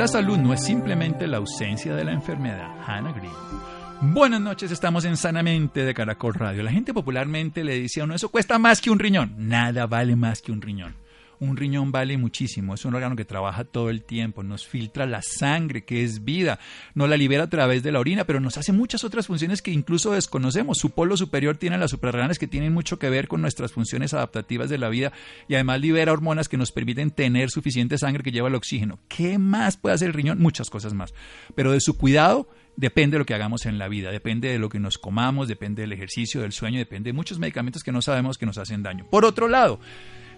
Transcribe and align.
La 0.00 0.08
salud 0.08 0.38
no 0.38 0.54
es 0.54 0.64
simplemente 0.64 1.26
la 1.26 1.36
ausencia 1.36 1.94
de 1.94 2.04
la 2.04 2.12
enfermedad. 2.12 2.70
Hannah 2.86 3.12
Green. 3.12 4.14
Buenas 4.14 4.40
noches, 4.40 4.70
estamos 4.70 5.04
en 5.04 5.18
Sanamente 5.18 5.84
de 5.84 5.92
Caracol 5.92 6.32
Radio. 6.32 6.62
La 6.62 6.72
gente 6.72 6.94
popularmente 6.94 7.62
le 7.62 7.74
dice 7.74 8.00
a 8.00 8.04
uno, 8.04 8.14
eso 8.14 8.30
cuesta 8.30 8.58
más 8.58 8.80
que 8.80 8.90
un 8.90 8.98
riñón. 8.98 9.34
Nada 9.36 9.86
vale 9.86 10.16
más 10.16 10.40
que 10.40 10.52
un 10.52 10.62
riñón. 10.62 10.94
Un 11.40 11.56
riñón 11.56 11.90
vale 11.90 12.18
muchísimo, 12.18 12.74
es 12.74 12.84
un 12.84 12.94
órgano 12.94 13.16
que 13.16 13.24
trabaja 13.24 13.64
todo 13.64 13.88
el 13.88 14.02
tiempo, 14.02 14.42
nos 14.42 14.66
filtra 14.66 15.06
la 15.06 15.22
sangre, 15.22 15.84
que 15.86 16.04
es 16.04 16.22
vida, 16.22 16.58
nos 16.94 17.08
la 17.08 17.16
libera 17.16 17.44
a 17.44 17.48
través 17.48 17.82
de 17.82 17.90
la 17.90 17.98
orina, 17.98 18.24
pero 18.24 18.40
nos 18.40 18.58
hace 18.58 18.72
muchas 18.72 19.04
otras 19.04 19.26
funciones 19.26 19.62
que 19.62 19.70
incluso 19.70 20.12
desconocemos. 20.12 20.76
Su 20.76 20.90
polo 20.90 21.16
superior 21.16 21.56
tiene 21.56 21.78
las 21.78 21.92
suprarrenales 21.92 22.38
que 22.38 22.46
tienen 22.46 22.74
mucho 22.74 22.98
que 22.98 23.08
ver 23.08 23.26
con 23.26 23.40
nuestras 23.40 23.72
funciones 23.72 24.12
adaptativas 24.12 24.68
de 24.68 24.76
la 24.76 24.90
vida 24.90 25.12
y 25.48 25.54
además 25.54 25.80
libera 25.80 26.12
hormonas 26.12 26.46
que 26.46 26.58
nos 26.58 26.72
permiten 26.72 27.10
tener 27.10 27.50
suficiente 27.50 27.96
sangre 27.96 28.22
que 28.22 28.32
lleva 28.32 28.48
el 28.48 28.54
oxígeno. 28.54 28.98
¿Qué 29.08 29.38
más 29.38 29.78
puede 29.78 29.94
hacer 29.94 30.08
el 30.08 30.14
riñón? 30.14 30.40
Muchas 30.42 30.68
cosas 30.68 30.92
más. 30.92 31.14
Pero 31.54 31.72
de 31.72 31.80
su 31.80 31.96
cuidado 31.96 32.50
depende 32.76 33.14
de 33.14 33.20
lo 33.20 33.26
que 33.26 33.34
hagamos 33.34 33.64
en 33.64 33.78
la 33.78 33.88
vida, 33.88 34.10
depende 34.10 34.48
de 34.48 34.58
lo 34.58 34.68
que 34.68 34.78
nos 34.78 34.98
comamos, 34.98 35.48
depende 35.48 35.82
del 35.82 35.92
ejercicio, 35.92 36.42
del 36.42 36.52
sueño, 36.52 36.78
depende 36.78 37.08
de 37.08 37.14
muchos 37.14 37.38
medicamentos 37.38 37.82
que 37.82 37.92
no 37.92 38.02
sabemos 38.02 38.36
que 38.36 38.46
nos 38.46 38.58
hacen 38.58 38.82
daño. 38.82 39.06
Por 39.10 39.24
otro 39.24 39.48
lado, 39.48 39.80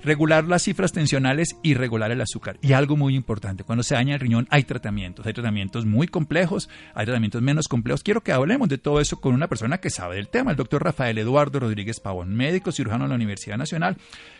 regular 0.03 0.45
las 0.45 0.63
cifras 0.63 0.93
tensionales 0.93 1.57
y 1.63 1.75
regular 1.75 2.11
el 2.11 2.21
azúcar. 2.21 2.59
Y 2.61 2.73
algo 2.73 2.97
muy 2.97 3.15
importante, 3.15 3.65
cuando 3.65 3.83
se 3.83 3.95
daña 3.95 4.15
el 4.15 4.21
riñón 4.21 4.47
hay 4.51 4.65
tratamientos, 4.65 5.27
hay 5.27 5.33
tratamientos 5.33 5.87
muy 5.87 6.07
complejos, 6.07 6.69
hay 6.95 7.07
tratamientos 7.07 7.43
menos 7.43 7.69
complejos. 7.69 8.03
Quiero 8.03 8.23
que 8.23 8.33
hablemos 8.33 8.69
de 8.69 8.79
todo 8.79 9.01
eso 9.01 9.21
con 9.21 9.35
una 9.35 9.49
persona 9.49 9.79
que 9.79 9.91
sabe 9.91 10.17
del 10.17 10.29
tema, 10.29 10.51
el 10.51 10.57
doctor 10.57 10.85
Rafael 10.85 11.19
Eduardo 11.19 11.61
Rodríguez 11.61 12.01
Pavón, 12.01 12.35
médico 12.35 12.73
cirujano 12.73 13.05
de 13.05 13.11
la 13.11 13.15
Universidad 13.15 13.57
Nacional, 13.57 13.97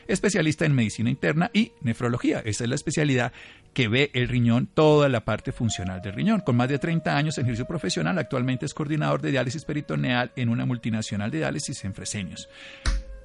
especialista 0.07 0.65
en 0.65 0.75
medicina 0.75 1.11
interna 1.11 1.51
y 1.53 1.73
nefrología. 1.81 2.41
Esa 2.45 2.65
es 2.65 2.69
la 2.69 2.77
especialidad 2.77 3.33
que 3.73 3.89
ve 3.89 4.11
el 4.15 4.29
riñón, 4.29 4.67
toda 4.67 5.09
la 5.09 5.25
parte 5.25 5.53
funcional 5.53 6.03
del 6.03 6.13
riñón. 6.13 6.41
Con 6.41 6.57
más 6.57 6.69
de 6.69 6.79
30 6.79 7.17
años 7.17 7.39
en 7.39 7.45
ejercicio 7.45 7.67
profesional, 7.67 8.19
actualmente 8.19 8.67
es 8.67 8.75
coordinador 8.75 9.23
de 9.23 9.31
diálisis 9.31 9.65
peritoneal 9.65 10.33
en 10.37 10.49
una 10.49 10.67
multinacional 10.67 11.31
de 11.31 11.39
diálisis 11.39 11.85
en 11.85 11.95
Fresenius. 11.95 12.49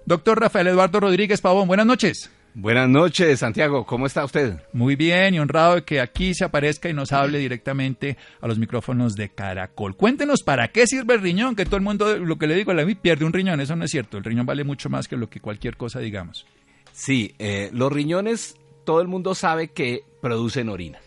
Doctor 0.07 0.39
Rafael 0.39 0.67
Eduardo 0.67 1.01
Rodríguez 1.01 1.41
Pavón, 1.41 1.67
buenas 1.67 1.85
noches. 1.85 2.31
Buenas 2.53 2.87
noches, 2.87 3.39
Santiago. 3.39 3.85
¿Cómo 3.85 4.05
está 4.05 4.23
usted? 4.23 4.61
Muy 4.71 4.95
bien 4.95 5.33
y 5.33 5.39
honrado 5.39 5.75
de 5.75 5.83
que 5.83 5.99
aquí 5.99 6.33
se 6.33 6.45
aparezca 6.45 6.87
y 6.87 6.93
nos 6.93 7.11
hable 7.11 7.39
directamente 7.39 8.15
a 8.39 8.47
los 8.47 8.57
micrófonos 8.57 9.15
de 9.15 9.27
Caracol. 9.27 9.97
Cuéntenos 9.97 10.43
para 10.43 10.69
qué 10.69 10.87
sirve 10.87 11.15
el 11.15 11.21
riñón, 11.21 11.57
que 11.57 11.65
todo 11.65 11.75
el 11.75 11.81
mundo, 11.81 12.19
lo 12.19 12.37
que 12.37 12.47
le 12.47 12.55
digo, 12.55 12.73
la 12.73 12.85
pierde 12.95 13.25
un 13.25 13.33
riñón. 13.33 13.59
Eso 13.59 13.75
no 13.75 13.83
es 13.83 13.91
cierto. 13.91 14.17
El 14.17 14.23
riñón 14.23 14.45
vale 14.45 14.63
mucho 14.63 14.89
más 14.89 15.09
que 15.09 15.17
lo 15.17 15.29
que 15.29 15.41
cualquier 15.41 15.75
cosa 15.75 15.99
digamos. 15.99 16.45
Sí, 16.93 17.35
eh, 17.37 17.69
los 17.73 17.91
riñones, 17.91 18.55
todo 18.85 19.01
el 19.01 19.09
mundo 19.09 19.35
sabe 19.35 19.71
que 19.71 20.05
producen 20.21 20.69
orina. 20.69 20.99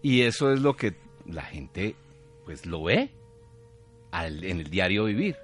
Y 0.00 0.20
eso 0.20 0.52
es 0.52 0.60
lo 0.60 0.76
que 0.76 0.94
la 1.26 1.42
gente, 1.42 1.96
pues, 2.44 2.66
lo 2.66 2.84
ve 2.84 3.10
al, 4.12 4.44
en 4.44 4.60
el 4.60 4.70
diario 4.70 5.06
vivir. 5.06 5.34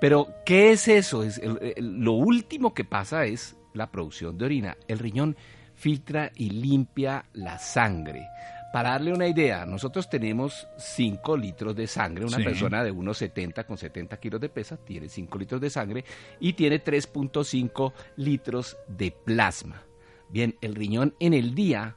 Pero, 0.00 0.28
¿qué 0.44 0.72
es 0.72 0.88
eso? 0.88 1.22
Es 1.22 1.38
el, 1.38 1.58
el, 1.76 2.00
lo 2.00 2.12
último 2.12 2.74
que 2.74 2.84
pasa 2.84 3.24
es 3.24 3.56
la 3.72 3.90
producción 3.90 4.36
de 4.38 4.44
orina. 4.44 4.76
El 4.88 4.98
riñón 4.98 5.36
filtra 5.74 6.30
y 6.36 6.50
limpia 6.50 7.24
la 7.32 7.58
sangre. 7.58 8.26
Para 8.72 8.90
darle 8.90 9.12
una 9.12 9.28
idea, 9.28 9.64
nosotros 9.66 10.10
tenemos 10.10 10.66
5 10.78 11.36
litros 11.36 11.76
de 11.76 11.86
sangre. 11.86 12.24
Una 12.24 12.38
Sí. 12.38 12.42
persona 12.44 12.82
de 12.82 12.92
1,70 12.92 13.64
con 13.66 13.78
70 13.78 14.16
kilos 14.18 14.40
de 14.40 14.48
pesa 14.48 14.76
tiene 14.76 15.08
5 15.08 15.38
litros 15.38 15.60
de 15.60 15.70
sangre 15.70 16.04
y 16.40 16.54
tiene 16.54 16.82
3.5 16.82 17.92
litros 18.16 18.76
de 18.88 19.12
plasma. 19.12 19.84
Bien, 20.28 20.56
el 20.60 20.74
riñón 20.74 21.14
en 21.20 21.34
el 21.34 21.54
día 21.54 21.96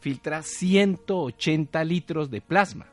filtra 0.00 0.42
180 0.42 1.82
litros 1.84 2.30
de 2.30 2.42
plasma. 2.42 2.89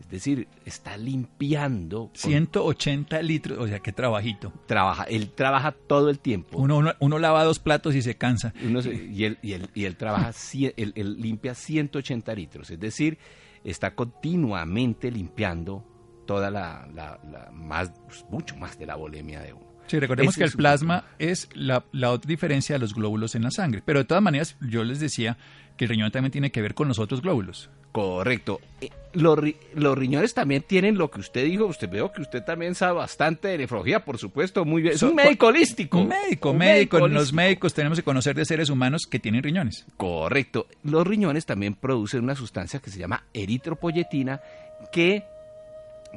Es 0.00 0.08
decir, 0.08 0.48
está 0.64 0.96
limpiando. 0.96 2.06
con- 2.08 2.16
180 2.16 3.22
litros, 3.22 3.58
o 3.58 3.66
sea, 3.68 3.78
qué 3.80 3.92
trabajito. 3.92 4.52
trabaja, 4.66 5.04
él 5.04 5.30
trabaja 5.30 5.72
todo 5.72 6.10
el 6.10 6.18
tiempo. 6.18 6.58
Uno, 6.58 6.78
uno, 6.78 6.94
uno 6.98 7.18
lava 7.18 7.44
dos 7.44 7.58
platos 7.58 7.94
y 7.94 8.02
se 8.02 8.16
cansa. 8.16 8.52
Uno 8.64 8.82
se- 8.82 8.94
y, 8.94 9.24
él, 9.24 9.38
y, 9.42 9.52
él, 9.52 9.68
y 9.74 9.84
él 9.84 9.96
trabaja, 9.96 10.32
él, 10.76 10.92
él 10.96 11.16
limpia 11.20 11.54
180 11.54 12.34
litros, 12.34 12.70
es 12.70 12.80
decir, 12.80 13.18
está 13.62 13.94
continuamente 13.94 15.10
limpiando 15.10 15.84
toda 16.26 16.50
la, 16.50 16.88
la- 16.94 17.20
la- 17.30 17.50
más, 17.52 17.92
pues, 18.08 18.24
mucho 18.30 18.56
más 18.56 18.78
de 18.78 18.86
la 18.86 18.96
bolemia 18.96 19.40
de 19.40 19.52
uno. 19.52 19.66
Sí, 19.86 19.98
recordemos 19.98 20.34
Ese 20.34 20.40
que 20.40 20.44
el 20.44 20.50
un 20.52 20.56
plasma 20.56 21.04
es 21.18 21.48
la, 21.54 21.84
la 21.92 22.10
otra 22.12 22.28
diferencia 22.28 22.76
de 22.76 22.78
los 22.78 22.94
glóbulos 22.94 23.34
en 23.34 23.42
la 23.42 23.50
sangre. 23.50 23.82
Pero 23.84 23.98
de 23.98 24.04
todas 24.04 24.22
maneras, 24.22 24.56
yo 24.60 24.84
les 24.84 25.00
decía 25.00 25.36
que 25.76 25.84
el 25.86 25.90
riñón 25.90 26.12
también 26.12 26.30
tiene 26.30 26.52
que 26.52 26.62
ver 26.62 26.74
con 26.74 26.86
los 26.86 27.00
otros 27.00 27.22
glóbulos. 27.22 27.70
Correcto. 27.92 28.60
Eh, 28.80 28.88
Los, 29.14 29.36
ri- 29.38 29.56
los 29.74 29.98
riñones 29.98 30.32
también 30.34 30.62
tienen 30.62 30.96
lo 30.96 31.10
que 31.10 31.18
usted 31.18 31.44
dijo. 31.44 31.66
Usted 31.66 31.90
veo 31.90 32.12
que 32.12 32.22
usted 32.22 32.44
también 32.44 32.76
sabe 32.76 32.94
bastante 32.98 33.48
de 33.48 33.58
nefrología, 33.58 34.04
por 34.04 34.18
supuesto, 34.18 34.64
muy 34.64 34.82
bien. 34.82 34.94
Es 34.94 35.02
un 35.02 35.16
médico 35.16 35.48
holístico. 35.48 35.98
Un 35.98 36.08
médico, 36.08 36.50
Un 36.52 36.58
médico. 36.58 36.98
Los 37.00 37.10
holístico. 37.10 37.36
médicos 37.36 37.74
tenemos 37.74 37.98
que 37.98 38.04
conocer 38.04 38.36
de 38.36 38.44
seres 38.44 38.70
humanos 38.70 39.08
que 39.10 39.18
tienen 39.18 39.42
riñones. 39.42 39.84
Correcto. 39.96 40.68
Los 40.84 41.04
riñones 41.06 41.44
también 41.46 41.74
producen 41.74 42.22
una 42.22 42.36
sustancia 42.36 42.78
que 42.78 42.90
se 42.90 43.00
llama 43.00 43.24
eritropoyetina 43.34 44.40
que 44.92 45.24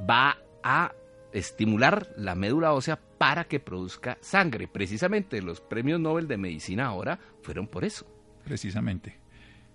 va 0.09 0.37
a 0.63 0.91
estimular 1.31 2.07
la 2.15 2.35
médula 2.35 2.73
ósea 2.73 2.99
para 3.17 3.45
que 3.45 3.59
produzca 3.59 4.19
sangre. 4.21 4.67
Precisamente 4.67 5.41
los 5.41 5.61
premios 5.61 5.99
Nobel 5.99 6.27
de 6.27 6.37
Medicina 6.37 6.85
ahora 6.85 7.17
fueron 7.41 7.65
por 7.67 7.83
eso. 7.85 8.05
Precisamente. 8.45 9.17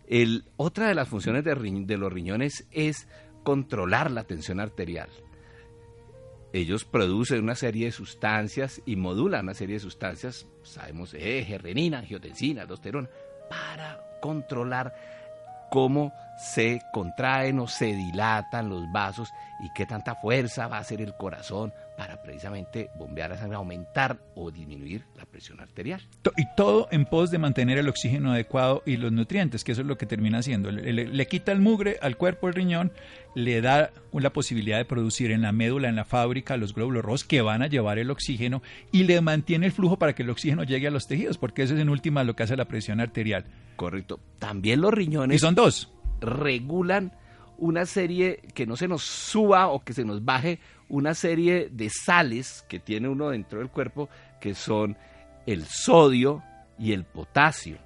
El, 0.09 0.45
otra 0.57 0.89
de 0.89 0.95
las 0.95 1.09
funciones 1.09 1.45
de, 1.45 1.97
los 1.99 2.13
riñones 2.13 2.67
es 2.71 3.07
controlar 3.43 4.11
la 4.11 4.25
tensión 4.25 4.59
arterial. 4.59 5.11
Ellos 6.55 6.87
producen 6.87 7.43
una 7.43 7.55
serie 7.55 7.87
de 7.87 7.93
sustancias 7.93 8.81
y 8.87 8.97
modulan 8.97 9.45
una 9.45 9.55
serie 9.55 9.75
de 9.75 9.81
sustancias, 9.81 10.47
sabemos, 10.63 11.13
eje, 11.13 11.59
renina, 11.59 11.99
angiotensina, 11.99 12.63
aldosterona, 12.63 13.11
para 13.51 14.01
controlar 14.23 14.95
cómo 15.71 16.15
se 16.39 16.81
contraen 16.95 17.59
o 17.59 17.69
se 17.69 17.95
dilatan 17.95 18.71
los 18.71 18.91
vasos 18.91 19.31
y 19.61 19.71
qué 19.75 19.85
tanta 19.85 20.15
fuerza 20.15 20.69
va 20.69 20.79
a 20.79 20.81
hacer 20.81 21.03
el 21.03 21.15
corazón 21.17 21.75
para 21.99 22.23
precisamente 22.23 22.91
bombear 22.97 23.29
la 23.31 23.37
sangre, 23.37 23.57
aumentar 23.57 24.19
o 24.37 24.53
disminuir 24.53 25.03
la 25.17 25.25
presión 25.27 25.59
arterial. 25.61 26.01
Y 26.37 26.45
todo 26.57 26.87
en 26.93 27.05
pos 27.05 27.33
de 27.33 27.39
mantener 27.39 27.77
el 27.77 27.89
oxígeno 27.89 28.31
adecuado 28.33 28.85
y 28.87 28.97
los 28.99 29.11
nutrientes, 29.11 29.65
que 29.65 29.73
eso 29.73 29.81
es 29.81 29.87
lo 29.89 29.99
que 29.99 30.07
termina 30.07 30.39
haciendo. 30.39 30.71
Le, 30.71 30.93
le- 30.93 31.09
le 31.09 31.27
quita 31.27 31.51
el 31.51 31.59
mugre 31.61 31.99
al 32.01 32.17
cuerpo 32.17 32.47
el 32.47 32.55
riñón, 32.55 32.93
le 33.35 33.61
da 33.61 33.91
la 34.13 34.31
posibilidad 34.33 34.79
de 34.79 34.85
producir 34.85 35.33
en 35.33 35.43
la 35.43 35.51
médula, 35.51 35.89
en 35.89 35.97
la 35.97 36.05
fábrica, 36.05 36.57
los 36.57 36.73
glóbulos 36.73 37.05
rojos 37.05 37.25
que 37.25 37.43
van 37.43 37.63
a 37.63 37.67
llevar 37.67 37.99
el 37.99 38.13
oxígeno 38.13 38.63
y 38.93 39.03
le 39.03 39.21
mantiene 39.21 39.67
el 39.67 39.73
flujo 39.73 39.99
para 39.99 40.15
que 40.15 40.23
el 40.23 40.31
oxígeno 40.31 40.63
llegue 40.63 40.87
a 40.87 40.93
los 40.93 41.09
tejidos, 41.09 41.37
porque 41.37 41.65
eso 41.65 41.75
es 41.75 41.81
en 41.81 41.89
última 41.89 42.23
lo 42.23 42.37
que 42.37 42.45
hace 42.45 42.57
la 42.57 42.67
presión 42.67 43.01
arterial. 43.01 43.45
Correcto. 43.75 44.21
También 44.39 44.81
los 44.81 44.95
riñones 44.95 45.35
Y 45.35 45.39
son 45.41 45.57
dos. 45.57 45.93
regulan 46.21 47.13
una 47.59 47.87
serie 47.87 48.41
que 48.55 48.67
no 48.67 48.77
se 48.77 48.89
nos 48.89 49.03
suba 49.03 49.69
o 49.69 49.81
que 49.81 49.93
se 49.93 50.05
nos 50.05 50.25
baje 50.25 50.61
una 50.89 51.15
serie 51.15 51.69
de 51.71 51.91
sales 51.91 52.65
que 52.69 52.79
tiene 52.79 53.09
uno 53.09 53.31
dentro 53.31 53.59
del 53.59 53.69
cuerpo 53.69 54.09
que 54.41 54.55
son 54.55 54.97
el 55.47 55.67
sodio 55.67 56.43
y 56.79 56.93
el 56.93 57.05
potasio. 57.05 57.79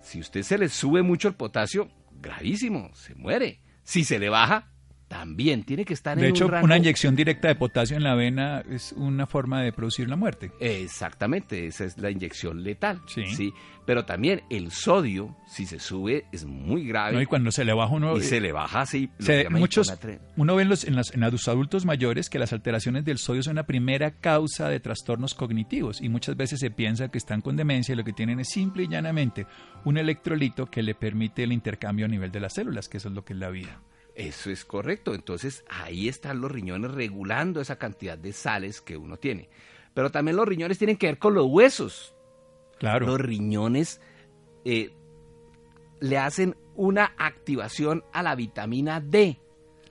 Si 0.00 0.20
usted 0.20 0.42
se 0.42 0.56
le 0.56 0.68
sube 0.68 1.02
mucho 1.02 1.28
el 1.28 1.34
potasio, 1.34 1.90
gravísimo, 2.20 2.90
se 2.94 3.14
muere. 3.14 3.60
Si 3.82 4.04
se 4.04 4.18
le 4.18 4.28
baja, 4.28 4.70
también 5.08 5.62
tiene 5.64 5.84
que 5.84 5.94
estar 5.94 6.18
de 6.18 6.24
en 6.24 6.30
hecho, 6.30 6.46
un 6.46 6.50
rango... 6.52 6.64
una 6.64 6.76
inyección 6.76 7.14
directa 7.14 7.48
de 7.48 7.54
potasio 7.54 7.96
en 7.96 8.02
la 8.02 8.14
vena 8.14 8.62
es 8.68 8.92
una 8.92 9.26
forma 9.26 9.62
de 9.62 9.72
producir 9.72 10.08
la 10.08 10.16
muerte. 10.16 10.50
Exactamente, 10.60 11.66
esa 11.66 11.84
es 11.84 11.96
la 11.98 12.10
inyección 12.10 12.62
letal. 12.62 13.00
Sí. 13.06 13.52
Pero 13.84 14.04
también 14.04 14.42
el 14.50 14.72
sodio, 14.72 15.36
si 15.46 15.64
se 15.64 15.78
sube, 15.78 16.24
es 16.32 16.44
muy 16.44 16.86
grave. 16.88 17.12
No, 17.12 17.20
y 17.22 17.26
cuando 17.26 17.52
se 17.52 17.64
le 17.64 17.72
baja 17.72 17.94
uno... 17.94 18.16
y 18.16 18.20
se 18.22 18.40
le 18.40 18.50
baja 18.50 18.80
así. 18.80 19.08
muchos, 19.50 19.92
uno 20.36 20.56
ve 20.56 20.62
en 20.62 20.68
los, 20.68 20.84
en, 20.84 20.96
las- 20.96 21.14
en 21.14 21.20
los 21.20 21.46
adultos 21.46 21.84
mayores 21.84 22.28
que 22.28 22.40
las 22.40 22.52
alteraciones 22.52 23.04
del 23.04 23.18
sodio 23.18 23.44
son 23.44 23.56
la 23.56 23.66
primera 23.66 24.10
causa 24.10 24.68
de 24.68 24.80
trastornos 24.80 25.34
cognitivos 25.34 26.00
y 26.02 26.08
muchas 26.08 26.36
veces 26.36 26.58
se 26.58 26.70
piensa 26.72 27.08
que 27.08 27.18
están 27.18 27.42
con 27.42 27.54
demencia 27.56 27.92
y 27.92 27.96
lo 27.96 28.02
que 28.04 28.12
tienen 28.12 28.40
es 28.40 28.48
simple 28.48 28.82
y 28.84 28.88
llanamente 28.88 29.46
un 29.84 29.98
electrolito 29.98 30.66
que 30.66 30.82
le 30.82 30.96
permite 30.96 31.44
el 31.44 31.52
intercambio 31.52 32.06
a 32.06 32.08
nivel 32.08 32.32
de 32.32 32.40
las 32.40 32.54
células, 32.54 32.88
que 32.88 32.96
eso 32.96 33.08
es 33.08 33.14
lo 33.14 33.24
que 33.24 33.34
es 33.34 33.38
la 33.38 33.50
vida. 33.50 33.80
Eso 34.16 34.50
es 34.50 34.64
correcto. 34.64 35.14
Entonces 35.14 35.64
ahí 35.68 36.08
están 36.08 36.40
los 36.40 36.50
riñones 36.50 36.90
regulando 36.90 37.60
esa 37.60 37.76
cantidad 37.78 38.16
de 38.18 38.32
sales 38.32 38.80
que 38.80 38.96
uno 38.96 39.18
tiene. 39.18 39.48
Pero 39.94 40.10
también 40.10 40.36
los 40.36 40.48
riñones 40.48 40.78
tienen 40.78 40.96
que 40.96 41.06
ver 41.06 41.18
con 41.18 41.34
los 41.34 41.46
huesos. 41.46 42.14
Claro. 42.78 43.06
Los 43.06 43.20
riñones 43.20 44.00
eh, 44.64 44.90
le 46.00 46.18
hacen 46.18 46.56
una 46.74 47.12
activación 47.18 48.04
a 48.12 48.22
la 48.22 48.34
vitamina 48.34 49.00
D. 49.00 49.38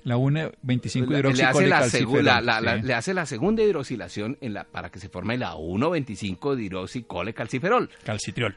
La 0.03 0.17
1,25 0.17 1.07
Le- 1.07 1.23
le 1.23 2.23
la- 2.23 2.41
la- 2.41 2.75
sí. 2.79 2.81
le 2.83 2.93
hace 2.93 3.13
la 3.15 3.25
segunda 3.25 3.63
hidroxilación 3.63 4.37
en 4.41 4.53
la, 4.53 4.65
para 4.65 4.91
que 4.91 4.99
se 4.99 5.09
forme 5.09 5.35
la 5.37 5.55
1,25 5.55 6.59
hidroxicolecalciferol, 6.63 7.89
Calcitriol. 8.03 8.55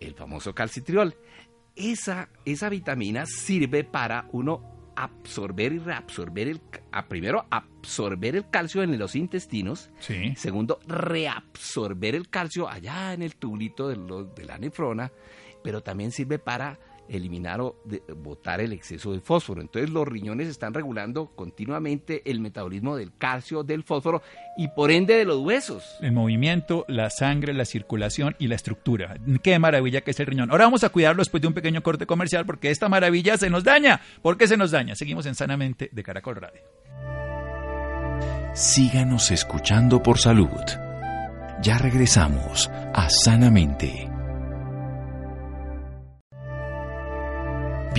el 0.00 0.14
famoso 0.14 0.54
calcitriol. 0.54 1.14
Esa, 1.76 2.30
esa 2.46 2.70
vitamina 2.70 3.26
sirve 3.26 3.84
para 3.84 4.26
uno 4.32 4.79
absorber 5.04 5.72
y 5.72 5.78
reabsorber 5.78 6.48
el, 6.48 6.60
a- 6.92 7.06
primero 7.06 7.46
absorber 7.50 8.36
el 8.36 8.48
calcio 8.50 8.82
en 8.82 8.98
los 8.98 9.14
intestinos, 9.16 9.90
Sí. 10.00 10.34
segundo 10.36 10.78
reabsorber 10.86 12.14
el 12.14 12.28
calcio 12.28 12.68
allá 12.68 13.12
en 13.14 13.22
el 13.22 13.36
tubulito 13.36 13.88
de, 13.88 13.96
lo- 13.96 14.24
de 14.24 14.44
la 14.44 14.58
nefrona, 14.58 15.10
pero 15.62 15.82
también 15.82 16.10
sirve 16.12 16.38
para 16.38 16.78
eliminar 17.10 17.60
o 17.60 17.76
de- 17.84 18.02
botar 18.16 18.60
el 18.60 18.72
exceso 18.72 19.12
de 19.12 19.20
fósforo. 19.20 19.60
Entonces 19.60 19.90
los 19.90 20.06
riñones 20.06 20.48
están 20.48 20.72
regulando 20.72 21.26
continuamente 21.34 22.22
el 22.30 22.40
metabolismo 22.40 22.96
del 22.96 23.12
calcio, 23.18 23.62
del 23.62 23.82
fósforo 23.82 24.22
y 24.56 24.68
por 24.68 24.90
ende 24.90 25.14
de 25.14 25.24
los 25.24 25.38
huesos. 25.38 25.96
El 26.00 26.12
movimiento, 26.12 26.84
la 26.88 27.10
sangre, 27.10 27.52
la 27.54 27.64
circulación 27.64 28.36
y 28.38 28.46
la 28.48 28.54
estructura. 28.54 29.16
Qué 29.42 29.58
maravilla 29.58 30.00
que 30.02 30.12
es 30.12 30.20
el 30.20 30.26
riñón. 30.26 30.50
Ahora 30.50 30.64
vamos 30.64 30.84
a 30.84 30.88
cuidarlo 30.90 31.20
después 31.20 31.40
de 31.40 31.48
un 31.48 31.54
pequeño 31.54 31.82
corte 31.82 32.06
comercial 32.06 32.46
porque 32.46 32.70
esta 32.70 32.88
maravilla 32.88 33.36
se 33.36 33.50
nos 33.50 33.64
daña. 33.64 34.00
¿Por 34.22 34.36
qué 34.38 34.46
se 34.46 34.56
nos 34.56 34.70
daña? 34.70 34.94
Seguimos 34.94 35.26
en 35.26 35.34
Sanamente 35.34 35.88
de 35.92 36.02
Caracol 36.02 36.36
Radio. 36.36 36.60
Síganos 38.54 39.30
escuchando 39.30 40.02
por 40.02 40.18
salud. 40.18 40.48
Ya 41.62 41.78
regresamos 41.78 42.68
a 42.94 43.08
Sanamente. 43.08 44.09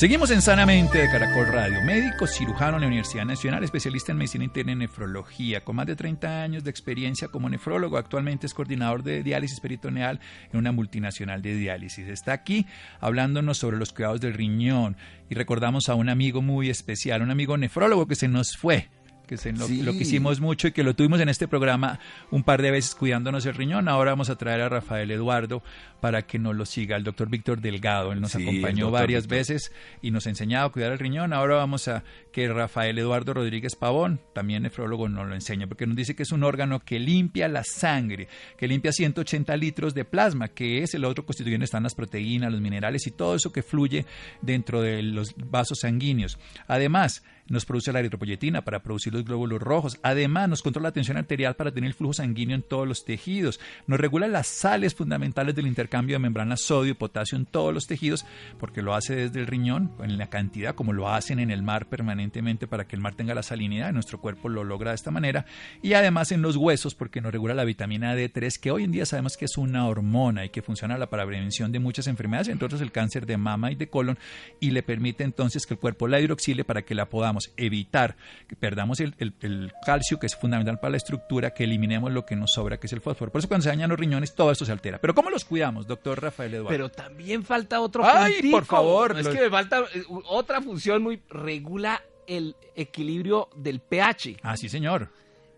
Seguimos 0.00 0.30
en 0.30 0.40
Sanamente 0.40 0.96
de 0.96 1.10
Caracol 1.10 1.48
Radio. 1.48 1.82
Médico 1.82 2.26
cirujano 2.26 2.78
en 2.78 2.80
la 2.80 2.86
Universidad 2.86 3.26
Nacional, 3.26 3.64
especialista 3.64 4.12
en 4.12 4.16
medicina 4.16 4.44
interna 4.44 4.72
y 4.72 4.76
nefrología, 4.76 5.62
con 5.62 5.76
más 5.76 5.86
de 5.86 5.94
30 5.94 6.42
años 6.42 6.64
de 6.64 6.70
experiencia 6.70 7.28
como 7.28 7.50
nefrólogo. 7.50 7.98
Actualmente 7.98 8.46
es 8.46 8.54
coordinador 8.54 9.02
de 9.02 9.22
diálisis 9.22 9.60
peritoneal 9.60 10.18
en 10.54 10.58
una 10.58 10.72
multinacional 10.72 11.42
de 11.42 11.54
diálisis. 11.54 12.08
Está 12.08 12.32
aquí 12.32 12.64
hablándonos 12.98 13.58
sobre 13.58 13.76
los 13.76 13.92
cuidados 13.92 14.22
del 14.22 14.32
riñón 14.32 14.96
y 15.28 15.34
recordamos 15.34 15.90
a 15.90 15.94
un 15.96 16.08
amigo 16.08 16.40
muy 16.40 16.70
especial, 16.70 17.20
un 17.20 17.30
amigo 17.30 17.58
nefrólogo 17.58 18.06
que 18.06 18.14
se 18.14 18.26
nos 18.26 18.56
fue 18.56 18.88
que 19.30 19.36
se 19.36 19.52
lo, 19.52 19.68
Sí. 19.68 19.80
lo 19.82 19.92
quisimos 19.92 20.40
mucho 20.40 20.66
y 20.66 20.72
que 20.72 20.82
lo 20.82 20.94
tuvimos 20.96 21.20
en 21.20 21.28
este 21.28 21.46
programa 21.46 22.00
un 22.32 22.42
par 22.42 22.62
de 22.62 22.72
veces 22.72 22.96
cuidándonos 22.96 23.46
el 23.46 23.54
riñón. 23.54 23.86
Ahora 23.88 24.10
vamos 24.10 24.28
a 24.28 24.34
traer 24.36 24.60
a 24.60 24.68
Rafael 24.68 25.08
Eduardo 25.12 25.62
para 26.00 26.22
que 26.26 26.40
nos 26.40 26.56
lo 26.56 26.66
siga, 26.66 26.96
el 26.96 27.04
doctor 27.04 27.28
Víctor 27.30 27.60
Delgado. 27.60 28.10
Él 28.10 28.20
nos 28.20 28.32
Sí, 28.32 28.42
acompañó 28.42 28.90
varias 28.90 29.24
Víctor. 29.24 29.38
veces 29.38 29.72
y 30.02 30.10
nos 30.10 30.26
ha 30.26 30.30
enseñado 30.30 30.66
a 30.66 30.72
cuidar 30.72 30.90
el 30.90 30.98
riñón. 30.98 31.32
Ahora 31.32 31.54
vamos 31.54 31.86
a 31.86 32.02
que 32.32 32.48
Rafael 32.48 32.98
Eduardo 32.98 33.32
Rodríguez 33.34 33.76
Pavón, 33.76 34.20
también 34.32 34.64
nefrólogo, 34.64 35.08
nos 35.08 35.28
lo 35.28 35.34
enseña, 35.34 35.68
porque 35.68 35.86
nos 35.86 35.94
dice 35.94 36.16
que 36.16 36.24
es 36.24 36.32
un 36.32 36.42
órgano 36.42 36.80
que 36.80 36.98
limpia 36.98 37.46
la 37.46 37.62
sangre, 37.62 38.26
que 38.58 38.66
limpia 38.66 38.90
180 38.90 39.56
litros 39.56 39.94
de 39.94 40.04
plasma, 40.04 40.48
que 40.48 40.82
es 40.82 40.94
el 40.94 41.04
otro 41.04 41.24
constituyente, 41.24 41.64
están 41.66 41.84
las 41.84 41.94
proteínas, 41.94 42.50
los 42.50 42.60
minerales 42.60 43.06
y 43.06 43.12
todo 43.12 43.36
eso 43.36 43.52
que 43.52 43.62
fluye 43.62 44.06
dentro 44.42 44.82
de 44.82 45.04
los 45.04 45.34
vasos 45.36 45.78
sanguíneos. 45.82 46.36
Además, 46.66 47.22
nos 47.50 47.66
produce 47.66 47.92
la 47.92 47.98
eritropoyetina 47.98 48.64
para 48.64 48.82
producir 48.82 49.12
los 49.12 49.24
glóbulos 49.24 49.60
rojos. 49.60 49.98
Además, 50.02 50.48
nos 50.48 50.62
controla 50.62 50.88
la 50.88 50.92
tensión 50.92 51.18
arterial 51.18 51.54
para 51.56 51.70
tener 51.72 51.88
el 51.88 51.94
flujo 51.94 52.14
sanguíneo 52.14 52.54
en 52.56 52.62
todos 52.62 52.88
los 52.88 53.04
tejidos. 53.04 53.60
Nos 53.86 54.00
regula 54.00 54.26
las 54.28 54.46
sales 54.46 54.94
fundamentales 54.94 55.54
del 55.54 55.66
intercambio 55.66 56.14
de 56.14 56.20
membranas 56.20 56.62
sodio 56.62 56.92
y 56.92 56.94
potasio 56.94 57.36
en 57.36 57.44
todos 57.44 57.74
los 57.74 57.86
tejidos, 57.86 58.24
porque 58.58 58.80
lo 58.80 58.94
hace 58.94 59.14
desde 59.16 59.40
el 59.40 59.46
riñón, 59.46 59.90
en 60.02 60.16
la 60.16 60.30
cantidad, 60.30 60.74
como 60.74 60.94
lo 60.94 61.10
hacen 61.10 61.38
en 61.40 61.50
el 61.50 61.62
mar 61.62 61.86
permanentemente 61.90 62.66
para 62.66 62.86
que 62.86 62.96
el 62.96 63.02
mar 63.02 63.14
tenga 63.14 63.34
la 63.34 63.42
salinidad. 63.42 63.92
Nuestro 63.92 64.20
cuerpo 64.20 64.48
lo 64.48 64.64
logra 64.64 64.92
de 64.92 64.94
esta 64.94 65.10
manera. 65.10 65.44
Y 65.82 65.92
además 65.92 66.32
en 66.32 66.40
los 66.40 66.56
huesos, 66.56 66.94
porque 66.94 67.20
nos 67.20 67.32
regula 67.32 67.52
la 67.52 67.64
vitamina 67.64 68.14
D3, 68.14 68.58
que 68.58 68.70
hoy 68.70 68.84
en 68.84 68.92
día 68.92 69.04
sabemos 69.04 69.36
que 69.36 69.44
es 69.44 69.58
una 69.58 69.86
hormona 69.86 70.44
y 70.44 70.50
que 70.50 70.62
funciona 70.62 70.96
la- 70.96 71.10
para 71.10 71.26
prevención 71.26 71.72
de 71.72 71.80
muchas 71.80 72.06
enfermedades, 72.06 72.48
entre 72.48 72.66
otros 72.66 72.80
el 72.80 72.92
cáncer 72.92 73.26
de 73.26 73.36
mama 73.36 73.72
y 73.72 73.74
de 73.74 73.88
colon, 73.88 74.16
y 74.60 74.70
le 74.70 74.82
permite 74.84 75.24
entonces 75.24 75.66
que 75.66 75.74
el 75.74 75.80
cuerpo 75.80 76.06
la 76.06 76.20
hidroxile 76.20 76.62
para 76.64 76.82
que 76.82 76.94
la 76.94 77.08
podamos 77.08 77.39
evitar, 77.56 78.16
que 78.48 78.56
perdamos 78.56 79.00
el, 79.00 79.14
el- 79.18 79.34
el 79.40 79.72
calcio, 79.84 80.18
que 80.18 80.26
es 80.26 80.36
fundamental 80.36 80.78
para 80.80 80.92
la 80.92 80.96
estructura, 80.98 81.52
que 81.54 81.64
eliminemos 81.64 82.12
lo 82.12 82.24
que 82.26 82.36
nos 82.36 82.52
sobra, 82.52 82.78
que 82.78 82.86
es 82.86 82.92
el 82.92 83.00
fósforo. 83.00 83.32
Por 83.32 83.38
eso 83.40 83.48
cuando 83.48 83.62
se 83.64 83.68
dañan 83.70 83.90
los 83.90 83.98
riñones, 83.98 84.34
todo 84.34 84.50
esto 84.50 84.64
se 84.64 84.72
altera. 84.72 84.98
Pero 85.00 85.14
¿cómo 85.14 85.30
los 85.30 85.44
cuidamos, 85.44 85.86
doctor 85.86 86.22
Rafael 86.22 86.54
Eduardo? 86.54 86.68
Pero 86.70 86.88
también 86.90 87.42
falta 87.44 87.80
otro 87.80 88.04
Ay, 88.04 88.32
puntico. 88.34 88.56
por 88.58 88.64
favor, 88.66 89.18
Es 89.18 89.24
los- 89.26 89.34
que 89.34 89.40
me 89.42 89.50
falta 89.50 89.80
eh, 89.94 90.02
otra 90.28 90.60
función 90.60 91.02
muy... 91.02 91.20
Regula 91.30 92.02
el 92.26 92.54
equilibrio 92.76 93.48
del 93.56 93.80
pH. 93.80 94.36
ah, 94.42 94.56
sí, 94.56 94.68
señor. 94.68 95.08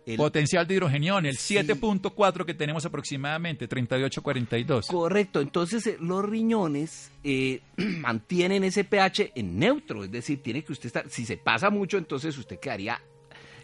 El- 0.05 0.17
Potencial 0.17 0.67
de 0.67 0.73
hidrogenión, 0.75 1.25
el 1.25 1.37
Sí. 1.37 1.55
7.4 1.55 2.45
que 2.45 2.53
tenemos 2.53 2.85
aproximadamente, 2.85 3.67
38-42. 3.69 4.87
Correcto, 4.87 5.39
entonces 5.39 5.87
eh, 5.87 5.97
los 6.01 6.25
riñones 6.25 7.09
eh, 7.23 7.61
mantienen 7.77 8.63
ese 8.65 8.83
pH 8.83 9.31
en 9.35 9.57
neutro, 9.59 10.03
es 10.03 10.11
decir, 10.11 10.43
tiene 10.43 10.63
que 10.63 10.73
usted 10.73 10.87
estar, 10.87 11.09
si 11.09 11.25
se 11.25 11.37
pasa 11.37 11.69
mucho, 11.69 11.97
entonces 11.97 12.37
usted 12.37 12.59
quedaría 12.59 12.99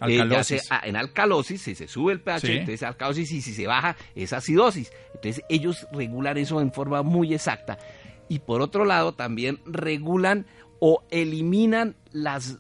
eh, 0.08 0.44
sea, 0.44 0.62
ah, 0.70 0.82
en 0.86 0.96
alcalosis, 0.96 1.62
si 1.62 1.76
se 1.76 1.90
sube 1.90 2.14
el 2.14 2.22
pH, 2.22 2.40
Sí. 2.48 2.54
entonces 2.54 2.84
alcalosis, 2.84 3.32
y 3.34 3.42
si 3.42 3.54
se 3.54 3.68
baja, 3.68 3.98
es 4.16 4.32
acidosis. 4.32 4.94
Entonces 5.16 5.44
ellos 5.50 5.88
regulan 5.92 6.38
eso 6.38 6.62
en 6.62 6.72
forma 6.72 7.04
muy 7.04 7.34
exacta. 7.34 7.78
Y 8.30 8.40
por 8.40 8.62
otro 8.62 8.86
lado, 8.86 9.14
también 9.14 9.60
regulan 9.66 10.46
o 10.80 11.04
eliminan 11.12 11.98
las, 12.14 12.60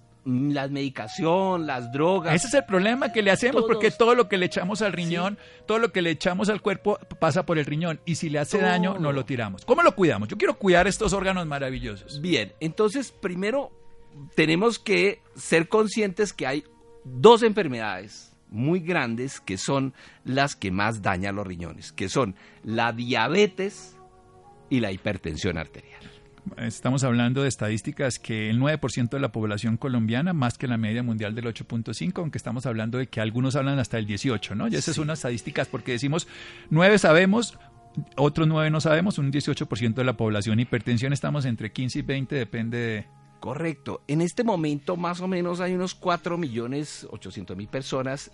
la 0.54 0.68
medicación, 0.68 1.66
las 1.68 1.92
drogas. 1.92 2.36
Ese 2.36 2.48
es 2.48 2.54
el 2.54 2.66
problema 2.66 3.12
que 3.12 3.22
le 3.22 3.32
hacemos, 3.32 3.62
Todos- 3.62 3.68
porque 3.74 3.92
todo 3.92 4.16
lo 4.16 4.28
que 4.30 4.38
le 4.38 4.46
echamos 4.46 4.82
al 4.82 4.94
riñón, 4.94 5.38
todo 5.66 5.80
lo 5.80 5.92
que 5.92 6.02
le 6.02 6.12
echamos 6.12 6.50
al 6.50 6.62
cuerpo 6.62 7.00
pasa 7.20 7.46
por 7.46 7.58
el 7.58 7.66
riñón. 7.66 8.00
Y 8.06 8.16
si 8.16 8.30
le 8.30 8.40
hace 8.40 8.58
Todo. 8.58 8.68
daño, 8.68 8.98
no 9.00 9.12
lo 9.12 9.26
tiramos. 9.26 9.66
¿Cómo 9.66 9.82
lo 9.84 9.96
cuidamos? 9.96 10.28
Yo 10.30 10.38
quiero 10.38 10.58
cuidar 10.58 10.88
estos 10.88 11.14
órganos 11.14 11.46
maravillosos. 11.48 12.22
Bien, 12.22 12.54
entonces 12.60 13.12
primero 13.12 13.72
tenemos 14.36 14.80
que 14.80 15.22
ser 15.36 15.68
conscientes 15.70 16.34
que 16.34 16.48
hay 16.48 16.64
dos 17.04 17.44
enfermedades 17.44 18.36
muy 18.50 18.80
grandes 18.80 19.40
que 19.40 19.58
son 19.58 19.94
las 20.24 20.56
que 20.56 20.72
más 20.72 21.02
dañan 21.02 21.36
los 21.36 21.46
riñones, 21.46 21.92
que 21.92 22.10
son 22.10 22.36
la 22.64 22.92
diabetes 22.92 23.96
y 24.70 24.80
la 24.80 24.92
hipertensión 24.92 25.58
arterial. 25.58 26.02
Estamos 26.58 27.04
hablando 27.04 27.44
de 27.44 27.50
estadísticas 27.50 28.20
que 28.20 28.50
el 28.50 28.60
9% 28.60 29.10
de 29.10 29.20
la 29.20 29.32
población 29.32 29.78
colombiana, 29.78 30.34
más 30.34 30.58
que 30.58 30.68
la 30.68 30.78
media 30.78 31.04
mundial 31.04 31.36
del 31.36 31.46
8.5, 31.46 32.20
aunque 32.20 32.38
estamos 32.38 32.66
hablando 32.66 32.98
de 32.98 33.08
que 33.08 33.22
algunos 33.22 33.56
hablan 33.56 33.80
hasta 33.80 33.98
el 33.98 34.06
18, 34.06 34.56
¿no? 34.56 34.68
Y 34.68 34.76
esas 34.76 34.96
son 34.96 35.06
unas 35.06 35.20
estadísticas 35.20 35.68
porque 35.68 35.94
decimos 35.94 36.28
9 36.70 36.98
sabemos, 36.98 37.58
otros 38.16 38.48
9 38.48 38.70
no 38.70 38.82
sabemos, 38.82 39.18
un 39.18 39.32
18% 39.32 39.94
de 39.94 40.04
la 40.04 40.18
población. 40.18 40.60
Hipertensión 40.60 41.14
estamos 41.14 41.46
entre 41.46 41.72
15 41.72 42.00
y 42.00 42.02
20, 42.02 42.36
depende 42.36 42.78
de... 42.78 43.06
Correcto. 43.40 44.02
En 44.08 44.22
este 44.22 44.44
momento 44.44 44.98
más 44.98 45.22
o 45.22 45.28
menos 45.28 45.62
hay 45.62 45.74
unos 45.74 45.96
4 45.96 46.38
millones 46.38 47.08
800 47.10 47.56
mil 47.56 47.68
personas 47.70 48.32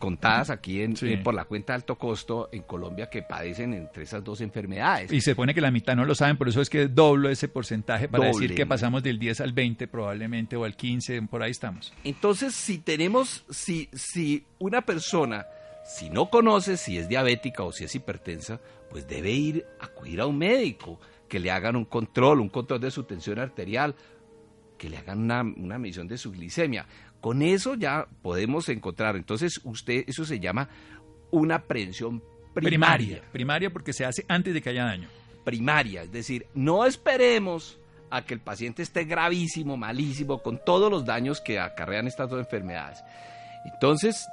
contadas 0.00 0.50
aquí 0.50 0.82
en, 0.82 0.96
Sí. 0.96 1.12
eh, 1.12 1.18
por 1.18 1.34
la 1.34 1.44
cuenta 1.44 1.72
de 1.72 1.76
alto 1.76 1.96
costo 1.96 2.48
en 2.50 2.62
Colombia 2.62 3.08
que 3.08 3.22
padecen 3.22 3.72
entre 3.74 4.02
esas 4.02 4.24
dos 4.24 4.40
enfermedades. 4.40 5.12
Y 5.12 5.20
se 5.20 5.36
pone 5.36 5.54
que 5.54 5.60
la 5.60 5.70
mitad 5.70 5.94
no 5.94 6.04
lo 6.04 6.16
saben, 6.16 6.36
por 6.36 6.48
eso 6.48 6.60
es 6.60 6.68
que 6.68 6.88
doblo 6.88 7.28
ese 7.28 7.46
porcentaje 7.46 8.08
para 8.08 8.26
decir 8.26 8.56
que 8.56 8.66
pasamos 8.66 9.04
del 9.04 9.20
10 9.20 9.42
al 9.42 9.52
20 9.52 9.86
probablemente 9.86 10.56
o 10.56 10.64
al 10.64 10.74
15, 10.74 11.22
por 11.30 11.42
ahí 11.44 11.52
estamos. 11.52 11.92
Entonces, 12.02 12.52
si 12.54 12.78
tenemos, 12.78 13.44
si, 13.50 13.88
si 13.92 14.44
una 14.58 14.80
persona, 14.82 15.46
si 15.84 16.10
no 16.10 16.30
conoce 16.30 16.76
si 16.76 16.98
es 16.98 17.08
diabética 17.08 17.62
o 17.62 17.70
si 17.70 17.84
es 17.84 17.94
hipertensa, 17.94 18.60
pues 18.90 19.06
debe 19.06 19.30
ir 19.30 19.66
a 19.78 19.84
acudir 19.84 20.20
a 20.20 20.26
un 20.26 20.36
médico, 20.38 20.98
que 21.28 21.38
le 21.38 21.50
hagan 21.52 21.76
un 21.76 21.84
control, 21.84 22.40
un 22.40 22.48
control 22.48 22.80
de 22.80 22.90
su 22.90 23.04
tensión 23.04 23.38
arterial, 23.38 23.94
que 24.78 24.88
le 24.88 24.96
hagan 24.96 25.18
una, 25.20 25.42
una 25.42 25.78
medición 25.78 26.08
de 26.08 26.16
su 26.16 26.32
glicemia. 26.32 26.86
Con 27.20 27.42
eso 27.42 27.74
ya 27.74 28.06
podemos 28.22 28.68
encontrar. 28.68 29.16
Entonces, 29.16 29.60
usted, 29.64 30.04
eso 30.06 30.24
se 30.24 30.40
llama 30.40 30.68
una 31.30 31.62
prevención 31.62 32.22
primaria. 32.54 32.70
Primaria. 32.70 33.22
Primaria 33.32 33.70
porque 33.70 33.92
se 33.92 34.04
hace 34.04 34.24
antes 34.28 34.54
de 34.54 34.62
que 34.62 34.70
haya 34.70 34.84
daño. 34.84 35.08
primaria, 35.44 36.02
es 36.02 36.12
decir, 36.12 36.46
no 36.54 36.84
esperemos 36.84 37.78
a 38.10 38.22
que 38.22 38.34
el 38.34 38.40
paciente 38.40 38.82
esté 38.82 39.04
gravísimo, 39.04 39.76
malísimo, 39.76 40.42
con 40.42 40.62
todos 40.64 40.90
los 40.90 41.04
daños 41.04 41.40
que 41.40 41.58
acarrean 41.58 42.06
estas 42.06 42.28
dos 42.28 42.40
enfermedades. 42.40 43.02
Entonces, 43.64 44.26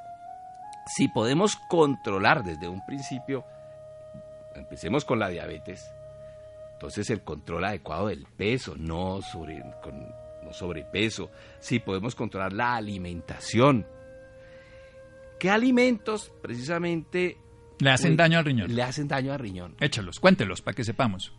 si 0.96 1.08
podemos 1.08 1.56
controlar 1.70 2.44
desde 2.44 2.68
un 2.68 2.86
principio, 2.86 3.46
empecemos 4.56 5.06
con 5.06 5.20
la 5.20 5.30
diabetes, 5.30 5.92
entonces 6.74 7.10
el 7.10 7.22
control 7.22 7.66
adecuado 7.66 8.08
del 8.08 8.26
peso, 8.26 8.76
no, 8.78 9.22
sobre, 9.22 9.64
con, 9.82 10.14
no 10.48 10.54
sobrepeso, 10.54 11.30
si 11.60 11.80
podemos 11.80 12.16
controlar 12.16 12.54
la 12.54 12.76
alimentación. 12.76 13.86
¿Qué 15.40 15.50
alimentos 15.50 16.32
precisamente 16.42 17.38
Le 17.80 17.92
hacen 17.92 18.12
Uy, 18.12 18.18
daño 18.18 18.40
al 18.40 18.46
riñón. 18.46 18.74
le 18.76 18.82
hacen 18.82 19.08
daño 19.08 19.34
al 19.34 19.40
riñón? 19.40 19.76
Échalos, 19.80 20.20
cuéntelos 20.20 20.62
para 20.62 20.76
que 20.76 20.84
sepamos. 20.84 21.34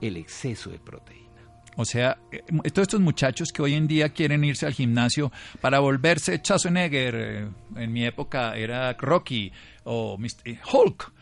El 0.00 0.16
exceso 0.16 0.70
de 0.70 0.78
proteína. 0.78 1.28
O 1.76 1.84
sea, 1.84 2.18
eh, 2.32 2.42
todos 2.72 2.88
estos 2.88 3.00
muchachos 3.00 3.50
que 3.54 3.62
hoy 3.62 3.74
en 3.74 3.86
día 3.86 4.08
quieren 4.08 4.42
irse 4.42 4.66
al 4.66 4.72
gimnasio 4.72 5.30
para 5.60 5.78
volverse 5.78 6.38
Schwarzenegger, 6.38 7.14
eh, 7.14 7.48
en 7.76 7.92
mi 7.92 8.04
época 8.04 8.56
era 8.56 8.92
Rocky 8.94 9.52
o 9.84 10.18
Mr. 10.18 10.28
eh, 10.46 10.58
Hulk. 10.72 11.12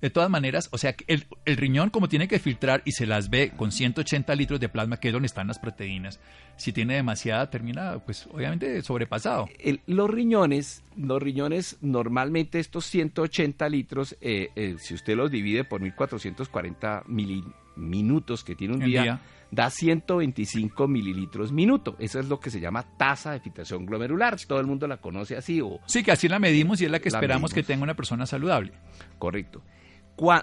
De 0.00 0.08
todas 0.10 0.30
maneras, 0.30 0.68
o 0.72 0.78
sea, 0.78 0.94
el, 1.08 1.26
el 1.44 1.56
riñón 1.56 1.90
como 1.90 2.08
tiene 2.08 2.26
que 2.26 2.38
filtrar 2.38 2.80
y 2.86 2.92
se 2.92 3.06
las 3.06 3.28
ve 3.28 3.52
con 3.56 3.70
180 3.70 4.34
litros 4.34 4.58
de 4.60 4.68
plasma, 4.68 4.96
que 4.98 5.08
es 5.08 5.12
donde 5.12 5.26
están 5.26 5.46
las 5.48 5.58
proteínas, 5.58 6.20
si 6.56 6.72
tiene 6.72 6.94
demasiada, 6.94 7.50
termina 7.50 7.98
pues 7.98 8.26
obviamente 8.32 8.80
sobrepasado. 8.82 9.48
El- 9.58 9.80
los 9.86 10.08
riñones, 10.10 10.82
los 10.96 11.22
riñones 11.22 11.76
normalmente 11.82 12.58
estos 12.60 12.86
180 12.86 13.68
litros, 13.68 14.16
eh, 14.22 14.48
eh, 14.56 14.76
si 14.78 14.94
usted 14.94 15.16
los 15.16 15.30
divide 15.30 15.64
por 15.64 15.80
1440 15.82 17.02
mili- 17.06 17.44
minutos 17.76 18.42
que 18.44 18.54
tiene 18.56 18.74
un 18.74 18.80
día, 18.80 19.02
día. 19.02 19.20
da 19.50 19.70
125 19.70 20.86
mililitros 20.88 21.52
minuto. 21.52 21.96
Eso 21.98 22.20
es 22.20 22.28
lo 22.28 22.40
que 22.40 22.50
se 22.50 22.60
llama 22.60 22.84
tasa 22.96 23.32
de 23.32 23.40
filtración 23.40 23.86
glomerular. 23.86 24.36
Todo 24.46 24.60
el 24.60 24.66
mundo 24.66 24.86
la 24.86 24.98
conoce 24.98 25.36
así 25.36 25.60
o 25.60 25.78
Sí, 25.86 26.02
que 26.02 26.12
así 26.12 26.28
la 26.28 26.38
medimos 26.38 26.80
y 26.80 26.84
es 26.86 26.90
la 26.90 26.98
que 27.00 27.10
La 27.10 27.18
esperamos 27.18 27.52
que 27.54 27.62
tenga 27.62 27.82
una 27.82 27.94
persona 27.94 28.26
saludable. 28.26 28.72
correcto. 29.18 29.62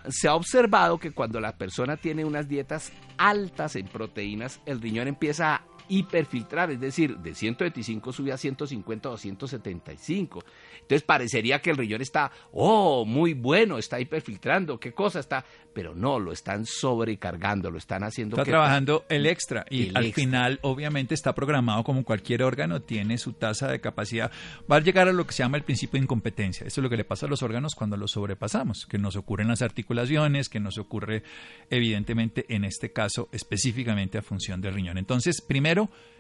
Se 0.10 0.27
ha 0.27 0.36
observado 0.36 0.98
que 0.98 1.12
cuando 1.12 1.39
la 1.39 1.57
persona 1.57 1.98
tiene 1.98 2.25
unas 2.25 2.48
dietas 2.48 2.91
altas 3.17 3.75
en 3.75 3.88
proteínas, 3.88 4.60
el 4.65 4.81
riñón 4.81 5.07
empieza 5.07 5.55
a 5.55 5.62
hiperfiltrar, 5.89 6.72
es 6.72 6.79
decir, 6.79 7.17
de 7.17 7.34
125 7.36 8.13
sube 8.13 8.32
a 8.32 8.38
150 8.38 9.10
o 9.10 9.17
175. 9.17 10.44
Entonces 10.82 11.03
parecería 11.03 11.60
que 11.62 11.70
el 11.72 11.77
riñón 11.77 12.01
está, 12.01 12.32
oh, 12.53 13.06
muy 13.06 13.34
bueno, 13.34 13.77
está 13.77 14.00
hiperfiltrando, 14.00 14.79
qué 14.79 14.94
cosa 14.94 15.20
está, 15.20 15.46
pero 15.74 15.94
no, 15.94 16.20
lo 16.20 16.32
están 16.32 16.65
sobrecargando, 16.65 17.70
lo 17.70 17.77
están 17.77 18.03
haciendo 18.03 18.36
Está 18.36 18.46
que- 18.46 18.51
trabajando 18.51 19.06
el 19.10 19.25
extra 19.25 19.65
y 19.70 19.89
El 19.89 19.98
al 19.98 20.06
extra. 20.08 20.24
final 20.24 20.60
obviamente 20.63 21.13
está 21.13 21.36
programado 21.36 21.84
como 21.84 22.03
cualquier 22.03 22.44
órgano, 22.44 22.82
tiene 22.82 23.17
su 23.17 23.34
tasa 23.34 23.67
de 23.67 23.79
capacidad. 23.79 24.32
Va 24.72 24.77
a 24.77 24.79
llegar 24.79 25.08
a 25.08 25.13
lo 25.13 25.25
que 25.27 25.34
se 25.34 25.44
llama 25.44 25.58
el 25.58 25.63
principio 25.63 26.00
de 26.00 26.03
incompetencia. 26.06 26.65
Eso 26.65 26.82
es 26.82 26.84
lo 26.84 26.89
que 26.89 26.98
le 26.98 27.03
pasa 27.06 27.25
a 27.25 27.29
los 27.29 27.44
órganos 27.44 27.75
cuando 27.75 27.98
los 27.98 28.12
sobrepasamos, 28.12 28.86
que 28.89 28.98
nos 28.98 29.15
ocurre 29.15 29.44
en 29.44 29.50
las 29.50 29.62
articulaciones, 29.62 30.50
que 30.50 30.60
nos 30.60 30.77
ocurre 30.77 31.24
evidentemente 31.70 32.46
en 32.50 32.63
este 32.63 32.91
caso 32.91 33.29
específicamente 33.32 34.17
a 34.17 34.22
función 34.22 34.62
del 34.62 34.74
riñón. 34.74 34.98
Entonces, 34.98 35.41
primero, 35.41 35.76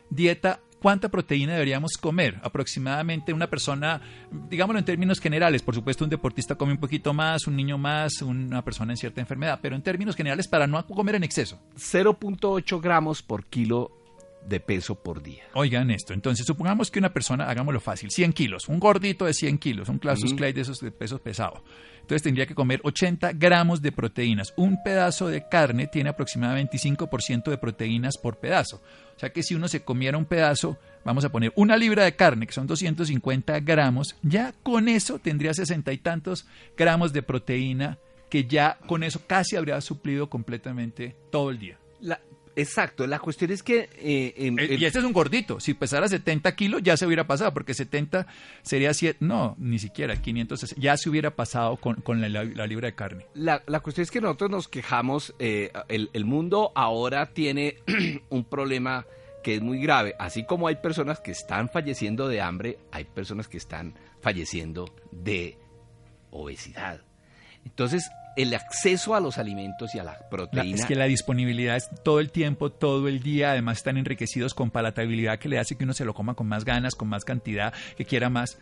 dieta. 0.09 0.59
¿Cuánta 0.79 1.09
proteína 1.09 1.53
deberíamos 1.53 1.93
comer? 1.99 2.39
Aproximadamente 2.43 3.33
una 3.33 3.49
persona, 3.49 3.99
digámoslo 4.47 4.77
en 4.77 4.85
términos 4.85 5.19
generales, 5.19 5.63
por 5.63 5.73
supuesto 5.73 6.03
un 6.03 6.11
deportista 6.11 6.53
come 6.53 6.73
un 6.73 6.77
poquito 6.77 7.15
más, 7.15 7.47
un 7.47 7.55
niño 7.55 7.79
más, 7.79 8.21
una 8.21 8.63
persona 8.63 8.93
en 8.93 8.97
cierta 8.97 9.19
enfermedad, 9.19 9.57
pero 9.59 9.75
en 9.75 9.81
términos 9.81 10.15
generales 10.15 10.47
para 10.47 10.67
no 10.67 10.85
comer 10.85 11.15
en 11.15 11.23
exceso. 11.23 11.59
0.8 11.77 12.79
gramos 12.79 13.23
por 13.23 13.45
kilo 13.45 13.91
de 14.47 14.59
peso 14.59 14.95
por 14.95 15.23
día. 15.23 15.43
Oigan 15.55 15.89
esto, 15.89 16.13
entonces 16.13 16.45
supongamos 16.45 16.91
que 16.91 16.99
una 16.99 17.11
persona, 17.11 17.49
hagámoslo 17.49 17.79
fácil, 17.79 18.11
100 18.11 18.33
kilos, 18.33 18.67
un 18.69 18.79
gordito 18.79 19.25
de 19.25 19.33
100 19.33 19.57
kilos, 19.57 19.89
un 19.89 19.97
Clausus 19.97 20.31
Ujú. 20.31 20.37
Clay 20.37 20.53
de 20.53 20.61
esos 20.61 20.79
de 20.79 20.91
peso 20.91 21.17
pesado. 21.17 21.63
Entonces 22.07 22.23
tendría 22.23 22.45
que 22.45 22.55
comer 22.55 22.79
80 22.85 23.33
gramos 23.33 23.81
de 23.81 23.91
proteínas. 23.91 24.53
Un 24.55 24.81
pedazo 24.81 25.27
de 25.27 25.45
carne 25.49 25.87
tiene 25.87 26.09
aproximadamente 26.09 26.77
25% 26.77 27.49
de 27.49 27.57
proteínas 27.57 28.17
por 28.17 28.37
pedazo. 28.37 28.77
O 29.17 29.19
sea 29.19 29.33
que 29.33 29.43
si 29.43 29.55
uno 29.55 29.67
se 29.67 29.81
comiera 29.81 30.17
un 30.17 30.23
pedazo, 30.23 30.77
vamos 31.03 31.25
a 31.25 31.29
poner 31.33 31.51
una 31.57 31.75
libra 31.75 32.05
de 32.05 32.15
carne, 32.15 32.47
que 32.47 32.53
son 32.53 32.65
250 32.65 33.59
gramos, 33.59 34.15
ya 34.21 34.53
con 34.63 34.87
eso 34.87 35.19
tendría 35.19 35.53
sesenta 35.53 35.91
y 35.91 35.97
tantos 35.97 36.47
gramos 36.77 37.11
de 37.11 37.23
proteína, 37.23 37.97
que 38.29 38.45
ya 38.45 38.77
con 38.87 39.03
eso 39.03 39.19
casi 39.27 39.57
habría 39.57 39.81
suplido 39.81 40.29
completamente 40.29 41.13
todo 41.29 41.49
el 41.49 41.59
día. 41.59 41.77
Exacto, 42.57 43.07
la 43.07 43.19
cuestión 43.19 43.51
es 43.51 43.63
que... 43.63 43.89
eh, 43.99 44.33
en- 44.37 44.59
Eh, 44.59 44.75
y 44.79 44.83
este 44.85 44.99
es 44.99 45.05
un 45.05 45.13
gordito. 45.13 45.59
Si 45.61 45.73
pesara 45.73 46.07
70 46.07 46.55
kilos, 46.55 46.81
ya 46.83 46.97
se 46.97 47.05
hubiera 47.05 47.25
pasado, 47.27 47.53
porque 47.53 47.73
70 47.73 48.27
sería 48.63 48.93
7. 48.93 49.17
No, 49.21 49.55
ni 49.59 49.79
siquiera 49.79 50.21
500. 50.21 50.75
Ya 50.77 50.97
se 50.97 51.09
hubiera 51.09 51.35
pasado 51.35 51.77
con, 51.77 51.95
con 52.01 52.19
la, 52.21 52.27
la 52.43 52.67
libra 52.67 52.87
de 52.87 52.95
carne. 52.95 53.25
La, 53.33 53.63
la 53.67 53.79
cuestión 53.79 54.03
es 54.03 54.11
que 54.11 54.19
nosotros 54.19 54.49
nos 54.51 54.67
quejamos, 54.67 55.33
eh, 55.39 55.71
el, 55.87 56.09
el 56.13 56.25
mundo 56.25 56.71
ahora 56.75 57.27
tiene 57.27 57.77
un 58.29 58.43
problema 58.43 59.05
que 59.43 59.55
es 59.55 59.61
muy 59.61 59.79
grave. 59.79 60.13
Así 60.19 60.43
como 60.45 60.67
hay 60.67 60.75
personas 60.75 61.19
que 61.21 61.31
están 61.31 61.69
falleciendo 61.69 62.27
de 62.27 62.41
hambre, 62.41 62.79
hay 62.91 63.05
personas 63.05 63.47
que 63.47 63.57
están 63.57 63.93
falleciendo 64.19 64.93
de 65.11 65.57
obesidad. 66.31 67.01
Entonces, 67.65 68.09
el 68.37 68.53
acceso 68.53 69.15
a 69.15 69.19
los 69.19 69.39
alimentos 69.39 69.95
y 69.95 69.99
a 69.99 70.03
la 70.03 70.29
proteína... 70.29 70.75
es 70.75 70.85
que 70.85 70.95
la 70.95 71.05
disponibilidad 71.05 71.75
es 71.75 71.89
todo 72.03 72.19
el 72.19 72.29
tiempo, 72.29 72.71
todo 72.71 73.07
el 73.07 73.21
día. 73.21 73.51
Además, 73.51 73.79
están 73.79 73.97
enriquecidos 73.97 74.53
con 74.53 74.69
palatabilidad 74.69 75.39
que 75.39 75.49
le 75.49 75.57
hace 75.57 75.75
que 75.75 75.83
uno 75.83 75.93
se 75.93 76.05
lo 76.05 76.13
coma 76.13 76.35
con 76.35 76.47
más 76.47 76.63
ganas, 76.63 76.93
con 76.93 77.09
más 77.09 77.25
cantidad, 77.25 77.73
que 77.97 78.05
quiera 78.05 78.29
más. 78.29 78.59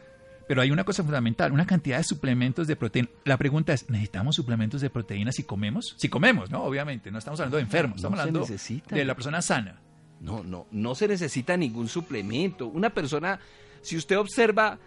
Pero 0.47 0.61
hay 0.61 0.71
una 0.71 0.85
cosa 0.85 1.03
fundamental, 1.03 1.51
una 1.51 1.65
cantidad 1.65 1.97
de 1.97 2.05
suplementos 2.05 2.67
de 2.67 2.77
proteína. 2.77 3.09
La 3.25 3.35
pregunta 3.37 3.73
es, 3.73 3.89
¿necesitamos 3.89 4.37
suplementos 4.37 4.79
de 4.79 4.89
proteína 4.89 5.33
si 5.33 5.43
comemos? 5.43 5.93
Si 5.97 6.07
comemos, 6.07 6.49
¿no? 6.49 6.63
Obviamente, 6.63 7.11
no 7.11 7.17
estamos 7.17 7.39
hablando 7.41 7.57
de 7.57 7.63
enfermos, 7.63 7.97
estamos 7.97 8.17
No 8.17 8.21
hablando 8.21 8.45
de 8.45 9.05
la 9.05 9.13
persona 9.13 9.41
sana. 9.41 9.81
No, 10.21 10.41
no, 10.41 10.67
no 10.71 10.95
se 10.95 11.09
necesita 11.09 11.57
ningún 11.57 11.89
suplemento. 11.89 12.67
Una 12.67 12.91
persona, 12.91 13.39
si 13.81 13.97
usted 13.97 14.17
observa, 14.17 14.79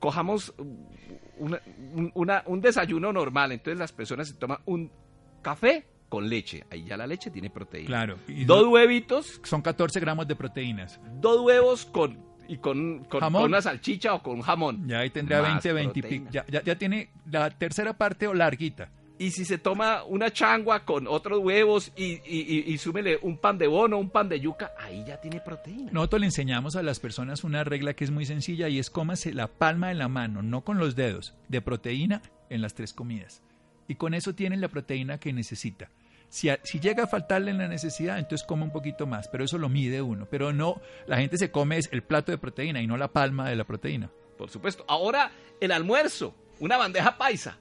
cojamos 0.00 0.52
una- 1.38 1.60
un, 1.94 2.10
una- 2.14 2.42
un 2.46 2.60
desayuno 2.60 3.12
normal, 3.12 3.52
entonces 3.52 3.78
las 3.78 3.92
personas 3.92 4.28
se 4.28 4.34
toman 4.34 4.58
un 4.66 4.90
café 5.42 5.86
con 6.08 6.28
leche, 6.28 6.64
ahí 6.70 6.84
ya 6.84 6.96
la 6.96 7.06
leche 7.06 7.30
tiene 7.30 7.48
proteína. 7.50 7.86
Claro. 7.86 8.18
Y 8.28 8.44
Dos 8.44 8.66
huevitos, 8.66 9.40
son 9.44 9.62
14 9.62 9.98
gramos 10.00 10.26
de 10.28 10.36
proteínas. 10.36 11.00
dos 11.20 11.40
huevos 11.40 11.86
con 11.86 12.18
y 12.48 12.58
con, 12.58 13.04
con- 13.04 13.34
una 13.34 13.62
salchicha 13.62 14.12
o 14.14 14.22
con 14.22 14.42
jamón. 14.42 14.86
Ya 14.86 14.98
ahí 14.98 15.10
tendría 15.10 15.40
Más 15.40 15.62
20, 15.62 15.72
20 15.72 15.98
y 15.98 16.02
pico. 16.02 16.26
Ya, 16.30 16.44
ya, 16.48 16.62
ya 16.62 16.76
tiene 16.76 17.10
la 17.30 17.48
tercera 17.50 17.94
parte 17.96 18.26
o 18.26 18.34
larguita. 18.34 18.90
Y 19.22 19.30
si 19.30 19.44
se 19.44 19.56
toma 19.58 20.02
una 20.04 20.32
changua 20.32 20.84
con 20.84 21.06
otros 21.06 21.38
huevos 21.38 21.92
y, 21.96 22.20
y, 22.26 22.76
súmele 22.78 23.18
un 23.22 23.38
pan 23.38 23.56
de 23.56 23.68
bono, 23.68 23.98
un 23.98 24.10
pan 24.10 24.28
de 24.28 24.40
yuca, 24.40 24.72
ahí 24.80 25.04
ya 25.06 25.20
tiene 25.20 25.40
proteína. 25.40 25.92
Nosotros 25.92 26.20
le 26.20 26.26
enseñamos 26.26 26.74
a 26.76 26.82
las 26.82 26.98
personas 26.98 27.44
una 27.44 27.62
regla 27.62 27.94
que 27.94 28.02
es 28.04 28.10
muy 28.10 28.26
sencilla 28.26 28.68
y 28.68 28.78
es 28.80 28.90
cómase 28.90 29.32
la 29.32 29.46
palma 29.46 29.88
de 29.88 29.94
la 29.94 30.08
mano, 30.08 30.42
no 30.42 30.62
con 30.62 30.78
los 30.78 30.96
dedos, 30.96 31.34
de 31.48 31.60
proteína 31.60 32.20
en 32.50 32.62
las 32.62 32.74
tres 32.74 32.92
comidas. 32.92 33.42
Y 33.86 33.94
con 33.94 34.14
eso 34.14 34.34
tienen 34.34 34.60
la 34.60 34.68
proteína 34.68 35.18
que 35.18 35.32
necesita. 35.32 35.88
Si, 36.28 36.48
a- 36.48 36.58
si 36.64 36.80
llega 36.80 37.04
a 37.04 37.06
faltarle 37.06 37.52
la 37.52 37.68
necesidad, 37.68 38.18
entonces 38.18 38.46
come 38.46 38.64
un 38.64 38.72
poquito 38.72 39.06
más, 39.06 39.28
pero 39.28 39.44
eso 39.44 39.56
lo 39.58 39.68
mide 39.68 40.02
uno. 40.02 40.26
Pero 40.30 40.52
no, 40.52 40.80
la 41.06 41.18
gente 41.18 41.36
se 41.38 41.50
come 41.50 41.76
es 41.78 41.88
el 41.92 42.02
plato 42.02 42.32
de 42.32 42.38
proteína 42.38 42.80
y 42.82 42.86
no 42.88 42.96
la 42.96 43.08
palma 43.12 43.48
de 43.48 43.54
la 43.56 43.64
proteína. 43.64 44.10
Por 44.38 44.50
supuesto. 44.50 44.84
Ahora, 44.88 45.30
el 45.60 45.70
almuerzo, 45.70 46.34
una 46.58 46.76
bandeja 46.76 47.18
paisa. 47.18 47.58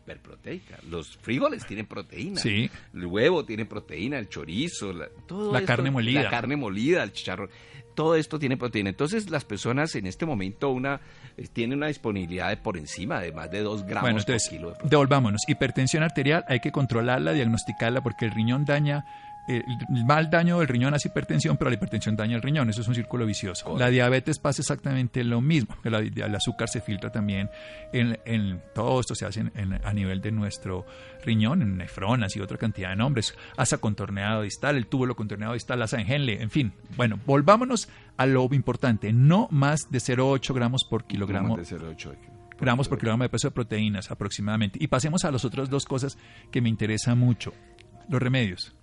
Hiperproteica. 0.00 0.78
Los 0.88 1.16
frijoles 1.18 1.64
tienen 1.66 1.86
proteína. 1.86 2.40
Sí. 2.40 2.70
El 2.94 3.06
huevo 3.06 3.44
tiene 3.44 3.66
proteína, 3.66 4.18
el 4.18 4.28
chorizo, 4.28 4.92
la, 4.92 5.08
todo 5.26 5.52
La 5.52 5.58
esto, 5.60 5.66
carne 5.68 5.90
molida. 5.90 6.22
La 6.22 6.30
carne 6.30 6.56
molida, 6.56 7.02
el 7.02 7.12
chicharrón. 7.12 7.50
todo 7.94 8.14
esto 8.16 8.38
tiene 8.38 8.56
proteína. 8.56 8.90
Entonces 8.90 9.30
las 9.30 9.44
personas 9.44 9.94
en 9.94 10.06
este 10.06 10.26
momento 10.26 10.70
una 10.70 11.00
eh, 11.36 11.46
tienen 11.52 11.78
una 11.78 11.88
disponibilidad 11.88 12.48
de 12.48 12.56
por 12.56 12.76
encima 12.76 13.20
de 13.20 13.32
más 13.32 13.50
de 13.50 13.60
2 13.62 13.84
gramos 13.84 14.02
Bueno, 14.02 14.16
por 14.16 14.20
entonces, 14.30 14.48
kilo. 14.48 14.68
de 14.68 14.72
proteína. 14.74 14.90
devolvámonos. 14.90 15.40
Hipertensión 15.48 16.02
arterial, 16.02 16.44
hay 16.48 16.60
que 16.60 16.72
controlarla, 16.72 17.32
diagnosticarla, 17.32 18.02
porque 18.02 18.24
el 18.26 18.32
riñón 18.32 18.64
daña, 18.64 19.04
el 19.48 19.64
mal 20.06 20.30
daño 20.30 20.58
del 20.60 20.68
riñón 20.68 20.94
hace 20.94 21.08
hipertensión, 21.08 21.56
pero 21.56 21.70
la 21.70 21.76
hipertensión 21.76 22.14
daña 22.16 22.36
el 22.36 22.42
riñón. 22.42 22.70
Eso 22.70 22.82
es 22.82 22.88
un 22.88 22.94
círculo 22.94 23.26
vicioso. 23.26 23.64
Correcto. 23.64 23.84
La 23.84 23.90
diabetes 23.90 24.38
pasa 24.38 24.62
exactamente 24.62 25.24
lo 25.24 25.40
mismo. 25.40 25.74
el 25.84 26.34
azúcar 26.34 26.68
se 26.68 26.80
filtra 26.80 27.10
también 27.10 27.50
en, 27.92 28.18
en- 28.24 28.60
todo 28.74 29.00
esto 29.00 29.14
se 29.14 29.26
hace 29.26 29.40
en- 29.40 29.52
en- 29.56 29.80
a 29.84 29.92
nivel 29.92 30.20
de 30.20 30.30
nuestro 30.30 30.86
riñón, 31.24 31.62
en 31.62 31.76
nefronas 31.76 32.36
y 32.36 32.40
otra 32.40 32.58
cantidad 32.58 32.90
de 32.90 32.96
nombres. 32.96 33.34
Asa 33.56 33.78
contorneado 33.78 34.42
distal, 34.42 34.76
el 34.76 34.86
túbulo 34.86 35.16
contorneado 35.16 35.54
distal, 35.54 35.82
asa 35.82 36.00
en 36.00 36.10
Henle, 36.10 36.42
en 36.42 36.50
fin. 36.50 36.72
Bueno, 36.96 37.18
volvámonos 37.26 37.88
a 38.16 38.26
lo 38.26 38.48
importante. 38.52 39.12
No 39.12 39.48
más 39.50 39.90
de 39.90 39.98
0,8 39.98 40.54
gramos 40.54 40.84
por 40.88 41.04
kilogramo 41.04 41.56
Más 41.56 41.68
de 41.68 41.76
0,8 41.78 42.10
de- 42.10 42.18
gramos 42.60 42.88
por 42.88 42.98
kilogramo 42.98 43.22
de 43.24 43.28
peso 43.30 43.48
de 43.48 43.52
proteínas 43.52 44.10
aproximadamente. 44.10 44.78
Y 44.80 44.86
pasemos 44.88 45.24
a 45.24 45.30
las 45.32 45.44
otras 45.44 45.70
dos 45.70 45.86
cosas 45.86 46.18
que 46.50 46.60
me 46.60 46.68
interesan 46.68 47.18
mucho. 47.18 47.52
Los 48.08 48.20
remedios. 48.22 48.74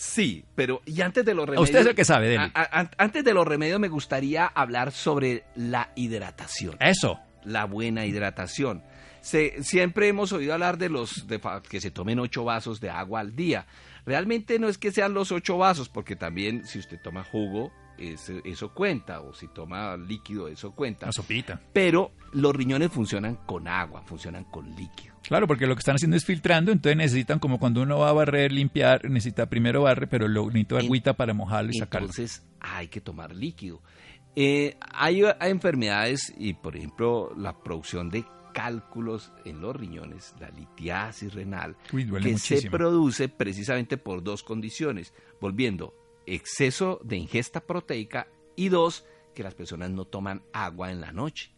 Sí, 0.00 0.44
pero 0.54 0.80
y 0.86 1.00
antes 1.00 1.24
de 1.24 1.34
los 1.34 1.44
remedios. 1.44 1.68
usted 1.68 1.80
es 1.80 1.86
el 1.86 1.94
que 1.96 2.04
sabe, 2.04 2.38
a- 2.38 2.50
a- 2.54 2.78
an- 2.80 2.90
antes 2.98 3.24
de 3.24 3.34
los 3.34 3.44
remedios 3.44 3.80
me 3.80 3.88
gustaría 3.88 4.46
hablar 4.46 4.92
sobre 4.92 5.42
la 5.56 5.90
hidratación. 5.96 6.76
Eso. 6.78 7.18
la 7.44 7.64
buena 7.64 8.04
hidratación. 8.06 8.82
Se- 9.22 9.62
siempre 9.64 10.06
hemos 10.08 10.32
oído 10.32 10.52
hablar 10.52 10.76
de 10.78 10.88
los 10.90 11.26
de 11.26 11.40
que 11.68 11.80
se 11.80 11.90
tomen 11.90 12.18
ocho 12.20 12.44
vasos 12.44 12.78
de 12.80 12.90
agua 12.90 13.20
al 13.20 13.34
día. 13.34 13.66
Realmente 14.06 14.58
no 14.58 14.68
es 14.68 14.76
que 14.78 14.92
sean 14.92 15.14
los 15.14 15.32
ocho 15.32 15.56
vasos, 15.58 15.88
porque 15.88 16.14
también 16.14 16.64
si 16.66 16.78
usted 16.78 17.00
toma 17.02 17.24
jugo, 17.24 17.72
eso 17.98 18.74
cuenta, 18.74 19.20
o 19.20 19.34
si 19.34 19.48
toma 19.48 19.96
líquido, 19.96 20.48
eso 20.48 20.72
cuenta. 20.72 21.06
La 21.06 21.12
sopita. 21.12 21.60
Pero 21.72 22.12
los 22.32 22.54
riñones 22.54 22.90
funcionan 22.90 23.36
con 23.46 23.68
agua, 23.68 24.02
funcionan 24.02 24.44
con 24.44 24.74
líquido. 24.74 25.14
Claro, 25.22 25.46
porque 25.46 25.66
lo 25.66 25.74
que 25.74 25.80
están 25.80 25.96
haciendo 25.96 26.16
es 26.16 26.24
filtrando, 26.24 26.72
entonces 26.72 26.96
necesitan, 26.96 27.38
como 27.38 27.58
cuando 27.58 27.82
uno 27.82 27.98
va 27.98 28.10
a 28.10 28.12
barrer, 28.12 28.52
limpiar, 28.52 29.04
necesita 29.10 29.46
primero 29.46 29.82
barre, 29.82 30.06
pero 30.06 30.26
lo 30.28 30.46
necesita 30.46 30.78
agüita 30.78 31.12
para 31.14 31.34
mojarlo 31.34 31.70
y 31.70 31.78
sacarlo. 31.78 32.06
Entonces 32.06 32.46
hay 32.60 32.88
que 32.88 33.00
tomar 33.00 33.34
líquido. 33.34 33.82
Eh, 34.36 34.76
hay, 34.92 35.22
hay 35.38 35.50
enfermedades 35.50 36.32
y, 36.38 36.54
por 36.54 36.76
ejemplo, 36.76 37.34
la 37.36 37.58
producción 37.58 38.08
de 38.08 38.24
cálculos 38.52 39.32
en 39.44 39.60
los 39.60 39.76
riñones, 39.76 40.34
la 40.40 40.50
litiasis 40.50 41.34
renal, 41.34 41.76
Uy, 41.92 42.10
que 42.20 42.38
se 42.38 42.70
produce 42.70 43.28
precisamente 43.28 43.98
por 43.98 44.22
dos 44.22 44.42
condiciones, 44.42 45.12
volviendo 45.40 45.94
exceso 46.34 47.00
de 47.04 47.16
ingesta 47.16 47.60
proteica 47.60 48.28
y 48.56 48.68
dos, 48.68 49.04
que 49.34 49.42
las 49.42 49.54
personas 49.54 49.90
no 49.90 50.04
toman 50.04 50.42
agua 50.52 50.90
en 50.90 51.00
la 51.00 51.12
noche. 51.12 51.52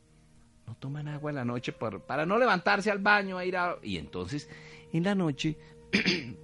No 0.66 0.76
toman 0.76 1.08
agua 1.08 1.30
en 1.30 1.36
la 1.36 1.44
noche 1.44 1.72
para 1.72 2.26
no 2.26 2.38
levantarse 2.38 2.90
al 2.90 2.98
baño 2.98 3.38
a 3.38 3.44
ir 3.44 3.56
a... 3.56 3.76
Y 3.82 3.96
entonces, 3.96 4.48
en 4.92 5.04
la 5.04 5.14
noche 5.14 5.56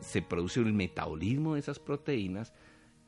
se 0.00 0.22
produce 0.22 0.60
el 0.60 0.72
metabolismo 0.72 1.54
de 1.54 1.60
esas 1.60 1.78
proteínas 1.78 2.52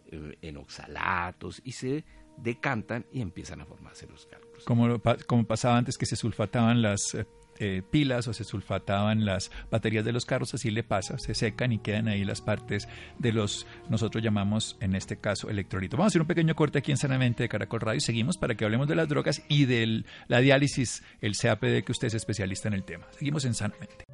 eh, 0.06 0.38
en 0.40 0.56
oxalatos 0.56 1.60
y 1.64 1.72
se 1.72 2.04
decantan 2.36 3.06
y 3.12 3.20
empiezan 3.20 3.60
a 3.60 3.66
formarse 3.66 4.06
los 4.06 4.26
cálculos. 4.26 4.64
Como, 4.64 4.88
lo 4.88 5.02
como 5.26 5.46
pasaba 5.46 5.76
antes 5.76 5.96
que 5.98 6.06
se 6.06 6.16
sulfataban 6.16 6.82
las 6.82 7.14
eh, 7.14 7.26
eh, 7.58 7.82
pilas 7.90 8.28
o 8.28 8.32
se 8.32 8.44
sulfataban 8.44 9.24
las 9.24 9.50
baterías 9.70 10.04
de 10.04 10.12
los 10.12 10.24
carros, 10.24 10.54
así 10.54 10.70
le 10.70 10.82
pasa, 10.82 11.18
se 11.18 11.34
secan 11.34 11.72
y 11.72 11.78
quedan 11.78 12.08
ahí 12.08 12.24
las 12.24 12.40
partes 12.40 12.88
de 13.18 13.32
los, 13.32 13.66
nosotros 13.88 14.22
llamamos 14.22 14.76
en 14.80 14.94
este 14.94 15.16
caso 15.18 15.50
electrolitos. 15.50 15.98
Vamos 15.98 16.10
a 16.10 16.12
hacer 16.12 16.20
un 16.20 16.26
pequeño 16.26 16.54
corte 16.54 16.78
aquí 16.78 16.90
en 16.90 16.96
Sanamente 16.96 17.42
de 17.42 17.48
Caracol 17.48 17.80
Radio 17.80 17.98
y 17.98 18.00
seguimos 18.00 18.36
para 18.36 18.54
que 18.54 18.64
hablemos 18.64 18.88
de 18.88 18.96
las 18.96 19.08
drogas 19.08 19.42
y 19.48 19.64
de 19.64 20.04
la 20.28 20.40
diálisis, 20.40 21.02
el 21.20 21.36
CAPD, 21.36 21.84
que 21.84 21.92
usted 21.92 22.08
es 22.08 22.14
especialista 22.14 22.68
en 22.68 22.74
el 22.74 22.84
tema. 22.84 23.06
Seguimos 23.18 23.44
en 23.44 23.54
Sanamente. 23.54 24.04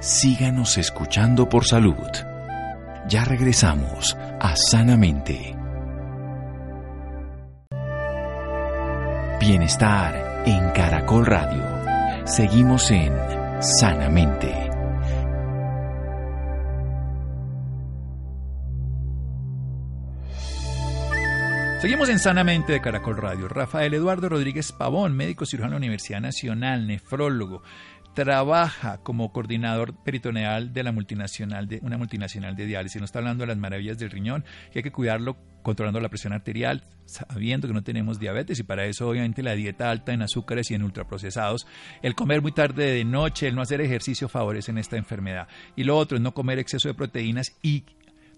Síganos 0.00 0.78
escuchando 0.78 1.48
por 1.48 1.64
salud. 1.64 1.96
Ya 3.08 3.24
regresamos 3.24 4.16
a 4.40 4.54
Sanamente. 4.54 5.56
Bienestar 9.40 10.27
en 10.48 10.70
Caracol 10.70 11.26
Radio. 11.26 11.62
Seguimos 12.24 12.90
en 12.90 13.12
Sanamente. 13.60 14.70
Seguimos 21.82 22.08
en 22.08 22.18
Sanamente 22.18 22.72
de 22.72 22.80
Caracol 22.80 23.18
Radio. 23.18 23.46
Rafael 23.48 23.92
Eduardo 23.92 24.30
Rodríguez 24.30 24.72
Pavón, 24.72 25.14
médico 25.14 25.44
cirujano 25.44 25.74
de 25.74 25.80
la 25.80 25.84
Universidad 25.84 26.22
Nacional, 26.22 26.86
nefrólogo, 26.86 27.62
trabaja 28.18 28.98
como 29.04 29.32
coordinador 29.32 29.94
peritoneal 29.94 30.72
de 30.72 30.82
la 30.82 30.90
multinacional 30.90 31.68
de 31.68 31.78
una 31.84 31.96
multinacional 31.96 32.56
de 32.56 32.66
diálisis. 32.66 33.00
Nos 33.00 33.10
está 33.10 33.20
hablando 33.20 33.42
de 33.42 33.46
las 33.46 33.58
maravillas 33.58 33.96
del 33.96 34.10
riñón, 34.10 34.44
que 34.72 34.80
hay 34.80 34.82
que 34.82 34.90
cuidarlo 34.90 35.36
controlando 35.62 36.00
la 36.00 36.08
presión 36.08 36.32
arterial, 36.32 36.82
sabiendo 37.04 37.68
que 37.68 37.74
no 37.74 37.84
tenemos 37.84 38.18
diabetes 38.18 38.58
y 38.58 38.64
para 38.64 38.86
eso 38.86 39.08
obviamente 39.08 39.40
la 39.44 39.54
dieta 39.54 39.88
alta 39.88 40.12
en 40.12 40.22
azúcares 40.22 40.68
y 40.72 40.74
en 40.74 40.82
ultraprocesados, 40.82 41.68
el 42.02 42.16
comer 42.16 42.42
muy 42.42 42.50
tarde 42.50 42.90
de 42.90 43.04
noche, 43.04 43.46
el 43.46 43.54
no 43.54 43.62
hacer 43.62 43.80
ejercicio 43.80 44.28
favorecen 44.28 44.78
esta 44.78 44.96
enfermedad. 44.96 45.46
Y 45.76 45.84
lo 45.84 45.96
otro 45.96 46.16
es 46.16 46.22
no 46.22 46.34
comer 46.34 46.58
exceso 46.58 46.88
de 46.88 46.94
proteínas 46.94 47.56
y 47.62 47.84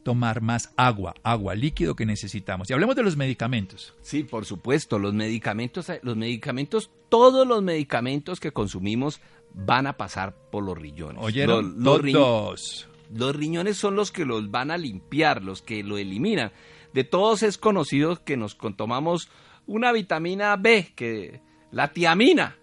tomar 0.03 0.43
más 0.43 0.73
agua, 0.77 1.15
agua 1.23 1.55
líquido 1.55 1.95
que 1.95 2.05
necesitamos. 2.05 2.69
Y 2.69 2.75
hablemos 2.75 2.97
de 2.97 3.03
los 3.03 3.17
medicamentos. 3.17 3.95
Sí, 4.03 4.25
por 4.25 4.45
supuesto, 4.45 4.99
los 4.99 5.15
medicamentos, 5.15 5.91
los 6.03 6.17
medicamentos, 6.17 6.91
todos 7.09 7.47
los 7.47 7.63
medicamentos 7.63 8.41
que 8.41 8.53
consumimos 8.53 9.21
van 9.55 9.87
a 9.87 9.95
pasar 9.97 10.35
por 10.51 10.63
los 10.65 10.77
riñones. 10.79 11.23
¿Oyeron? 11.23 11.75
Los, 11.77 12.01
los 12.01 12.03
ri- 12.03 12.13
Todos. 12.13 12.89
los 13.15 13.35
riñones 13.37 13.77
son 13.77 13.97
los 13.97 14.11
que 14.13 14.25
los 14.25 14.51
van 14.51 14.71
a 14.71 14.79
limpiar, 14.79 15.43
los 15.43 15.63
que 15.63 15.83
lo 15.83 15.99
eliminan. 15.99 16.53
De 16.93 17.05
todos 17.05 17.43
es 17.43 17.59
conocido 17.59 18.25
que 18.25 18.37
nos 18.37 18.57
tomamos 18.77 19.29
una 19.67 19.93
vitamina 19.93 20.57
B, 20.57 20.93
que 20.97 21.41
la 21.71 21.93
tiamina, 21.93 22.57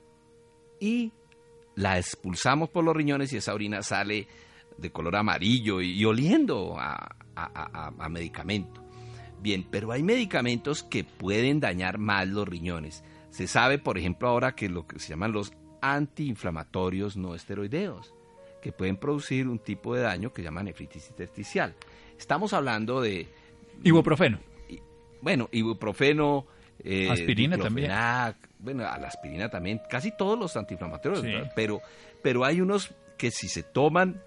y 0.79 1.11
la 1.75 1.97
expulsamos 1.97 2.69
por 2.69 2.83
los 2.83 2.95
riñones 2.95 3.31
y 3.33 3.37
esa 3.37 3.53
orina 3.53 3.81
sale 3.83 4.27
de 4.77 4.91
color 4.91 5.15
amarillo 5.15 5.81
y, 5.81 5.91
y 5.93 6.05
oliendo 6.05 6.77
a, 6.77 6.93
a- 6.93 7.09
a- 7.35 7.93
a 7.97 8.09
medicamento. 8.09 8.83
Bien, 9.39 9.65
pero 9.69 9.91
hay 9.91 10.03
medicamentos 10.03 10.83
que 10.83 11.03
pueden 11.03 11.59
dañar 11.59 11.97
más 11.99 12.27
los 12.27 12.47
riñones. 12.47 13.03
Se 13.29 13.47
sabe, 13.47 13.77
por 13.77 13.97
ejemplo, 13.97 14.27
ahora 14.27 14.55
que 14.55 14.67
lo 14.69 14.87
que 14.87 14.99
se 14.99 15.09
llaman 15.09 15.31
los 15.31 15.51
antiinflamatorios 15.81 17.17
no 17.17 17.35
esteroideos, 17.35 18.13
que 18.61 18.71
pueden 18.71 18.97
producir 18.97 19.47
un 19.47 19.59
tipo 19.59 19.95
de 19.95 20.01
daño 20.01 20.33
que 20.33 20.41
se 20.41 20.45
llama 20.45 20.63
nefritis 20.63 21.09
intersticial. 21.09 21.75
Estamos 22.17 22.53
hablando 22.53 23.01
de, 23.01 23.27
Ibuprofeno. 23.83 24.39
bueno, 25.21 25.49
ibuprofeno, 25.51 26.45
eh, 26.83 27.09
Aspirina 27.09 27.55
diclofenac, 27.55 28.37
Bueno, 28.59 28.87
a 28.87 28.97
la 28.97 29.07
aspirina 29.07 29.49
también, 29.49 29.81
casi 29.89 30.11
todos 30.15 30.37
los 30.37 30.55
antiinflamatorios, 30.57 31.23
pero, 31.55 31.81
pero 32.21 32.43
hay 32.43 32.61
unos 32.61 32.93
que 33.17 33.31
si 33.31 33.47
se 33.47 33.63
toman, 33.63 34.21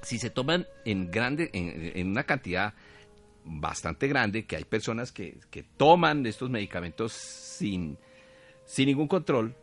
si 0.00 0.18
se 0.18 0.30
toman 0.30 0.66
en 0.84 1.10
grande, 1.10 1.50
en, 1.52 1.92
en 1.94 2.08
una 2.08 2.24
cantidad 2.24 2.74
bastante 3.44 4.08
grande, 4.08 4.44
que 4.44 4.56
hay 4.56 4.64
personas 4.64 5.12
que, 5.12 5.38
que 5.50 5.62
toman 5.62 6.24
estos 6.26 6.50
medicamentos 6.50 7.12
sin, 7.12 7.98
sin 8.64 8.86
ningún 8.86 9.08
control, 9.08 9.54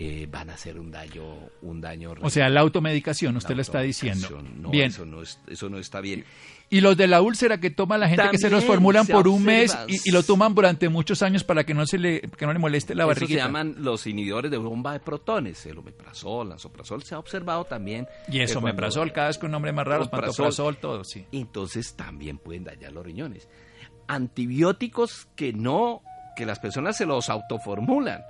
eh, 0.00 0.28
van 0.30 0.48
a 0.48 0.54
hacer 0.54 0.78
un 0.78 0.92
daño, 0.92 1.24
un 1.62 1.80
daño 1.80 2.14
O 2.22 2.30
sea, 2.30 2.48
la 2.48 2.60
automedicación, 2.60 3.36
usted 3.36 3.56
lo 3.56 3.62
está 3.62 3.80
diciendo. 3.80 4.26
automedicación. 4.28 4.62
No, 4.62 4.70
Bien. 4.70 4.86
Eso 4.90 5.04
no, 5.04 5.22
es- 5.22 5.40
eso 5.48 5.68
no 5.68 5.78
está 5.78 6.00
bien. 6.00 6.24
Y 6.70 6.82
los 6.82 6.96
de 6.96 7.08
la 7.08 7.20
úlcera 7.22 7.58
que 7.58 7.70
toma 7.70 7.98
la 7.98 8.08
gente 8.08 8.28
que 8.30 8.38
se 8.38 8.48
los 8.50 8.62
formulan 8.64 9.06
se 9.06 9.12
por 9.12 9.26
un 9.26 9.42
mes 9.42 9.76
y, 9.88 9.96
y 10.08 10.12
lo 10.12 10.22
toman 10.22 10.54
durante 10.54 10.88
muchos 10.88 11.22
años 11.22 11.42
para 11.42 11.64
que 11.64 11.72
no 11.74 11.84
se 11.86 11.98
le, 11.98 12.20
que 12.20 12.46
no 12.46 12.52
le 12.52 12.58
moleste 12.60 12.94
la 12.94 13.04
Eso 13.04 13.14
se 13.14 13.20
barriguita. 13.20 13.44
llaman 13.44 13.74
los 13.78 14.06
inhibidores 14.06 14.50
de 14.50 14.58
bomba 14.58 14.92
de 14.92 15.00
protones, 15.00 15.64
el 15.66 15.78
omeprazol, 15.78 16.50
lansoprazol, 16.50 17.02
se 17.02 17.14
ha 17.14 17.18
observado 17.18 17.64
también. 17.64 18.06
Y 18.30 18.38
eso, 18.40 18.60
que 18.60 18.66
me 18.66 18.74
cuando- 18.74 19.12
cada 19.14 19.28
vez 19.28 19.38
con 19.38 19.50
nombre 19.50 19.72
más 19.72 19.86
raro, 19.86 20.02
Omeprazol. 20.02 20.26
pantoprazol, 20.26 20.76
todo, 20.76 21.02
sí. 21.04 21.24
Entonces 21.32 21.94
también 21.96 22.38
pueden 22.38 22.64
dañar 22.64 22.92
los 22.92 23.04
riñones. 23.04 23.48
Antibióticos 24.06 25.26
que 25.36 25.52
no, 25.52 26.02
que 26.36 26.44
las 26.46 26.58
personas 26.58 26.96
se 26.96 27.06
los 27.06 27.30
autoformulan. 27.30 28.20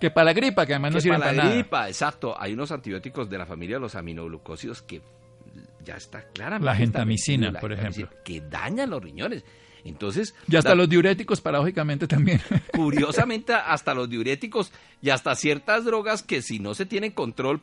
Que 0.00 0.10
para 0.10 0.26
la 0.26 0.32
gripa, 0.32 0.66
que 0.66 0.74
además 0.74 0.92
no 0.92 0.96
que 0.98 1.02
sirven 1.02 1.18
para 1.20 1.30
para 1.30 1.36
la 1.38 1.44
nada. 1.44 1.54
gripa, 1.56 1.88
exacto. 1.88 2.34
Hay 2.38 2.52
unos 2.52 2.70
antibióticos 2.72 3.30
de 3.30 3.38
la 3.38 3.46
familia 3.46 3.76
de 3.76 3.80
los 3.80 3.94
aminoglucósidos 3.94 4.82
que 4.82 5.00
ya 5.84 5.96
está 5.96 6.22
claramente. 6.32 6.66
La 6.66 6.76
gentamicina, 6.76 7.50
la 7.50 7.60
por 7.60 7.72
ejemplo. 7.72 8.08
Que 8.24 8.40
dañan 8.42 8.90
los 8.90 9.02
riñones. 9.02 9.44
Entonces. 9.84 10.34
Y 10.48 10.56
hasta 10.56 10.70
la- 10.70 10.74
los 10.76 10.88
diuréticos, 10.88 11.40
paradójicamente, 11.40 12.06
también. 12.08 12.40
Curiosamente, 12.74 13.54
hasta 13.54 13.94
los 13.94 14.10
diuréticos 14.10 14.72
y 15.00 15.10
hasta 15.10 15.34
ciertas 15.34 15.84
drogas 15.84 16.22
que 16.22 16.42
si 16.42 16.58
no 16.58 16.74
se 16.74 16.86
tiene 16.86 17.14
control 17.14 17.60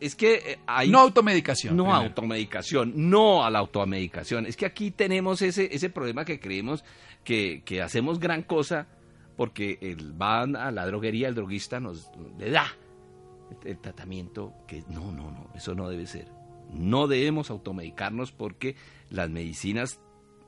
es 0.00 0.14
que 0.14 0.34
eh, 0.34 0.58
hay... 0.66 0.88
No 0.90 0.98
automedicación. 1.00 1.76
No 1.76 1.84
primero. 1.84 2.02
automedicación, 2.04 2.92
no 2.96 3.44
a 3.44 3.50
la 3.50 3.58
automedicación. 3.58 4.46
Es 4.46 4.56
que 4.56 4.64
aquí 4.66 4.90
tenemos 4.90 5.42
ese, 5.42 5.68
ese 5.74 5.90
problema 5.90 6.24
que 6.24 6.40
creemos 6.40 6.84
que, 7.22 7.62
que 7.66 7.82
hacemos 7.82 8.18
gran 8.18 8.42
cosa 8.42 8.86
porque 9.40 9.78
el, 9.80 10.12
van 10.12 10.54
a 10.54 10.70
la 10.70 10.84
droguería, 10.84 11.26
el 11.26 11.34
droguista 11.34 11.80
nos 11.80 12.10
le 12.38 12.50
da 12.50 12.66
el, 13.62 13.70
el 13.70 13.78
tratamiento 13.78 14.52
que 14.68 14.84
no, 14.90 15.12
no, 15.12 15.30
no, 15.30 15.48
eso 15.54 15.74
no 15.74 15.88
debe 15.88 16.06
ser. 16.06 16.28
No 16.74 17.06
debemos 17.06 17.48
automedicarnos 17.48 18.32
porque 18.32 18.76
las 19.08 19.30
medicinas 19.30 19.98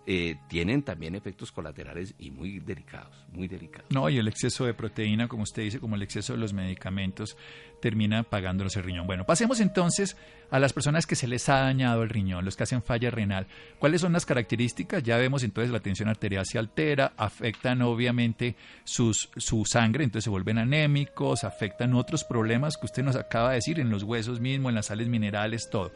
eh, 0.04 0.36
tienen 0.48 0.82
también 0.82 1.14
efectos 1.14 1.52
colaterales 1.52 2.14
y 2.18 2.32
muy 2.32 2.58
delicados, 2.58 3.24
muy 3.32 3.46
delicados. 3.46 3.86
No, 3.90 4.10
y 4.10 4.18
el 4.18 4.26
exceso 4.26 4.64
de 4.64 4.74
proteína, 4.74 5.28
como 5.28 5.44
usted 5.44 5.62
dice, 5.62 5.78
como 5.78 5.94
el 5.94 6.02
exceso 6.02 6.32
de 6.32 6.40
los 6.40 6.52
medicamentos, 6.52 7.36
termina 7.80 8.24
pagándolos 8.24 8.76
el 8.76 8.82
riñón. 8.82 9.06
Bueno, 9.06 9.24
pasemos 9.24 9.60
entonces 9.60 10.16
a 10.50 10.58
las 10.58 10.72
personas 10.72 11.06
que 11.06 11.14
se 11.14 11.28
les 11.28 11.48
ha 11.48 11.60
dañado 11.60 12.02
el 12.02 12.08
riñón, 12.08 12.44
los 12.44 12.56
que 12.56 12.64
hacen 12.64 12.82
falla 12.82 13.10
renal. 13.10 13.46
¿Cuáles 13.78 14.00
son 14.00 14.12
las 14.12 14.26
características? 14.26 15.04
Ya 15.04 15.18
vemos 15.18 15.44
entonces 15.44 15.70
la 15.70 15.80
tensión 15.80 16.08
arterial 16.08 16.46
se 16.46 16.58
altera, 16.58 17.12
afectan 17.16 17.80
obviamente 17.82 18.56
sus, 18.82 19.30
su 19.36 19.64
sangre, 19.64 20.02
entonces 20.02 20.24
se 20.24 20.30
vuelven 20.30 20.58
anémicos, 20.58 21.44
afectan 21.44 21.94
otros 21.94 22.24
problemas 22.24 22.76
que 22.76 22.86
usted 22.86 23.04
nos 23.04 23.14
acaba 23.14 23.50
de 23.50 23.56
decir, 23.56 23.78
en 23.78 23.90
los 23.90 24.02
huesos 24.02 24.40
mismos, 24.40 24.70
en 24.70 24.74
las 24.74 24.86
sales 24.86 25.06
minerales, 25.06 25.68
todo. 25.70 25.92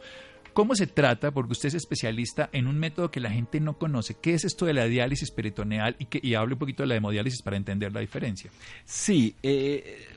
¿Cómo 0.57 0.73
se 0.73 0.87
trata? 0.87 1.29
Porque 1.29 1.51
usted 1.51 1.67
es 1.67 1.75
especialista 1.75 2.49
en 2.51 2.65
un 2.65 2.79
método 2.79 3.11
que 3.11 3.19
la 3.19 3.29
gente 3.29 3.59
no 3.59 3.77
conoce. 3.77 4.15
¿Qué 4.15 4.33
es 4.33 4.43
esto 4.43 4.65
de 4.65 4.73
la 4.73 4.85
diálisis 4.85 5.29
peritoneal? 5.29 5.95
Y, 5.99 6.05
que, 6.05 6.19
y 6.19 6.33
hable 6.33 6.53
un 6.53 6.59
poquito 6.59 6.81
de 6.81 6.87
la 6.87 6.95
hemodiálisis 6.95 7.43
para 7.43 7.57
entender 7.57 7.93
la 7.93 7.99
diferencia. 7.99 8.49
Sí, 8.83 9.35
eh, 9.43 10.07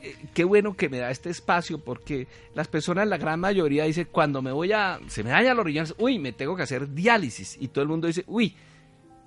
eh, 0.00 0.16
qué 0.32 0.44
bueno 0.44 0.76
que 0.76 0.88
me 0.88 0.98
da 0.98 1.10
este 1.10 1.30
espacio 1.30 1.82
porque 1.82 2.28
las 2.54 2.68
personas, 2.68 3.08
la 3.08 3.16
gran 3.16 3.40
mayoría, 3.40 3.86
dice 3.86 4.06
cuando 4.06 4.40
me 4.40 4.52
voy 4.52 4.70
a, 4.70 5.00
se 5.08 5.24
me 5.24 5.30
dañan 5.30 5.56
los 5.56 5.66
riñones, 5.66 5.92
uy, 5.98 6.20
me 6.20 6.30
tengo 6.30 6.54
que 6.54 6.62
hacer 6.62 6.94
diálisis. 6.94 7.56
Y 7.58 7.66
todo 7.66 7.82
el 7.82 7.88
mundo 7.88 8.06
dice, 8.06 8.22
uy, 8.28 8.54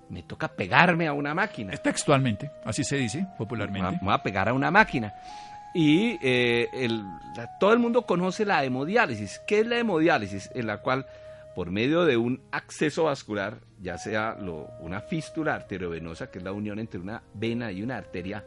me 0.08 0.24
toca 0.24 0.48
pegarme 0.48 1.06
a 1.06 1.12
una 1.12 1.34
máquina. 1.34 1.76
Textualmente, 1.76 2.50
así 2.64 2.86
se 2.86 2.96
dice 2.96 3.28
popularmente. 3.38 3.98
me 4.00 4.06
voy 4.06 4.14
a 4.14 4.24
pegar 4.24 4.48
a 4.48 4.54
una 4.54 4.72
máquina. 4.72 5.14
Y 5.74 6.18
eh, 6.22 6.68
el- 6.74 7.04
la- 7.36 7.58
todo 7.60 7.74
el 7.74 7.80
mundo 7.80 8.04
conoce 8.04 8.46
la 8.46 8.64
hemodiálisis. 8.64 9.40
¿Qué 9.48 9.62
es 9.62 9.68
la 9.68 9.78
hemodiálisis? 9.80 10.50
En 10.54 10.68
la 10.68 10.78
cual, 10.80 11.06
por 11.56 11.72
medio 11.72 12.04
de 12.06 12.18
un 12.18 12.42
acceso 12.52 13.06
vascular, 13.06 13.60
ya 13.80 13.98
sea 13.98 14.36
lo- 14.40 14.68
una 14.82 15.02
fístula 15.02 15.56
arteriovenosa, 15.56 16.30
que 16.30 16.40
es 16.40 16.44
la 16.44 16.52
unión 16.52 16.80
entre 16.80 17.00
una 17.00 17.22
vena 17.34 17.72
y 17.72 17.82
una 17.84 17.98
arteria, 17.98 18.44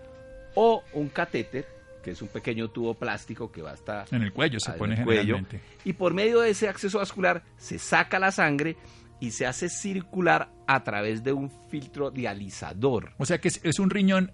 o 0.55 0.83
un 0.93 1.09
catéter, 1.09 1.67
que 2.03 2.11
es 2.11 2.21
un 2.21 2.29
pequeño 2.29 2.69
tubo 2.69 2.93
plástico 2.95 3.51
que 3.51 3.63
va 3.63 3.73
hasta 3.73 4.05
En 4.11 4.23
el 4.23 4.33
cuello 4.33 4.61
se 4.61 4.73
en 4.73 4.79
pone 4.79 4.95
el 4.97 5.05
cuello, 5.05 5.39
y 5.85 5.95
por 5.95 6.13
medio 6.13 6.41
de 6.41 6.51
ese 6.51 6.69
acceso 6.69 6.99
vascular 6.99 7.43
se 7.57 7.79
saca 7.79 8.19
la 8.19 8.31
sangre 8.31 8.77
y 9.21 9.31
se 9.31 9.47
hace 9.47 9.71
circular 9.71 10.51
a 10.67 10.85
través 10.85 11.25
de 11.25 11.33
un 11.33 11.51
filtro 11.71 12.11
dializador. 12.11 13.13
O 13.17 13.25
sea 13.25 13.39
que 13.41 13.49
es, 13.49 13.61
es 13.65 13.79
un 13.79 13.89
riñón 13.89 14.33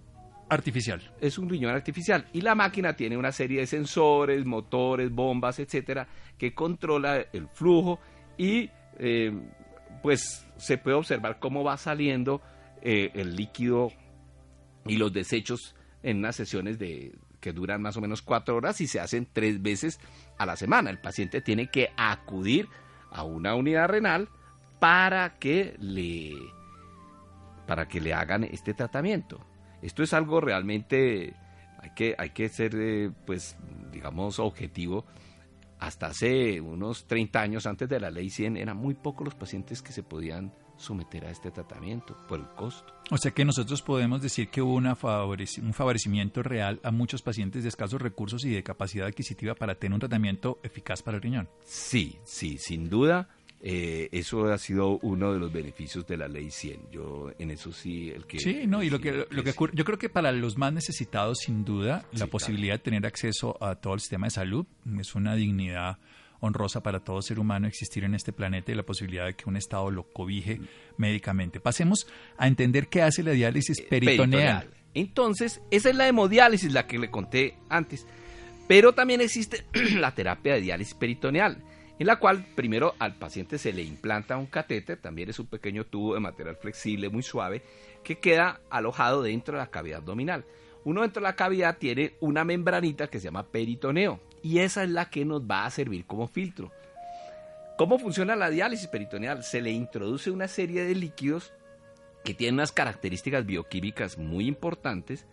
artificial. 0.51 1.01
Es 1.21 1.39
un 1.39 1.49
riñón 1.49 1.73
artificial 1.73 2.27
y 2.33 2.43
la 2.43 2.55
máquina 2.55 2.95
tiene 2.95 3.17
una 3.17 3.33
serie 3.33 3.61
de 3.61 3.67
sensores, 3.67 4.45
motores, 4.45 5.11
bombas, 5.11 5.59
etcétera, 5.61 6.07
que 6.37 6.53
controla 6.53 7.25
el 7.33 7.49
flujo 7.49 8.01
y 8.37 8.69
eh, 8.99 9.33
pues 10.03 10.47
se 10.57 10.77
puede 10.77 10.97
observar 10.97 11.39
cómo 11.39 11.65
va 11.65 11.77
saliendo 11.77 12.43
eh, 12.83 13.11
el 13.15 13.37
líquido 13.37 13.93
y 14.87 14.97
los 14.97 15.13
desechos 15.13 15.75
en 16.03 16.19
unas 16.19 16.37
sesiones 16.37 16.79
de 16.79 17.13
que 17.41 17.53
duran 17.53 17.81
más 17.81 17.97
o 17.97 18.01
menos 18.01 18.21
cuatro 18.21 18.57
horas 18.57 18.81
y 18.81 18.87
se 18.87 19.01
hacen 19.01 19.29
tres 19.33 19.63
veces 19.63 20.01
a 20.37 20.47
la 20.47 20.57
semana. 20.57 20.91
El 20.91 20.99
paciente 20.99 21.41
tiene 21.41 21.69
que 21.69 21.91
acudir 21.97 22.69
a 23.11 23.23
una 23.23 23.55
unidad 23.55 23.89
renal 23.89 24.29
para 24.79 25.39
que 25.39 25.77
le 25.79 26.35
para 27.67 27.87
que 27.87 28.01
le 28.01 28.13
hagan 28.13 28.43
este 28.45 28.75
tratamiento. 28.75 29.50
Esto 29.83 30.03
es 30.03 30.12
algo 30.12 30.40
realmente 30.40 31.35
hay 31.83 31.90
que 31.95 32.14
hay 32.19 32.31
que 32.31 32.49
ser 32.49 32.75
eh, 32.77 33.11
pues 33.27 33.57
digamos 33.93 34.38
objetivo. 34.38 35.05
Hasta 35.79 36.09
hace 36.09 36.61
unos 36.61 37.07
30 37.07 37.40
años 37.40 37.66
antes 37.66 37.88
de 37.88 37.99
la 38.01 38.11
ley 38.11 38.29
100 38.29 38.59
eran 38.59 38.77
muy 38.77 38.93
pocos 38.95 39.25
los 39.25 39.35
pacientes 39.35 39.81
que 39.81 39.93
se 39.93 40.03
podían 40.03 40.53
someter 40.77 41.25
a 41.27 41.31
este 41.31 41.51
tratamiento 41.51 42.16
por 42.29 42.38
el 42.40 42.47
costo. 42.49 42.93
O 43.11 43.16
sea 43.19 43.31
que 43.33 43.45
nosotros 43.47 43.81
podemos 43.83 44.21
decir 44.23 44.49
que 44.51 44.61
hubo 44.62 44.75
una 44.75 44.95
favoreci- 44.97 45.62
un 45.62 45.73
favorecimiento 45.75 46.43
real 46.43 46.81
a 46.83 46.90
muchos 46.90 47.23
pacientes 47.23 47.62
de 47.62 47.71
escasos 47.71 48.01
recursos 48.01 48.45
y 48.45 48.51
de 48.51 48.62
capacidad 48.62 49.07
adquisitiva 49.07 49.55
para 49.55 49.75
tener 49.75 49.95
un 49.95 50.01
tratamiento 50.01 50.59
eficaz 50.62 51.03
para 51.03 51.16
el 51.16 51.23
riñón. 51.23 51.49
Sí, 51.64 52.19
sí, 52.25 52.57
sin 52.59 52.88
duda. 52.90 53.29
Eh, 53.62 54.09
eso 54.12 54.46
ha 54.46 54.59
sido 54.59 54.99
uno 55.03 55.33
de 55.33 55.38
los 55.38 55.53
beneficios 55.53 56.07
de 56.07 56.16
la 56.16 56.29
ley 56.29 56.51
100. 56.51 56.90
Yo 56.90 57.31
en 57.38 57.51
eso 57.51 57.73
sí, 57.73 58.11
el 58.11 58.27
que... 58.27 58.38
Sí, 58.38 58.66
no, 58.66 58.83
y 58.83 58.90
lo 58.90 59.01
que, 59.01 59.27
lo 59.29 59.44
que 59.44 59.51
ocurre, 59.51 59.73
yo 59.75 59.85
creo 59.85 59.99
que 59.99 60.09
para 60.09 60.33
los 60.33 60.57
más 60.57 60.73
necesitados, 60.73 61.38
sin 61.40 61.64
duda, 61.64 62.05
la 62.11 62.11
claro. 62.11 62.31
posibilidad 62.31 62.75
de 62.75 62.79
tener 62.79 63.07
acceso 63.07 63.62
a 63.62 63.75
todo 63.77 63.94
el 63.94 64.01
sistema 64.01 64.27
de 64.27 64.31
salud 64.31 64.66
es 64.99 65.14
una 65.14 65.35
dignidad 65.35 65.99
honrosa 66.40 66.83
para 66.83 67.01
todo 67.01 67.20
ser 67.23 67.38
humano 67.38 67.66
existir 67.66 68.05
en 68.05 68.14
este 68.14 68.33
planeta 68.33 68.73
y 68.73 68.75
la 68.75 68.83
posibilidad 68.83 69.27
de 69.27 69.35
que 69.35 69.44
un 69.49 69.57
Estado 69.57 69.90
lo 69.90 70.05
cobije 70.05 70.59
médicamente. 70.96 71.61
Pasemos 71.61 72.07
a 72.38 72.49
entender 72.49 72.88
qué 72.88 73.03
hace 73.03 73.23
la 73.23 73.33
diálisis 73.33 73.81
peritoneal. 73.83 74.31
peritoneal. 74.31 74.70
Entonces, 74.94 75.61
esa 75.70 75.90
es 75.90 75.96
la 75.96 76.09
hemodiálisis, 76.09 76.73
la 76.73 76.87
que 76.87 76.99
le 76.99 77.11
conté 77.11 77.57
antes. 77.68 78.07
Pero 78.66 78.94
también 78.94 79.20
existe 79.20 79.64
la 79.96 80.14
terapia 80.14 80.55
de 80.55 80.62
diálisis 80.62 80.94
peritoneal, 80.94 81.62
en 82.01 82.07
la 82.07 82.17
cual 82.17 82.47
primero 82.55 82.95
al 82.99 83.17
paciente 83.17 83.59
se 83.59 83.75
le 83.75 83.83
implanta 83.83 84.39
un 84.39 84.47
catéter, 84.47 84.97
también 84.97 85.29
es 85.29 85.39
un 85.39 85.49
pequeño 85.49 85.85
tubo 85.85 86.15
de 86.15 86.21
material 86.21 86.57
flexible 86.57 87.11
muy 87.11 87.23
suave, 87.23 87.63
que 88.03 88.19
queda 88.19 88.63
alojado 88.71 89.23
dentro 89.23 89.53
de 89.53 89.61
la 89.63 89.71
cavidad 89.71 89.99
abdominal. 89.99 90.47
Uno 90.85 91.03
dentro 91.03 91.21
de 91.21 91.29
la 91.29 91.37
cavidad 91.37 91.77
tiene 91.77 92.15
una 92.21 92.43
membranita 92.43 93.09
que 93.09 93.21
se 93.21 93.27
llama 93.27 93.49
peritoneo, 93.49 94.19
y 94.43 94.61
esa 94.61 94.83
es 94.83 94.89
la 94.89 95.11
que 95.11 95.27
nos 95.27 95.43
va 95.43 95.67
a 95.67 95.71
servir 95.71 96.07
como 96.07 96.27
filtro. 96.27 96.73
¿Cómo 97.77 97.99
funciona 97.99 98.35
la 98.35 98.49
diálisis 98.49 98.89
peritoneal? 98.89 99.45
Se 99.45 99.61
le 99.61 99.71
introduce 99.71 100.31
una 100.31 100.49
serie 100.49 100.85
de 100.85 100.95
líquidos 100.95 101.53
que 102.25 102.33
tienen 102.33 102.55
unas 102.55 102.73
características 102.73 103.45
bioquímicas 103.45 104.17
muy 104.17 104.47
importantes 104.47 105.27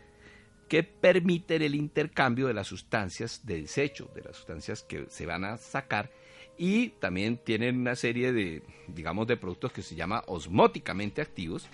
que 0.67 0.83
permiten 0.83 1.61
el 1.61 1.75
intercambio 1.75 2.47
de 2.47 2.53
las 2.53 2.67
sustancias 2.67 3.45
de 3.45 3.61
desecho, 3.61 4.11
de 4.13 4.23
las 4.23 4.35
sustancias 4.35 4.83
que 4.83 5.05
se 5.07 5.25
van 5.25 5.45
a 5.45 5.55
sacar 5.55 6.09
y 6.57 6.89
también 6.99 7.37
tienen 7.37 7.77
una 7.79 7.95
serie 7.95 8.33
de, 8.33 8.63
digamos, 8.87 9.27
de 9.27 9.37
productos 9.37 9.71
que 9.71 9.81
se 9.83 9.95
llama 9.95 10.23
osmóticamente 10.27 11.21
activos 11.21 11.67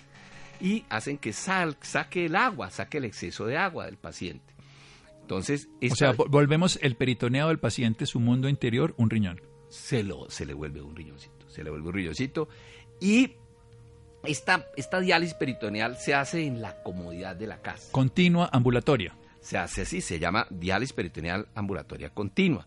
y 0.60 0.84
hacen 0.88 1.18
que 1.18 1.32
sal, 1.32 1.76
saque 1.80 2.26
el 2.26 2.36
agua, 2.36 2.70
saque 2.70 2.98
el 2.98 3.04
exceso 3.04 3.46
de 3.46 3.56
agua 3.56 3.86
del 3.86 3.96
paciente. 3.96 4.52
Entonces, 5.22 5.68
O 5.90 5.94
sea, 5.94 6.12
vo- 6.12 6.28
volvemos 6.28 6.78
el 6.82 6.96
peritoneado 6.96 7.48
del 7.48 7.58
paciente, 7.58 8.04
su 8.06 8.20
mundo 8.20 8.48
interior, 8.48 8.94
un 8.98 9.08
riñón. 9.10 9.40
se, 9.70 10.02
lo, 10.02 10.28
se 10.30 10.44
le 10.46 10.52
vuelve 10.54 10.82
un 10.82 10.94
riñoncito, 10.94 11.48
se 11.48 11.64
le 11.64 11.70
vuelve 11.70 11.88
un 11.88 11.94
riñoncito 11.94 12.48
y 13.00 13.32
esta, 14.24 14.66
esta 14.76 15.00
diálisis 15.00 15.34
peritoneal 15.34 15.96
se 15.96 16.14
hace 16.14 16.44
en 16.46 16.60
la 16.62 16.82
comodidad 16.82 17.36
de 17.36 17.46
la 17.46 17.60
casa. 17.60 17.88
Continua, 17.90 18.48
ambulatoria. 18.52 19.16
se 19.40 19.58
hace 19.58 19.82
así, 19.82 20.00
se 20.00 20.18
llama 20.18 20.46
diálisis 20.50 20.92
peritoneal 20.92 21.48
ambulatoria 21.54 22.10
continua. 22.10 22.66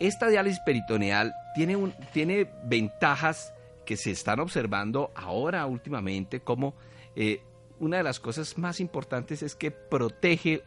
Esta 0.00 0.28
diálisis 0.28 0.60
peritoneal 0.60 1.34
tiene, 1.54 1.76
tiene 2.12 2.50
ventajas 2.64 3.52
que 3.84 3.96
se 3.96 4.10
están 4.10 4.38
observando 4.40 5.10
ahora 5.16 5.66
últimamente 5.66 6.40
como 6.40 6.74
eh, 7.16 7.40
una 7.80 7.96
de 7.96 8.02
las 8.02 8.20
cosas 8.20 8.58
más 8.58 8.80
importantes 8.80 9.42
es 9.42 9.54
que 9.54 9.70
protege 9.70 10.62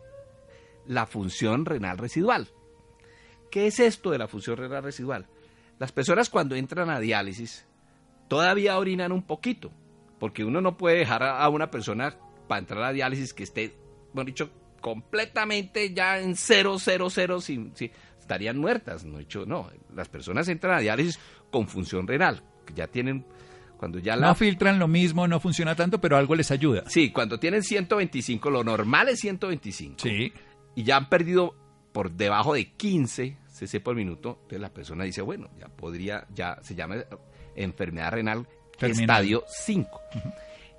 la 0.86 1.06
función 1.06 1.66
renal 1.66 1.98
residual. 1.98 2.48
¿Qué 3.52 3.68
es 3.68 3.80
esto 3.80 4.12
de 4.12 4.18
la 4.18 4.28
función 4.28 4.58
renal 4.58 4.84
residual? 4.84 5.28
Las 5.78 5.92
personas 5.92 6.30
cuando 6.30 6.56
entran 6.56 6.90
a 6.90 7.00
diálisis 7.00 7.66
todavía 8.28 8.78
orinan 8.78 9.12
un 9.12 9.24
poquito, 9.24 9.72
porque 10.20 10.44
uno 10.46 10.62
no 10.62 10.78
puede 10.78 10.98
dejar 10.98 11.24
a, 11.24 11.40
a 11.44 11.50
una 11.50 11.70
persona 11.72 12.18
para 12.48 12.60
entrar 12.60 12.84
a 12.84 12.94
diálisis 12.94 13.34
que 13.34 13.44
esté, 13.44 13.76
bueno 14.14 14.28
dicho, 14.28 14.50
completamente 14.80 15.94
ya 15.94 16.20
en 16.20 16.36
cero, 16.36 16.78
cero, 16.80 17.10
cero, 17.10 17.40
sin, 17.42 17.76
sin- 17.76 17.92
estarían 18.32 18.58
muertas, 18.58 19.04
no 19.04 19.18
dicho, 19.20 19.46
no, 19.46 19.70
las 19.94 20.08
personas 20.08 20.48
entran 20.48 20.78
a 20.78 20.80
diálisis 20.80 21.20
con 21.52 21.68
función 21.68 22.08
renal, 22.08 22.42
que 22.66 22.74
ya 22.74 22.88
tienen, 22.88 23.26
cuando 23.78 24.00
ya 24.00 24.16
la... 24.16 24.28
No 24.28 24.36
filtran 24.36 24.80
lo 24.80 24.88
mismo, 24.88 25.28
no 25.28 25.42
funciona 25.42 25.76
tanto, 25.76 26.00
pero 26.00 26.16
algo 26.16 26.34
les 26.36 26.50
ayuda. 26.50 26.84
sí, 26.88 27.12
cuando 27.12 27.40
tienen 27.42 27.62
125, 27.62 28.50
lo 28.50 28.64
normal 28.64 29.10
es 29.10 29.20
125 29.20 29.96
Sí. 30.00 30.32
y 30.76 30.84
ya 30.84 30.96
han 30.96 31.10
perdido 31.10 31.56
por 31.92 32.10
debajo 32.12 32.54
de 32.54 32.72
15 32.72 33.38
cc 33.50 33.80
por 33.82 33.96
minuto, 33.98 34.38
entonces 34.44 34.62
la 34.62 34.70
persona 34.74 35.04
dice, 35.04 35.22
bueno, 35.22 35.50
ya 35.60 35.68
podría, 35.68 36.26
ya 36.34 36.58
se 36.62 36.74
llama 36.74 36.96
enfermedad 37.56 38.12
renal 38.14 38.48
Terminal. 38.80 39.02
estadio 39.02 39.44
5. 39.66 40.02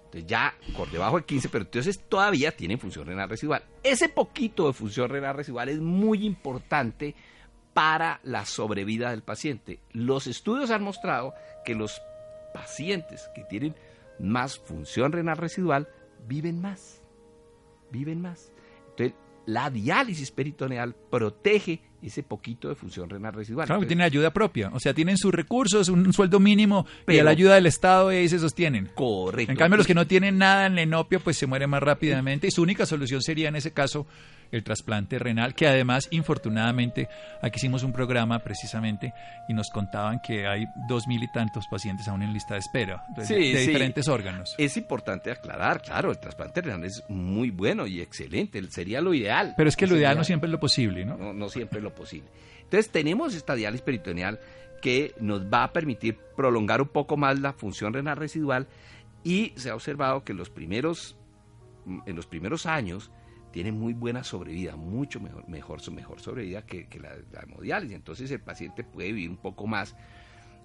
Entonces 0.07 0.27
ya 0.27 0.55
por 0.77 0.91
debajo 0.91 1.19
de 1.19 1.25
15, 1.27 1.49
pero 1.51 1.65
entonces 1.65 2.01
todavía 2.09 2.51
tienen 2.57 2.79
función 2.79 3.07
renal 3.07 3.29
residual. 3.29 3.62
Ese 3.83 4.09
poquito 4.09 4.67
de 4.67 4.73
función 4.73 5.11
renal 5.11 5.37
residual 5.37 5.69
es 5.69 5.81
muy 5.81 6.25
importante 6.27 7.15
para 7.75 8.21
la 8.23 8.45
sobrevida 8.45 9.11
del 9.11 9.23
paciente. 9.23 9.81
Los 9.93 10.27
estudios 10.27 10.71
han 10.71 10.83
mostrado 10.83 11.35
que 11.65 11.75
los 11.75 12.01
pacientes 12.53 13.29
que 13.35 13.45
tienen 13.45 13.75
más 14.19 14.59
función 14.59 15.13
renal 15.13 15.37
residual 15.39 15.89
viven 16.29 16.61
más, 16.61 17.03
viven 17.91 18.21
más. 18.21 18.53
Entonces, 18.91 19.15
la 19.47 19.71
diálisis 19.71 20.31
peritoneal 20.31 20.95
protege 21.11 21.81
ese 22.03 22.23
poquito 22.23 22.69
de 22.69 22.75
función 22.75 23.09
renal 23.09 23.33
residual. 23.33 23.67
Claro, 23.67 23.81
que 23.81 23.87
tienen 23.87 24.05
ayuda 24.05 24.33
propia. 24.33 24.71
O 24.73 24.79
sea, 24.81 24.93
tienen 24.93 25.17
sus 25.17 25.33
recursos, 25.33 25.89
un 25.89 26.13
sueldo 26.13 26.39
mínimo 26.41 26.85
y 26.89 27.01
a 27.01 27.05
Pero- 27.07 27.25
la 27.25 27.31
ayuda 27.31 27.55
del 27.55 27.67
Estado 27.67 28.13
y 28.13 28.17
ahí 28.17 28.29
se 28.29 28.39
sostienen. 28.39 28.91
correcto. 28.95 29.51
En 29.53 29.59
cambio, 29.59 29.79
los 29.79 29.87
que 29.87 29.95
no 29.95 30.07
tienen 30.07 30.37
nada 30.39 30.67
en 30.67 30.75
la 30.91 31.05
pues 31.05 31.37
se 31.37 31.47
mueren 31.47 31.71
más 31.71 31.83
rápidamente. 31.83 32.47
Y 32.49 32.51
su 32.51 32.63
única 32.63 32.87
solución 32.87 33.23
sería, 33.23 33.49
en 33.49 33.57
ese 33.57 33.73
caso, 33.73 34.07
el 34.53 34.62
trasplante 34.62 35.19
renal, 35.19 35.55
que 35.55 35.67
además, 35.67 36.07
infortunadamente, 36.11 37.09
aquí 37.41 37.57
hicimos 37.57 37.83
un 37.83 37.93
programa 37.93 38.38
precisamente 38.41 39.12
y 39.49 39.55
nos 39.55 39.71
contaban 39.71 40.21
que 40.21 40.47
hay 40.47 40.67
dos 40.88 41.07
mil 41.09 41.23
y 41.23 41.33
tantos 41.33 41.67
pacientes 41.69 42.07
aún 42.07 42.23
en 42.23 42.33
lista 42.33 42.55
de 42.55 42.61
espera 42.61 43.05
Entonces, 43.09 43.37
Sí, 43.37 43.43
de, 43.43 43.53
de 43.55 43.61
sí. 43.61 43.67
diferentes 43.69 44.09
órganos. 44.09 44.55
Es 44.59 44.77
importante 44.77 45.31
aclarar, 45.31 45.83
claro, 45.83 46.11
el 46.11 46.19
trasplante 46.19 46.61
renal 46.61 46.85
es 46.85 47.03
muy 47.09 47.51
bueno 47.51 47.87
y 47.87 48.01
excelente, 48.01 48.62
sería 48.71 49.01
lo 49.01 49.15
ideal. 49.15 49.55
Pero 49.57 49.69
es 49.69 49.77
que 49.77 49.87
lo 49.87 49.97
ideal 49.97 50.17
no 50.17 50.25
siempre 50.25 50.47
es 50.49 50.53
lo 50.53 50.61
posible, 50.61 51.05
¿no? 51.05 51.17
no, 51.17 51.33
no 51.33 51.49
siempre 51.49 51.79
es 51.79 51.83
lo 51.85 51.95
posible. 51.95 52.29
Entonces 52.62 52.91
tenemos 52.93 53.35
esta 53.35 53.55
diálisis 53.55 53.83
peritoneal 53.83 54.38
que 54.81 55.15
nos 55.21 55.45
va 55.45 55.65
a 55.65 55.73
permitir 55.73 56.19
prolongar 56.37 56.83
un 56.83 56.88
poco 56.88 57.17
más 57.17 57.38
la 57.38 57.53
función 57.53 57.93
renal 57.95 58.17
residual 58.17 58.67
y 59.25 59.53
se 59.57 59.71
ha 59.71 59.75
observado 59.75 60.25
que 60.25 60.35
los 60.35 60.51
primeros, 60.51 61.17
en 62.07 62.17
los 62.17 62.27
primeros 62.27 62.67
años 62.67 63.11
tiene 63.53 63.71
muy 63.73 63.93
buena 63.93 64.25
sobrevida, 64.25 64.75
mucho 64.77 65.21
mejor, 65.21 65.49
mejor, 65.49 65.81
mejor 65.93 66.21
sobrevida 66.21 66.62
que, 66.62 66.87
que 66.87 66.99
la, 66.99 67.11
la 67.33 67.41
hemodiálisis. 67.43 67.95
Entonces 67.95 68.31
el 68.31 68.41
paciente 68.41 68.83
puede 68.85 69.09
vivir 69.12 69.31
un 69.31 69.37
poco 69.37 69.67
más, 69.67 69.95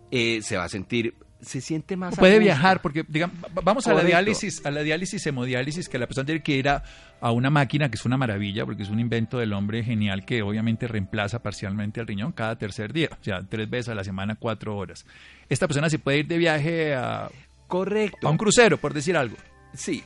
eh, 0.09 0.39
se 0.41 0.55
va 0.57 0.63
a 0.63 0.69
sentir, 0.69 1.13
se 1.41 1.59
siente 1.61 1.95
más... 1.97 2.15
Puede 2.15 2.39
viajar, 2.39 2.81
porque 2.81 3.03
digamos, 3.07 3.35
va- 3.43 3.61
vamos 3.61 3.85
a 3.87 3.93
la 3.93 4.03
diálisis, 4.03 4.65
a 4.65 4.71
la 4.71 4.81
diálisis 4.81 5.25
hemodiálisis, 5.27 5.87
que 5.89 5.99
la 5.99 6.07
persona 6.07 6.25
tiene 6.25 6.41
que 6.41 6.55
ir 6.55 6.69
a, 6.69 6.81
a 7.19 7.31
una 7.31 7.49
máquina, 7.49 7.89
que 7.91 7.95
es 7.95 8.05
una 8.05 8.15
maravilla, 8.17 8.65
porque 8.65 8.83
es 8.83 8.89
un 8.89 8.99
invento 8.99 9.37
del 9.37 9.51
hombre 9.53 9.83
genial 9.83 10.25
que 10.25 10.41
obviamente 10.41 10.87
reemplaza 10.87 11.43
parcialmente 11.43 11.99
al 11.99 12.07
riñón 12.07 12.31
cada 12.31 12.57
tercer 12.57 12.93
día, 12.93 13.09
o 13.11 13.23
sea, 13.23 13.43
tres 13.47 13.69
veces 13.69 13.89
a 13.89 13.95
la 13.95 14.03
semana, 14.03 14.35
cuatro 14.35 14.77
horas. 14.77 15.05
Esta 15.49 15.67
persona 15.67 15.89
se 15.89 15.99
puede 15.99 16.19
ir 16.19 16.27
de 16.27 16.37
viaje 16.37 16.95
a, 16.95 17.29
Correcto. 17.67 18.27
a 18.27 18.31
un 18.31 18.37
crucero, 18.37 18.77
por 18.77 18.93
decir 18.93 19.15
algo. 19.17 19.35
Sí. 19.73 20.03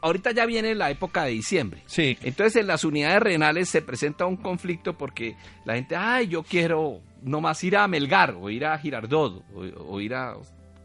Ahorita 0.00 0.32
ya 0.32 0.46
viene 0.46 0.74
la 0.74 0.90
época 0.90 1.24
de 1.24 1.30
diciembre. 1.30 1.82
Sí. 1.86 2.18
Entonces 2.22 2.56
en 2.60 2.66
las 2.66 2.84
unidades 2.84 3.20
renales 3.20 3.68
se 3.68 3.82
presenta 3.82 4.26
un 4.26 4.36
conflicto 4.36 4.96
porque 4.96 5.36
la 5.64 5.74
gente, 5.74 5.96
ay, 5.96 6.28
yo 6.28 6.42
quiero 6.42 7.00
nomás 7.22 7.62
ir 7.64 7.76
a 7.76 7.88
Melgar 7.88 8.36
o 8.38 8.50
ir 8.50 8.66
a 8.66 8.78
Girardot 8.78 9.44
o, 9.54 9.60
o 9.60 10.00
ir 10.00 10.14
a 10.14 10.34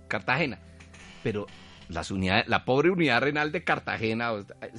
Cartagena. 0.08 0.60
Pero 1.24 1.48
las 1.90 2.12
unidades, 2.12 2.48
la 2.48 2.66
pobre 2.66 2.90
unidad 2.90 3.22
renal 3.22 3.52
de 3.52 3.64
Cartagena 3.64 4.32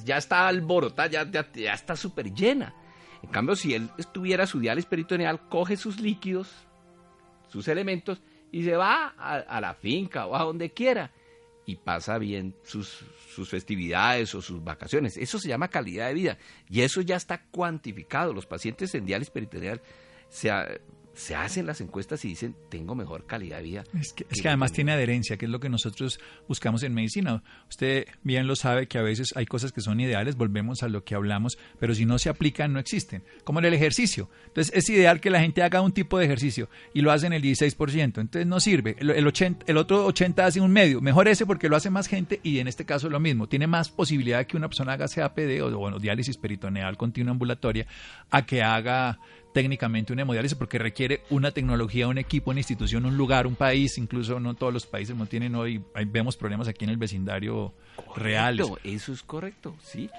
ya 0.03 0.17
está 0.17 0.47
alborotada, 0.47 1.09
ya, 1.09 1.29
ya, 1.29 1.51
ya 1.53 1.73
está 1.73 1.95
súper 1.95 2.33
llena. 2.33 2.73
En 3.21 3.29
cambio, 3.29 3.55
si 3.55 3.73
él 3.73 3.89
estuviera 3.97 4.47
su 4.47 4.59
diálisis 4.59 4.89
peritoneal, 4.89 5.47
coge 5.47 5.77
sus 5.77 5.99
líquidos, 5.99 6.49
sus 7.49 7.67
elementos 7.67 8.21
y 8.51 8.63
se 8.63 8.75
va 8.75 9.13
a, 9.17 9.35
a 9.35 9.61
la 9.61 9.73
finca 9.73 10.25
o 10.25 10.35
a 10.35 10.43
donde 10.43 10.71
quiera 10.71 11.11
y 11.65 11.75
pasa 11.75 12.17
bien 12.17 12.55
sus, 12.63 13.03
sus 13.33 13.49
festividades 13.49 14.35
o 14.35 14.41
sus 14.41 14.63
vacaciones. 14.63 15.17
Eso 15.17 15.39
se 15.39 15.49
llama 15.49 15.69
calidad 15.69 16.07
de 16.07 16.13
vida 16.13 16.37
y 16.69 16.81
eso 16.81 17.01
ya 17.01 17.15
está 17.15 17.43
cuantificado. 17.45 18.33
Los 18.33 18.45
pacientes 18.45 18.93
en 18.95 19.05
diálisis 19.05 19.31
peritoneal 19.31 19.81
se, 20.29 20.49
se 21.13 21.35
hacen 21.35 21.65
las 21.65 21.81
encuestas 21.81 22.23
y 22.25 22.29
dicen, 22.29 22.55
tengo 22.69 22.95
mejor 22.95 23.25
calidad 23.25 23.57
de 23.57 23.63
vida. 23.63 23.83
Es 23.99 24.13
que, 24.13 24.25
es 24.29 24.41
que 24.41 24.47
además 24.47 24.71
tiene 24.71 24.91
adherencia, 24.91 25.37
que 25.37 25.45
es 25.45 25.51
lo 25.51 25.59
que 25.59 25.69
nosotros 25.69 26.19
buscamos 26.47 26.83
en 26.83 26.93
medicina. 26.93 27.43
Usted 27.69 28.07
bien 28.23 28.47
lo 28.47 28.55
sabe 28.55 28.87
que 28.87 28.97
a 28.97 29.01
veces 29.01 29.33
hay 29.35 29.45
cosas 29.45 29.71
que 29.71 29.81
son 29.81 29.99
ideales, 29.99 30.35
volvemos 30.35 30.83
a 30.83 30.87
lo 30.87 31.03
que 31.03 31.15
hablamos, 31.15 31.57
pero 31.79 31.93
si 31.93 32.05
no 32.05 32.17
se 32.17 32.29
aplican 32.29 32.73
no 32.73 32.79
existen. 32.79 33.23
Como 33.43 33.59
en 33.59 33.65
el 33.65 33.73
ejercicio. 33.73 34.29
Entonces 34.47 34.73
es 34.75 34.89
ideal 34.89 35.19
que 35.19 35.29
la 35.29 35.41
gente 35.41 35.63
haga 35.63 35.81
un 35.81 35.91
tipo 35.91 36.17
de 36.17 36.25
ejercicio 36.25 36.69
y 36.93 37.01
lo 37.01 37.11
hacen 37.11 37.33
el 37.33 37.41
16%. 37.41 38.01
Entonces 38.01 38.47
no 38.47 38.59
sirve. 38.59 38.95
El, 38.99 39.11
el, 39.11 39.27
80, 39.27 39.65
el 39.67 39.77
otro 39.77 40.05
80 40.05 40.45
hace 40.45 40.61
un 40.61 40.71
medio. 40.71 41.01
Mejor 41.01 41.27
ese 41.27 41.45
porque 41.45 41.69
lo 41.69 41.75
hace 41.75 41.89
más 41.89 42.07
gente 42.07 42.39
y 42.43 42.59
en 42.59 42.67
este 42.67 42.85
caso 42.85 43.09
lo 43.09 43.19
mismo. 43.19 43.47
Tiene 43.47 43.67
más 43.67 43.89
posibilidad 43.89 44.45
que 44.45 44.57
una 44.57 44.67
persona 44.67 44.93
haga 44.93 45.07
CAPD 45.07 45.61
o 45.61 45.77
bueno, 45.77 45.99
diálisis 45.99 46.37
peritoneal 46.37 46.97
continua 46.97 47.31
ambulatoria 47.31 47.87
a 48.29 48.45
que 48.45 48.61
haga 48.61 49.19
técnicamente 49.53 50.13
una 50.13 50.21
hemodiálisis 50.21 50.57
porque 50.57 50.77
requiere 50.77 51.21
una 51.29 51.51
tecnología, 51.51 52.07
un 52.07 52.17
equipo, 52.17 52.51
una 52.51 52.59
institución, 52.61 53.05
un 53.05 53.17
lugar, 53.17 53.47
un 53.47 53.55
país, 53.55 53.97
incluso 53.97 54.39
no 54.39 54.53
todos 54.53 54.73
los 54.73 54.85
países 54.85 55.15
no 55.15 55.25
tienen 55.25 55.55
hoy, 55.55 55.83
vemos 56.07 56.37
problemas 56.37 56.67
aquí 56.67 56.85
en 56.85 56.91
el 56.91 56.97
vecindario 56.97 57.73
reales. 58.15 58.67
Correcto, 58.67 58.89
Eso 58.89 59.11
es 59.13 59.23
correcto, 59.23 59.75
sí. 59.83 60.09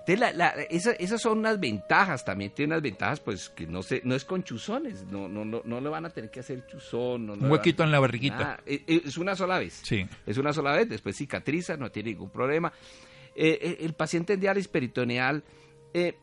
Entonces, 0.00 0.18
la- 0.18 0.32
la- 0.32 0.48
esa- 0.70 0.92
esas 0.92 1.20
son 1.20 1.38
unas 1.38 1.60
ventajas, 1.60 2.24
también 2.24 2.50
tiene 2.52 2.72
unas 2.72 2.82
ventajas, 2.82 3.20
pues 3.20 3.50
que 3.50 3.66
no 3.66 3.82
se, 3.82 4.00
no 4.04 4.14
es 4.14 4.24
con 4.24 4.42
chuzones, 4.42 5.04
no, 5.04 5.28
no, 5.28 5.44
no, 5.44 5.60
no 5.64 5.80
le 5.80 5.88
van 5.90 6.06
a 6.06 6.10
tener 6.10 6.30
que 6.30 6.40
hacer 6.40 6.66
chuzón. 6.66 7.26
No, 7.26 7.36
no 7.36 7.44
Un 7.44 7.52
huequito 7.52 7.84
en 7.84 7.90
la 7.92 8.00
barriguita. 8.00 8.36
Nada, 8.38 8.60
e- 8.66 8.82
e- 8.86 9.02
Es 9.04 9.18
una 9.18 9.36
sola 9.36 9.58
vez. 9.58 9.80
Sí. 9.84 10.06
Es 10.26 10.38
una 10.38 10.52
sola 10.54 10.72
vez, 10.72 10.88
después 10.88 11.16
cicatriza, 11.16 11.76
no 11.76 11.90
tiene 11.90 12.10
ningún 12.10 12.30
problema. 12.30 12.72
Eh, 13.36 13.58
eh, 13.62 13.76
el 13.82 13.92
paciente 13.92 14.32
en 14.32 14.40
diálisis 14.40 14.68
peritoneal, 14.68 15.44
eh, 15.94 16.16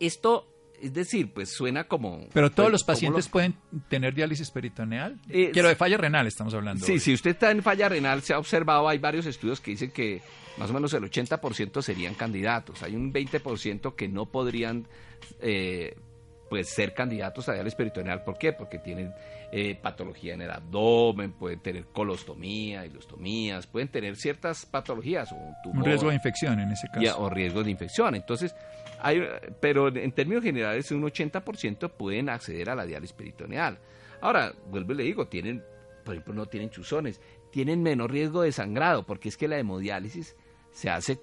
esto, 0.00 0.48
es 0.82 0.92
decir, 0.92 1.32
pues 1.32 1.50
suena 1.50 1.84
como... 1.84 2.26
Pero 2.32 2.50
todos 2.50 2.66
pues, 2.66 2.72
los 2.72 2.84
pacientes 2.84 3.26
lo- 3.26 3.30
pueden 3.32 3.54
tener 3.88 4.14
diálisis 4.14 4.50
peritoneal. 4.50 5.18
Eh, 5.30 5.50
Quiero 5.52 5.68
de 5.68 5.76
falla 5.76 5.96
renal 5.96 6.26
estamos 6.26 6.52
hablando. 6.54 6.84
Sí, 6.84 6.92
hoy. 6.92 7.00
si 7.00 7.14
usted 7.14 7.30
está 7.30 7.50
en 7.50 7.62
falla 7.62 7.88
renal, 7.88 8.22
se 8.22 8.34
ha 8.34 8.38
observado, 8.38 8.88
hay 8.88 8.98
varios 8.98 9.26
estudios 9.26 9.60
que 9.60 9.70
dicen 9.72 9.90
que 9.90 10.22
más 10.58 10.70
o 10.70 10.74
menos 10.74 10.92
el 10.94 11.02
80% 11.04 11.82
serían 11.82 12.14
candidatos. 12.14 12.82
Hay 12.82 12.94
un 12.96 13.12
20% 13.12 13.94
que 13.94 14.08
no 14.08 14.26
podrían 14.26 14.86
eh, 15.40 15.96
pues 16.50 16.68
ser 16.68 16.92
candidatos 16.94 17.48
a 17.48 17.54
diálisis 17.54 17.74
peritoneal. 17.76 18.22
¿Por 18.22 18.36
qué? 18.38 18.52
Porque 18.52 18.78
tienen 18.78 19.12
eh, 19.50 19.74
patología 19.80 20.34
en 20.34 20.42
el 20.42 20.50
abdomen, 20.50 21.32
pueden 21.32 21.60
tener 21.60 21.86
colostomía, 21.86 22.84
ilostomías, 22.86 23.66
pueden 23.66 23.88
tener 23.88 24.16
ciertas 24.16 24.66
patologías 24.66 25.32
o 25.32 25.36
un 25.36 25.54
tumor 25.62 25.78
Un 25.78 25.84
riesgo 25.84 26.08
de 26.10 26.14
infección 26.16 26.60
en 26.60 26.70
ese 26.72 26.86
caso. 26.88 27.00
y- 27.00 27.08
o 27.08 27.30
riesgos 27.30 27.64
de 27.64 27.70
infección. 27.70 28.14
Entonces, 28.14 28.54
hay, 29.04 29.22
pero 29.60 29.88
en 29.94 30.12
términos 30.12 30.42
generales, 30.42 30.90
un 30.90 31.02
80% 31.02 31.90
pueden 31.92 32.28
acceder 32.28 32.70
a 32.70 32.74
la 32.74 32.86
diálisis 32.86 33.14
peritoneal. 33.14 33.78
Ahora, 34.20 34.52
vuelvo 34.70 34.92
y 34.92 34.96
le 34.96 35.02
digo, 35.04 35.28
tienen, 35.28 35.62
por 36.04 36.14
ejemplo, 36.14 36.32
no 36.34 36.46
tienen 36.46 36.70
chuzones, 36.70 37.20
tienen 37.50 37.82
menor 37.82 38.10
riesgo 38.10 38.42
de 38.42 38.52
sangrado, 38.52 39.04
porque 39.04 39.28
es 39.28 39.36
que 39.36 39.46
la 39.48 39.58
hemodiálisis 39.58 40.36
se 40.72 40.88
hace 40.90 41.20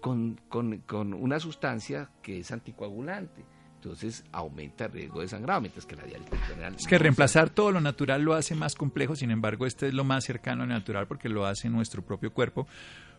con, 0.00 0.40
con- 0.48 0.78
con 0.78 1.12
una 1.14 1.38
sustancia 1.38 2.10
que 2.22 2.38
es 2.38 2.50
anticoagulante. 2.50 3.44
Entonces 3.82 4.24
aumenta 4.30 4.84
el 4.84 4.92
riesgo 4.92 5.22
de 5.22 5.28
sangrado, 5.28 5.62
mientras 5.62 5.86
que 5.86 5.96
la 5.96 6.02
diálisis 6.02 6.28
peritoneal... 6.30 6.74
Es 6.74 6.86
que 6.86 6.96
no 6.96 6.98
se- 6.98 6.98
reemplazar 6.98 7.48
todo 7.48 7.72
lo 7.72 7.80
natural 7.80 8.20
lo 8.22 8.34
hace 8.34 8.54
más 8.54 8.74
complejo, 8.74 9.16
sin 9.16 9.30
embargo, 9.30 9.64
este 9.64 9.88
es 9.88 9.94
lo 9.94 10.04
más 10.04 10.24
cercano 10.24 10.64
al 10.64 10.68
natural 10.68 11.06
porque 11.06 11.30
lo 11.30 11.46
hace 11.46 11.70
nuestro 11.70 12.02
propio 12.04 12.30
cuerpo 12.34 12.66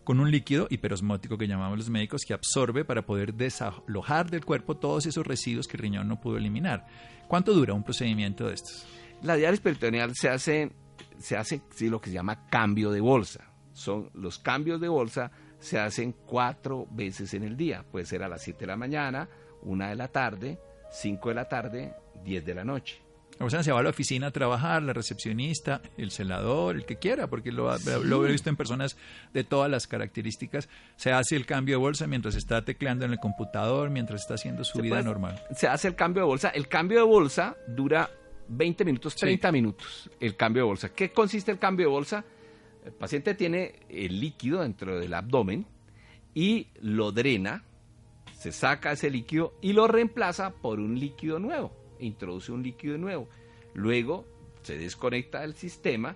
con 0.03 0.19
un 0.19 0.29
líquido 0.29 0.67
hiperosmótico 0.69 1.35
que 1.37 1.47
llamamos 1.47 1.79
los 1.79 1.89
médicos 1.89 2.21
que 2.27 2.35
absorbe 2.35 2.85
para 2.85 3.01
poder 3.03 3.33
desalojar 3.33 4.29
del 4.29 4.45
cuerpo 4.45 4.77
todos 4.77 5.07
esos 5.07 5.25
residuos 5.25 5.67
que 5.67 5.77
el 5.77 5.83
riñón 5.83 6.07
no 6.07 6.21
pudo 6.21 6.37
eliminar. 6.37 6.85
¿Cuánto 7.27 7.53
dura 7.53 7.73
un 7.73 7.83
procedimiento 7.83 8.47
de 8.47 8.53
estos? 8.53 8.85
La 9.23 9.35
diálisis 9.35 9.61
peritoneal 9.63 10.13
se 10.15 10.29
hace, 10.29 10.71
se 11.17 11.37
hace 11.37 11.61
sí, 11.75 11.89
lo 11.89 11.99
que 11.99 12.09
se 12.11 12.15
llama 12.15 12.47
cambio 12.49 12.91
de 12.91 13.01
bolsa. 13.01 13.45
Son 13.73 14.11
los 14.13 14.37
cambios 14.37 14.79
de 14.79 14.89
bolsa 14.89 15.31
se 15.59 15.79
hacen 15.79 16.13
cuatro 16.25 16.87
veces 16.91 17.33
en 17.35 17.43
el 17.43 17.55
día. 17.55 17.83
Puede 17.91 18.05
ser 18.05 18.23
a 18.23 18.27
las 18.27 18.41
7 18.41 18.61
de 18.61 18.65
la 18.67 18.75
mañana, 18.77 19.29
una 19.63 19.89
de 19.89 19.95
la 19.95 20.07
tarde, 20.07 20.57
5 20.91 21.29
de 21.29 21.35
la 21.35 21.47
tarde, 21.49 21.93
10 22.23 22.45
de 22.45 22.53
la 22.55 22.63
noche. 22.63 22.99
La 23.33 23.45
persona 23.45 23.63
se 23.63 23.71
va 23.71 23.79
a 23.79 23.83
la 23.83 23.89
oficina 23.89 24.27
a 24.27 24.31
trabajar, 24.31 24.83
la 24.83 24.93
recepcionista, 24.93 25.81
el 25.97 26.11
celador, 26.11 26.75
el 26.75 26.85
que 26.85 26.97
quiera, 26.97 27.25
porque 27.27 27.51
lo, 27.51 27.75
lo 28.03 28.27
he 28.27 28.31
visto 28.31 28.49
en 28.51 28.55
personas 28.55 28.97
de 29.33 29.43
todas 29.43 29.71
las 29.71 29.87
características. 29.87 30.69
Se 30.95 31.11
hace 31.11 31.35
el 31.37 31.47
cambio 31.47 31.75
de 31.75 31.79
bolsa 31.79 32.05
mientras 32.05 32.35
está 32.35 32.63
tecleando 32.63 33.03
en 33.05 33.13
el 33.13 33.19
computador, 33.19 33.89
mientras 33.89 34.21
está 34.21 34.35
haciendo 34.35 34.63
su 34.63 34.73
Se 34.77 34.81
vida 34.83 34.95
puede- 34.97 35.05
normal. 35.05 35.41
Se 35.55 35.67
hace 35.67 35.87
el 35.87 35.95
cambio 35.95 36.21
de 36.23 36.27
bolsa. 36.27 36.49
El 36.49 36.67
cambio 36.67 36.99
de 36.99 37.05
bolsa 37.05 37.55
dura 37.67 38.11
20 38.47 38.85
minutos, 38.85 39.13
Sí. 39.13 39.21
30 39.21 39.51
minutos. 39.51 40.09
El 40.19 40.35
cambio 40.35 40.61
de 40.63 40.67
bolsa. 40.67 40.89
¿Qué 40.89 41.11
consiste 41.11 41.51
el 41.51 41.57
cambio 41.57 41.87
de 41.87 41.91
bolsa? 41.93 42.23
El 42.85 42.91
paciente 42.93 43.33
tiene 43.33 43.79
el 43.89 44.19
líquido 44.19 44.61
dentro 44.61 44.99
del 44.99 45.13
abdomen 45.15 45.65
y 46.35 46.67
lo 46.81 47.11
drena, 47.11 47.63
se 48.41 48.51
saca 48.51 48.93
ese 48.93 49.11
líquido 49.11 49.53
y 49.61 49.73
lo 49.73 49.87
reemplaza 49.87 50.49
por 50.49 50.79
un 50.79 50.99
líquido 50.99 51.37
nuevo. 51.37 51.71
Introduce 51.99 52.51
un 52.51 52.63
líquido 52.63 52.97
nuevo. 52.97 53.29
Luego 53.75 54.25
se 54.63 54.79
desconecta 54.79 55.41
del 55.41 55.53
sistema, 55.53 56.15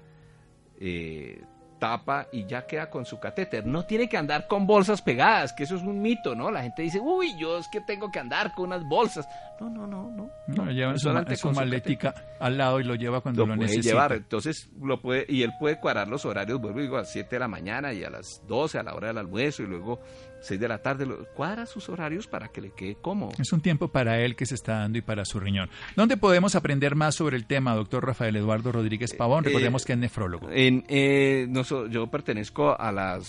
eh, 0.79 1.43
tapa 1.77 2.27
y 2.31 2.47
ya 2.47 2.65
queda 2.65 2.89
con 2.89 3.05
su 3.05 3.19
catéter. 3.19 3.67
No 3.67 3.85
tiene 3.85 4.09
que 4.09 4.17
andar 4.17 4.47
con 4.47 4.65
bolsas 4.65 5.03
pegadas, 5.03 5.53
que 5.53 5.65
eso 5.65 5.75
es 5.75 5.83
un 5.83 6.01
mito, 6.01 6.33
¿no? 6.33 6.49
La 6.49 6.63
gente 6.63 6.81
dice, 6.81 6.99
uy, 6.99 7.37
yo 7.37 7.59
es 7.59 7.67
que 7.71 7.79
tengo 7.81 8.09
que 8.09 8.17
andar 8.17 8.55
con 8.55 8.65
unas 8.65 8.83
bolsas. 8.89 9.27
No, 9.59 9.69
no, 9.69 9.85
no, 9.85 10.09
no. 10.09 10.27
No, 10.47 10.71
lleva 10.71 10.97
su, 10.97 11.09
su 11.35 11.51
maletica 11.51 12.15
al 12.39 12.57
lado 12.57 12.79
y 12.79 12.85
lo 12.85 12.95
lleva 12.95 13.21
cuando 13.21 13.45
lo, 13.45 13.53
lo 13.53 13.55
puede 13.57 13.67
necesita. 13.69 13.89
llevar, 13.93 14.13
entonces 14.13 14.71
lo 14.81 14.99
puede, 14.99 15.27
y 15.29 15.43
él 15.43 15.53
puede 15.59 15.79
cuadrar 15.79 16.07
los 16.07 16.25
horarios, 16.25 16.59
vuelvo 16.59 16.79
digo, 16.79 16.95
a 16.97 17.01
las 17.01 17.11
7 17.11 17.35
de 17.35 17.39
la 17.39 17.47
mañana 17.47 17.93
y 17.93 18.03
a 18.03 18.09
las 18.09 18.41
12 18.47 18.79
a 18.79 18.83
la 18.83 18.95
hora 18.95 19.09
del 19.09 19.19
almuerzo 19.19 19.61
y 19.61 19.67
luego 19.67 19.99
6 20.45 20.59
de 20.59 20.67
la 20.67 20.81
tarde, 20.81 21.05
lo, 21.05 21.25
cuadra 21.33 21.65
sus 21.65 21.89
horarios 21.89 22.27
para 22.27 22.47
que 22.49 22.61
le 22.61 22.71
quede 22.71 22.95
cómodo. 22.95 23.31
Es 23.39 23.51
un 23.53 23.61
tiempo 23.61 23.87
para 23.89 24.19
él 24.21 24.35
que 24.35 24.45
se 24.45 24.55
está 24.55 24.79
dando 24.79 24.97
y 24.97 25.01
para 25.01 25.25
su 25.25 25.39
riñón. 25.39 25.69
¿Dónde 25.95 26.17
podemos 26.17 26.55
aprender 26.55 26.95
más 26.95 27.15
sobre 27.15 27.35
el 27.37 27.45
tema, 27.45 27.75
doctor 27.75 28.05
Rafael 28.05 28.35
Eduardo 28.35 28.71
Rodríguez 28.71 29.13
Pavón? 29.13 29.43
Recordemos 29.43 29.83
Eh, 29.83 29.85
que 29.87 29.93
es 29.93 29.99
nefrólogo. 29.99 30.49
En, 30.51 30.85
eh, 30.87 31.45
no 31.49 31.63
yo 31.87 32.07
pertenezco 32.07 32.79
a 32.79 32.91
la 32.91 33.19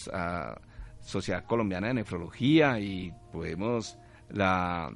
Sociedad 1.00 1.44
Colombiana 1.44 1.88
de 1.88 1.94
Nefrología 1.94 2.78
y 2.80 3.12
podemos, 3.32 3.96
la, 4.28 4.90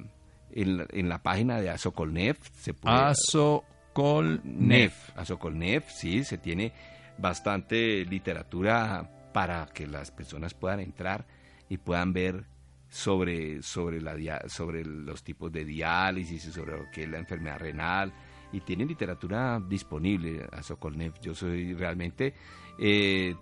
en, 0.51 0.77
la- 0.77 0.85
en 0.91 1.09
la 1.09 1.23
página 1.23 1.59
de 1.61 1.69
Asocolnef, 1.69 2.37
se 2.59 2.73
puede... 2.73 2.95
Asocolnef. 2.95 4.43
NEF, 4.45 5.17
Asocolnef, 5.17 5.89
sí, 5.89 6.23
se 6.23 6.37
tiene 6.37 6.73
bastante 7.17 8.05
literatura 8.05 9.09
para 9.33 9.67
que 9.73 9.87
las 9.87 10.11
personas 10.11 10.53
puedan 10.53 10.79
entrar 10.81 11.25
y 11.71 11.77
puedan 11.77 12.11
ver 12.11 12.43
sobre, 12.89 13.61
sobre, 13.63 14.01
la, 14.01 14.41
sobre 14.49 14.83
los 14.83 15.23
tipos 15.23 15.49
de 15.53 15.63
diálisis 15.63 16.45
y 16.45 16.51
sobre 16.51 16.77
lo 16.77 16.91
que 16.91 17.03
es 17.03 17.09
la 17.09 17.17
enfermedad 17.17 17.59
renal. 17.59 18.13
Y 18.51 18.59
tienen 18.59 18.89
literatura 18.89 19.61
disponible, 19.65 20.45
Asocolnef. 20.51 21.19
Yo 21.21 21.33
soy 21.33 21.73
realmente... 21.73 22.33
eh, 22.77 23.35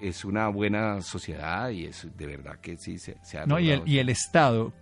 es 0.00 0.24
una 0.24 0.48
buena 0.48 1.00
sociedad 1.00 1.70
y 1.70 1.84
es 1.84 2.08
de 2.16 2.26
verdad 2.26 2.58
que 2.60 2.76
sí 2.76 2.98
se, 2.98 3.18
se 3.22 3.38
ha 3.38 3.46
No, 3.46 3.60
y 3.60 3.70
el, 3.70 3.82
y 3.86 3.98
el 3.98 4.08
Estado 4.08 4.72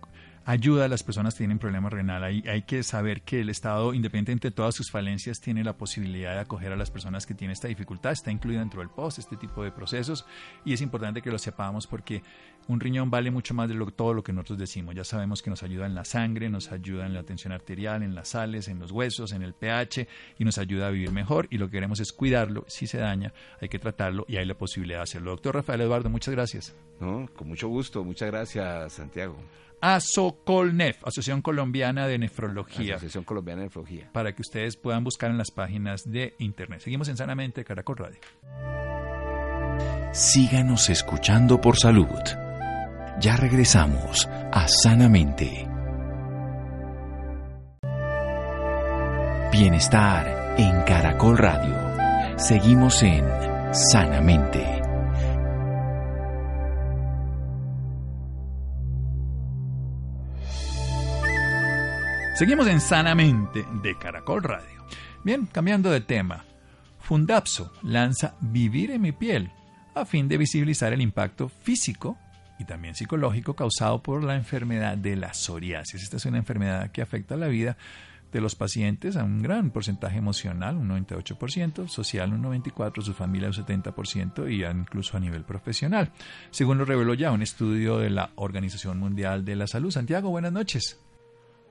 ayuda 0.45 0.85
a 0.85 0.87
las 0.87 1.03
personas 1.03 1.35
que 1.35 1.39
tienen 1.39 1.59
problemas 1.59 1.93
renal. 1.93 2.23
Hay, 2.23 2.43
hay 2.47 2.63
que 2.63 2.81
saber 2.81 3.21
que 3.21 3.41
el 3.41 3.49
Estado, 3.49 3.93
independientemente 3.93 4.47
de 4.47 4.55
todas 4.55 4.73
sus 4.73 4.89
falencias, 4.89 5.39
tiene 5.39 5.63
la 5.63 5.77
posibilidad 5.77 6.33
de 6.33 6.39
acoger 6.39 6.71
a 6.71 6.75
las 6.75 6.89
personas 6.89 7.27
que 7.27 7.35
tienen 7.35 7.51
esta 7.51 7.67
dificultad. 7.67 8.13
Está 8.13 8.31
incluido 8.31 8.61
dentro 8.61 8.79
del 8.79 8.89
POST 8.89 9.19
este 9.19 9.37
tipo 9.37 9.63
de 9.63 9.71
procesos 9.71 10.25
y 10.65 10.73
es 10.73 10.81
importante 10.81 11.21
que 11.21 11.29
lo 11.29 11.37
sepamos 11.37 11.85
porque 11.85 12.23
un 12.71 12.79
riñón 12.79 13.09
vale 13.09 13.31
mucho 13.31 13.53
más 13.53 13.67
de 13.67 13.75
lo, 13.75 13.87
todo 13.87 14.13
lo 14.13 14.23
que 14.23 14.33
nosotros 14.33 14.59
decimos. 14.59 14.95
Ya 14.95 15.03
sabemos 15.03 15.41
que 15.41 15.49
nos 15.49 15.63
ayuda 15.63 15.85
en 15.85 15.95
la 15.95 16.05
sangre, 16.05 16.49
nos 16.49 16.71
ayuda 16.71 17.05
en 17.05 17.13
la 17.13 17.23
tensión 17.23 17.53
arterial, 17.53 18.03
en 18.03 18.15
las 18.15 18.29
sales, 18.29 18.67
en 18.67 18.79
los 18.79 18.91
huesos, 18.91 19.33
en 19.33 19.41
el 19.41 19.53
pH 19.53 20.07
y 20.39 20.45
nos 20.45 20.57
ayuda 20.57 20.87
a 20.87 20.91
vivir 20.91 21.11
mejor 21.11 21.47
y 21.49 21.57
lo 21.57 21.67
que 21.67 21.73
queremos 21.73 21.99
es 21.99 22.11
cuidarlo. 22.11 22.65
Si 22.67 22.87
se 22.87 22.97
daña, 22.97 23.33
hay 23.59 23.69
que 23.69 23.79
tratarlo 23.79 24.25
y 24.27 24.37
hay 24.37 24.45
la 24.45 24.55
posibilidad 24.55 24.99
de 24.99 25.03
hacerlo. 25.03 25.31
Doctor 25.31 25.55
Rafael 25.55 25.81
Eduardo, 25.81 26.09
muchas 26.09 26.33
gracias. 26.33 26.75
¿no? 26.99 27.27
Con 27.35 27.47
mucho 27.47 27.67
gusto. 27.67 28.03
Muchas 28.03 28.29
gracias, 28.29 28.93
Santiago. 28.93 29.37
ASOCOLNEF, 29.81 30.97
Asociación 30.99 31.41
Colombiana 31.41 32.07
de 32.07 32.19
Nefrología, 32.19 32.95
Asociación 32.95 33.23
Colombiana 33.23 33.61
de 33.61 33.65
Nefrología. 33.65 34.11
para 34.13 34.33
que 34.35 34.43
ustedes 34.43 34.77
puedan 34.77 35.03
buscar 35.03 35.31
en 35.31 35.39
las 35.39 35.49
páginas 35.49 36.03
de 36.05 36.35
internet. 36.37 36.81
Seguimos 36.81 37.07
en 37.09 37.17
Sanamente 37.17 37.63
Caracol 37.63 37.97
Radio. 37.97 38.19
Síganos 40.13 40.89
escuchando 40.89 41.59
por 41.59 41.77
salud. 41.77 42.50
Ya 43.21 43.37
regresamos 43.37 44.27
a 44.51 44.67
Sanamente. 44.67 45.67
Bienestar 49.51 50.55
en 50.57 50.81
Caracol 50.81 51.37
Radio. 51.37 51.77
Seguimos 52.39 53.03
en 53.03 53.23
Sanamente. 53.75 54.65
Seguimos 62.33 62.65
en 62.65 62.81
Sanamente 62.81 63.63
de 63.83 63.95
Caracol 63.99 64.41
Radio. 64.41 64.87
Bien, 65.23 65.45
cambiando 65.45 65.91
de 65.91 66.01
tema. 66.01 66.43
Fundapso 66.97 67.71
lanza 67.83 68.33
Vivir 68.41 68.89
en 68.89 69.01
mi 69.01 69.11
piel 69.11 69.51
a 69.93 70.05
fin 70.05 70.27
de 70.27 70.39
visibilizar 70.39 70.91
el 70.91 71.01
impacto 71.01 71.49
físico 71.49 72.17
y 72.61 72.65
también 72.65 72.95
psicológico 72.95 73.55
causado 73.55 74.01
por 74.01 74.23
la 74.23 74.35
enfermedad 74.35 74.97
de 74.97 75.15
la 75.15 75.33
psoriasis. 75.33 76.03
Esta 76.03 76.17
es 76.17 76.25
una 76.25 76.37
enfermedad 76.37 76.91
que 76.91 77.01
afecta 77.01 77.35
la 77.35 77.47
vida 77.47 77.75
de 78.31 78.39
los 78.39 78.55
pacientes 78.55 79.17
a 79.17 79.23
un 79.23 79.41
gran 79.41 79.71
porcentaje 79.71 80.17
emocional, 80.17 80.77
un 80.77 80.89
98%, 80.89 81.87
social 81.89 82.31
un 82.31 82.43
94%, 82.43 83.01
su 83.01 83.13
familia 83.13 83.49
un 83.49 83.53
70% 83.53 84.49
y 84.49 84.63
incluso 84.63 85.17
a 85.17 85.19
nivel 85.19 85.43
profesional. 85.43 86.11
Según 86.51 86.77
lo 86.77 86.85
reveló 86.85 87.13
ya 87.13 87.31
un 87.31 87.41
estudio 87.41 87.97
de 87.97 88.09
la 88.09 88.31
Organización 88.35 88.99
Mundial 88.99 89.43
de 89.43 89.55
la 89.55 89.67
Salud. 89.67 89.91
Santiago, 89.91 90.29
buenas 90.29 90.53
noches. 90.53 90.99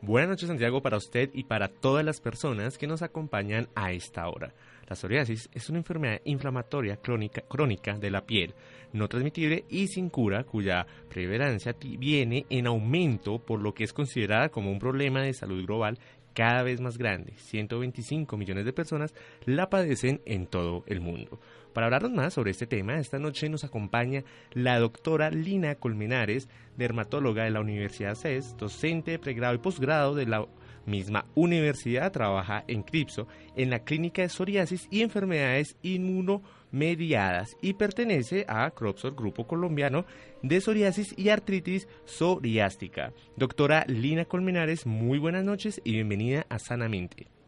Buenas 0.03 0.31
noches 0.31 0.49
Santiago 0.49 0.81
para 0.81 0.97
usted 0.97 1.29
y 1.35 1.45
para 1.45 1.69
todas 1.69 2.03
las 2.03 2.23
personas 2.23 2.79
que 2.79 2.87
nos 2.87 3.03
acompañan 3.03 3.69
a 3.75 3.93
esta 3.93 4.27
hora. 4.31 4.55
La 4.89 4.97
psoriasis 4.97 5.51
es 5.53 5.69
una 5.69 5.81
enfermedad 5.81 6.23
inflamatoria 6.25 6.97
crónica, 6.97 7.99
de 7.99 8.11
la 8.11 8.25
piel, 8.25 8.55
no 8.95 9.09
transmitible 9.09 9.67
y 9.69 9.89
sin 9.89 10.09
cura, 10.09 10.45
cuya 10.45 10.87
prevalencia 11.11 11.77
viene 11.99 12.47
en 12.49 12.67
aumento 12.67 13.41
por 13.41 13.61
lo 13.61 13.75
que 13.75 13.85
es 13.85 13.93
considerada 13.93 14.49
como 14.49 14.73
un 14.73 14.79
problema 14.79 15.21
de 15.21 15.35
salud 15.35 15.67
global 15.67 15.99
cada 16.33 16.63
vez 16.63 16.81
más 16.81 16.97
grande. 16.97 17.35
125 17.37 18.39
millones 18.39 18.65
de 18.65 18.73
personas 18.73 19.15
la 19.45 19.69
padecen 19.69 20.23
en 20.25 20.47
todo 20.47 20.83
el 20.87 21.03
mundo. 21.03 21.39
Para 21.73 21.87
hablarnos 21.87 22.13
más 22.13 22.35
sobre 22.35 22.51
este 22.51 22.67
tema, 22.67 22.99
esta 22.99 23.19
noche 23.19 23.49
nos 23.49 23.65
acompaña 23.65 24.25
la 24.53 24.79
doctora 24.79 25.31
Lina 25.31 25.77
Colmenares, 25.77 26.49
dermatóloga 26.77 27.45
de 27.45 27.51
la 27.51 27.61
Universidad 27.61 28.17
CES, 28.17 28.57
docente 28.57 29.13
de 29.13 29.19
pregrado 29.19 29.55
y 29.55 29.59
posgrado 29.59 30.15
de 30.15 30.27
la 30.27 30.47
misma 30.87 31.27
universidad, 31.35 32.11
trabaja 32.11 32.65
en 32.67 32.83
CRIPSO, 32.83 33.29
en 33.55 33.71
la 33.71 33.85
clínica 33.85 34.23
de 34.23 34.29
psoriasis 34.29 34.89
y 34.91 35.03
enfermedades 35.03 35.77
inmunomediadas 35.83 37.57
y 37.63 37.75
pertenece 37.75 38.45
a 38.49 38.71
CROPSOR, 38.71 39.15
Grupo 39.15 39.47
Colombiano 39.47 40.05
de 40.43 40.61
Psoriasis 40.61 41.15
y 41.17 41.29
Artritis 41.29 41.87
Psoriástica. 42.05 43.13
Doctora 43.37 43.85
Lina 43.87 44.25
Colmenares, 44.25 44.87
muy 44.87 45.19
buenas 45.19 45.45
noches 45.45 45.81
y 45.85 45.93
bienvenida 45.93 46.47
a 46.49 46.59
Sanamente. 46.59 47.40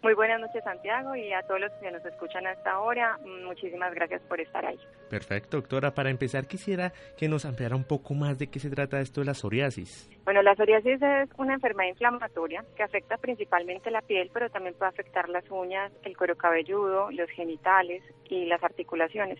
Muy 0.00 0.14
buenas 0.14 0.40
noches, 0.40 0.62
Santiago, 0.62 1.16
y 1.16 1.32
a 1.32 1.42
todos 1.42 1.60
los 1.60 1.72
que 1.72 1.90
nos 1.90 2.04
escuchan 2.04 2.46
hasta 2.46 2.70
ahora, 2.70 3.18
mm, 3.18 3.46
muchísimas 3.46 3.92
gracias 3.92 4.22
por 4.22 4.40
estar 4.40 4.64
ahí. 4.64 4.78
Perfecto, 5.10 5.56
doctora. 5.56 5.92
Para 5.92 6.10
empezar, 6.10 6.46
quisiera 6.46 6.92
que 7.16 7.28
nos 7.28 7.44
ampliara 7.44 7.74
un 7.74 7.82
poco 7.82 8.14
más 8.14 8.38
de 8.38 8.46
qué 8.46 8.60
se 8.60 8.70
trata 8.70 9.00
esto 9.00 9.22
de 9.22 9.26
la 9.26 9.34
psoriasis. 9.34 10.08
Bueno, 10.24 10.40
la 10.42 10.54
psoriasis 10.54 11.02
es 11.02 11.28
una 11.36 11.54
enfermedad 11.54 11.88
inflamatoria 11.88 12.64
que 12.76 12.84
afecta 12.84 13.16
principalmente 13.16 13.90
la 13.90 14.02
piel, 14.02 14.30
pero 14.32 14.48
también 14.50 14.76
puede 14.76 14.90
afectar 14.90 15.28
las 15.28 15.50
uñas, 15.50 15.90
el 16.04 16.16
cuero 16.16 16.36
cabelludo, 16.36 17.10
los 17.10 17.28
genitales 17.30 18.04
y 18.28 18.44
las 18.44 18.62
articulaciones. 18.62 19.38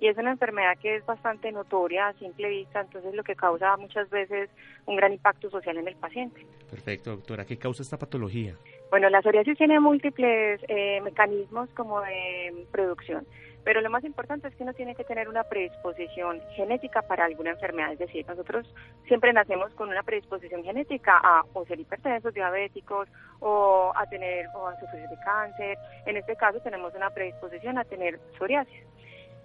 Y 0.00 0.06
es 0.06 0.16
una 0.16 0.30
enfermedad 0.30 0.78
que 0.80 0.96
es 0.96 1.04
bastante 1.04 1.50
notoria 1.50 2.08
a 2.08 2.12
simple 2.14 2.48
vista, 2.48 2.80
entonces 2.80 3.14
lo 3.14 3.24
que 3.24 3.34
causa 3.34 3.76
muchas 3.76 4.08
veces 4.10 4.48
un 4.86 4.96
gran 4.96 5.12
impacto 5.12 5.50
social 5.50 5.76
en 5.76 5.88
el 5.88 5.96
paciente. 5.96 6.46
Perfecto, 6.70 7.10
doctora. 7.10 7.44
¿Qué 7.44 7.58
causa 7.58 7.82
esta 7.82 7.98
patología? 7.98 8.54
Bueno, 8.90 9.10
la 9.10 9.20
psoriasis 9.20 9.58
tiene 9.58 9.80
múltiples 9.80 10.60
eh, 10.66 11.00
mecanismos 11.02 11.68
como 11.76 12.00
de 12.00 12.66
producción, 12.72 13.26
pero 13.62 13.82
lo 13.82 13.90
más 13.90 14.02
importante 14.04 14.48
es 14.48 14.54
que 14.54 14.62
uno 14.62 14.72
tiene 14.72 14.94
que 14.94 15.04
tener 15.04 15.28
una 15.28 15.44
predisposición 15.44 16.40
genética 16.56 17.02
para 17.02 17.26
alguna 17.26 17.50
enfermedad, 17.50 17.92
es 17.92 17.98
decir, 17.98 18.26
nosotros 18.26 18.66
siempre 19.06 19.30
nacemos 19.34 19.74
con 19.74 19.90
una 19.90 20.02
predisposición 20.02 20.64
genética 20.64 21.20
a 21.22 21.44
o 21.52 21.66
ser 21.66 21.78
hipertensos, 21.78 22.32
diabéticos 22.32 23.08
o 23.40 23.92
a 23.94 24.06
tener 24.06 24.46
o 24.54 24.66
a 24.66 24.80
sufrir 24.80 25.06
de 25.06 25.18
cáncer. 25.22 25.76
En 26.06 26.16
este 26.16 26.34
caso 26.36 26.58
tenemos 26.60 26.94
una 26.94 27.10
predisposición 27.10 27.76
a 27.76 27.84
tener 27.84 28.18
psoriasis. 28.38 28.84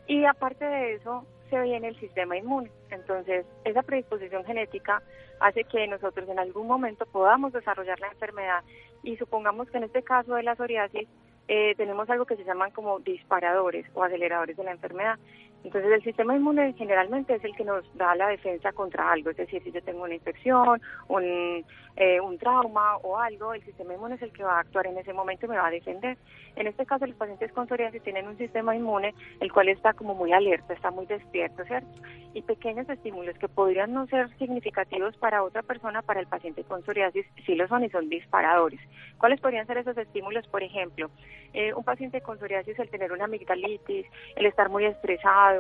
Y 0.08 0.26
aparte 0.26 0.66
de 0.66 0.96
eso, 0.96 1.26
se 1.50 1.62
viene 1.62 1.90
el 1.90 2.00
sistema 2.00 2.38
inmune. 2.38 2.72
Entonces, 2.90 3.46
esa 3.64 3.84
predisposición 3.84 4.44
genética 4.44 5.02
hace 5.40 5.64
que 5.66 5.88
nosotros 5.88 6.28
en 6.30 6.40
algún 6.40 6.68
momento 6.68 7.06
podamos 7.06 7.54
desarrollar 7.54 8.00
la 8.00 8.08
enfermedad 8.08 8.64
y 9.04 9.18
supongamos 9.18 9.70
que 9.70 9.78
en 9.78 9.84
este 9.84 10.04
caso 10.04 10.36
de 10.36 10.44
la 10.44 10.56
psoriasis 10.56 11.08
eh, 11.48 11.76
tenemos 11.76 12.10
algo 12.10 12.26
que 12.26 12.38
se 12.38 12.46
llaman 12.46 12.72
como 12.72 13.00
disparadores 13.00 13.86
o 13.94 14.04
aceleradores 14.04 14.56
de 14.56 14.64
la 14.64 14.72
enfermedad. 14.72 15.20
Entonces 15.64 15.92
el 15.92 16.04
sistema 16.04 16.36
inmune 16.36 16.74
generalmente 16.74 17.36
es 17.36 17.44
el 17.44 17.56
que 17.56 17.64
nos 17.64 17.86
da 17.96 18.16
la 18.16 18.28
defensa 18.28 18.72
contra 18.74 19.12
algo, 19.12 19.30
es 19.30 19.38
decir, 19.38 19.64
si 19.64 19.72
yo 19.72 19.82
tengo 19.82 20.04
una 20.04 20.14
infección, 20.14 20.82
un, 21.08 21.66
eh, 21.96 22.20
un 22.20 22.38
trauma 22.38 22.98
o 22.98 23.18
algo, 23.18 23.54
el 23.54 23.64
sistema 23.64 23.94
inmune 23.94 24.16
es 24.16 24.22
el 24.22 24.34
que 24.34 24.44
va 24.44 24.58
a 24.58 24.60
actuar 24.60 24.88
en 24.88 24.98
ese 24.98 25.14
momento 25.14 25.46
y 25.46 25.50
me 25.50 25.58
va 25.58 25.68
a 25.68 25.72
defender. 25.72 26.18
En 26.56 26.68
este 26.68 26.86
caso 26.86 27.06
los 27.06 27.16
pacientes 27.16 27.52
con 27.54 27.68
psoriasis 27.68 28.04
tienen 28.04 28.28
un 28.28 28.38
sistema 28.38 28.76
inmune 28.76 29.16
el 29.40 29.52
cual 29.52 29.70
está 29.70 29.94
como 29.94 30.16
muy 30.16 30.34
alerta, 30.34 30.74
está 30.74 30.92
muy 30.92 31.06
despierto, 31.06 31.64
¿cierto? 31.66 31.90
Y 32.34 32.42
pequeños 32.42 32.90
estímulos 32.90 33.38
que 33.38 33.48
podrían 33.48 33.94
no 33.94 34.06
ser 34.08 34.30
significativos 34.38 35.16
para 35.18 35.44
otra 35.44 35.62
persona, 35.62 36.02
para 36.02 36.20
el 36.20 36.28
paciente 36.28 36.64
con 36.64 36.84
psoriasis 36.84 37.26
sí 37.46 37.56
lo 37.56 37.68
son 37.68 37.84
y 37.84 37.90
son 37.90 38.10
disparadores. 38.10 38.80
¿Cuáles 39.18 39.40
podrían 39.40 39.68
ser 39.68 39.78
esos 39.78 39.98
estímulos? 39.98 40.48
Por 40.48 40.64
ejemplo, 40.64 41.10
eh, 41.54 41.74
un 41.74 41.84
paciente 41.84 42.22
con 42.22 42.40
psoriasis, 42.40 42.78
el 42.80 42.90
tener 42.90 43.12
una 43.12 43.26
amigdalitis, 43.26 44.08
el 44.36 44.46
estar 44.48 44.70
muy 44.70 44.86
estresado, 44.86 45.53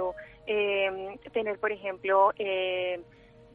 eh, 0.47 1.19
tener, 1.31 1.59
por 1.59 1.71
ejemplo, 1.71 2.31
eh, 2.37 3.01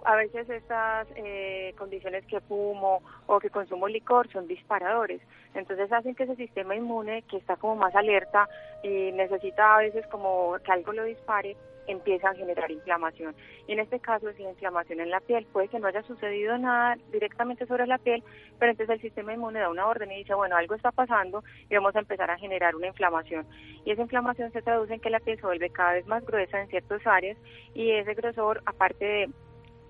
a 0.05 0.17
veces 0.17 0.49
estas 0.49 1.07
eh, 1.17 1.75
condiciones 1.77 2.25
que 2.27 2.41
fumo 2.41 3.03
o 3.27 3.39
que 3.41 3.51
consumo 3.51 3.89
licor 3.89 4.31
son 4.31 4.47
disparadores. 4.47 5.21
Entonces 5.55 5.91
hacen 5.93 6.15
que 6.15 6.25
ese 6.25 6.37
sistema 6.37 6.77
inmune, 6.77 7.23
que 7.23 7.37
está 7.37 7.57
como 7.57 7.77
más 7.77 7.95
alerta 7.95 8.49
y 8.83 9.13
necesita 9.13 9.77
a 9.77 9.79
veces 9.79 10.07
como 10.07 10.57
que 10.65 10.73
algo 10.73 10.93
lo 10.93 11.05
dispare, 11.05 11.57
empieza 11.89 12.31
a 12.31 12.35
generar 12.35 12.71
inflamación. 12.71 13.35
Y 13.67 13.73
en 13.73 13.81
este 13.81 13.99
caso, 14.01 14.33
si 14.33 14.43
la 14.43 14.51
inflamación 14.51 15.01
en 15.01 15.11
la 15.11 15.21
piel 15.21 15.47
puede 15.47 15.69
que 15.69 15.79
no 15.79 15.89
haya 15.89 16.03
sucedido 16.03 16.57
nada 16.59 16.97
directamente 17.11 17.67
sobre 17.67 17.87
la 17.87 17.99
piel, 17.99 18.23
pero 18.59 18.73
entonces 18.73 18.95
el 18.95 19.03
sistema 19.03 19.35
inmune 19.35 19.61
da 19.61 19.71
una 19.71 19.87
orden 19.87 20.13
y 20.13 20.19
dice, 20.19 20.35
bueno, 20.35 20.57
algo 20.57 20.75
está 20.75 20.93
pasando 20.93 21.43
y 21.69 21.75
vamos 21.75 21.97
a 21.97 22.01
empezar 22.01 22.31
a 22.31 22.39
generar 22.39 22.77
una 22.77 22.89
inflamación. 22.89 23.47
Y 23.85 23.91
esa 23.91 24.03
inflamación 24.03 24.53
se 24.53 24.63
traduce 24.63 24.95
en 24.95 25.01
que 25.01 25.11
la 25.11 25.21
piel 25.21 25.39
se 25.39 25.47
vuelve 25.47 25.71
cada 25.71 25.95
vez 25.95 26.07
más 26.07 26.25
gruesa 26.25 26.61
en 26.61 26.69
ciertas 26.69 27.07
áreas 27.07 27.37
y 27.75 27.91
ese 27.91 28.15
grosor, 28.15 28.63
aparte 28.67 29.05
de 29.05 29.31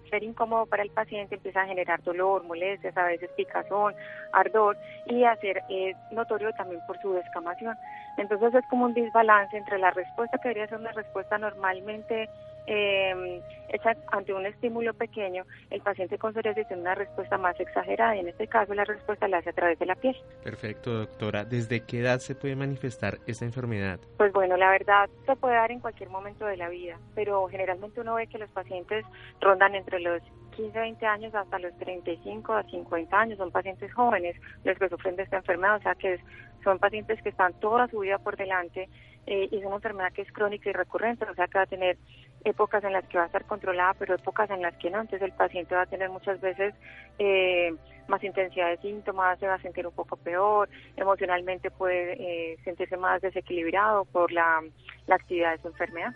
ser 0.09 0.23
incómodo 0.23 0.67
para 0.67 0.83
el 0.83 0.91
paciente, 0.91 1.37
empieza 1.37 1.63
a 1.63 1.67
generar 1.67 2.03
dolor, 2.03 2.45
molestias, 2.45 2.97
a 2.97 3.07
veces 3.07 3.31
picazón, 3.37 3.95
ardor 4.33 4.77
y 5.07 5.25
a 5.25 5.37
ser 5.37 5.63
eh, 5.69 5.95
notorio 6.11 6.53
también 6.53 6.81
por 6.87 7.01
su 7.01 7.13
descamación. 7.13 7.77
Entonces 8.17 8.55
es 8.55 8.67
como 8.69 8.87
un 8.87 8.95
desbalance 8.95 9.57
entre 9.57 9.79
la 9.79 9.91
respuesta 9.91 10.39
que 10.39 10.49
debería 10.49 10.69
ser 10.69 10.79
una 10.79 10.93
respuesta 10.93 11.39
normalmente 11.39 12.29
eh, 12.71 13.41
hecha 13.71 13.97
ante 14.13 14.35
un 14.35 14.45
estímulo 14.45 14.93
pequeño, 14.93 15.45
el 15.71 15.81
paciente 15.81 16.19
con 16.19 16.35
psoriasis 16.35 16.69
tiene 16.69 16.83
una 16.83 16.95
respuesta 16.95 17.39
más 17.39 17.59
exagerada 17.59 18.15
y 18.17 18.21
en 18.21 18.29
este 18.29 18.47
caso 18.47 18.75
la 18.75 18.85
respuesta 18.85 19.27
la 19.27 19.39
hace 19.39 19.51
a 19.51 19.55
través 19.55 19.79
de 19.79 19.87
la 19.87 19.95
piel. 19.95 20.17
Perfecto, 20.45 20.93
doctora. 20.93 21.45
¿Desde 21.45 21.85
qué 21.87 22.01
edad 22.01 22.19
se 22.19 22.35
puede 22.35 22.57
manifestar 22.57 23.19
esta 23.27 23.47
enfermedad? 23.47 23.99
Pues 24.19 24.33
bueno, 24.33 24.57
la 24.59 24.71
verdad 24.71 25.09
se 25.25 25.35
puede 25.37 25.55
dar 25.55 25.71
en 25.71 25.81
cualquier 25.81 26.11
momento 26.11 26.45
de 26.45 26.59
la 26.59 26.69
vida, 26.69 26.99
pero 27.15 27.47
generalmente 27.49 28.03
uno 28.03 28.15
ve 28.17 28.27
que 28.27 28.39
los 28.39 28.51
pacientes 28.51 29.05
rondan 29.41 29.75
entre 29.75 30.01
los 30.01 30.23
15, 30.57 30.79
20 30.79 31.07
años 31.07 31.35
hasta 31.35 31.59
los 31.59 31.77
35 31.79 32.53
a 32.53 32.65
50 32.65 33.19
años, 33.19 33.39
son 33.39 33.51
pacientes 33.51 33.95
jóvenes 33.95 34.37
los 34.65 34.77
que 34.77 34.89
sufren 34.89 35.17
de 35.17 35.23
esta 35.23 35.39
enfermedad, 35.39 35.77
o 35.77 35.83
sea 35.83 35.95
que 35.95 36.19
son 36.65 36.79
pacientes 36.79 37.23
que 37.23 37.29
están 37.31 37.55
toda 37.61 37.89
su 37.89 38.01
vida 38.01 38.19
por 38.19 38.37
delante 38.37 38.89
eh, 39.27 39.47
y 39.51 39.59
es 39.59 39.65
una 39.65 39.77
enfermedad 39.77 40.13
que 40.13 40.23
es 40.23 40.33
crónica 40.33 40.71
y 40.71 40.73
recurrente, 40.73 41.27
o 41.27 41.35
sea 41.35 41.47
que 41.47 41.59
va 41.59 41.65
a 41.65 41.67
tener 41.67 41.99
épocas 42.45 42.83
en 42.85 42.93
las 42.93 43.05
que 43.07 43.19
va 43.19 43.25
a 43.25 43.27
estar 43.27 43.45
controlada, 43.45 43.95
pero 43.95 44.15
épocas 44.15 44.51
en 44.51 44.63
las 44.63 44.75
que 44.77 44.91
no. 44.91 45.01
Entonces 45.01 45.23
el 45.23 45.33
paciente 45.33 45.75
va 45.75 45.83
a 45.83 45.87
tener 45.87 46.09
muchas 46.11 46.41
veces 46.41 46.75
eh, 47.19 47.75
más 48.09 48.23
intensidad 48.25 48.69
de 48.71 48.79
síntomas, 48.79 49.39
se 49.39 49.47
va 49.47 49.55
a 49.55 49.63
sentir 49.63 49.87
un 49.87 49.93
poco 49.93 50.17
peor, 50.17 50.69
emocionalmente 50.97 51.71
puede 51.71 52.13
eh, 52.53 52.57
sentirse 52.65 52.97
más 52.97 53.21
desequilibrado 53.21 54.05
por 54.07 54.33
la, 54.33 54.63
la 55.07 55.15
actividad 55.15 55.53
de 55.53 55.63
su 55.63 55.69
enfermedad. 55.69 56.13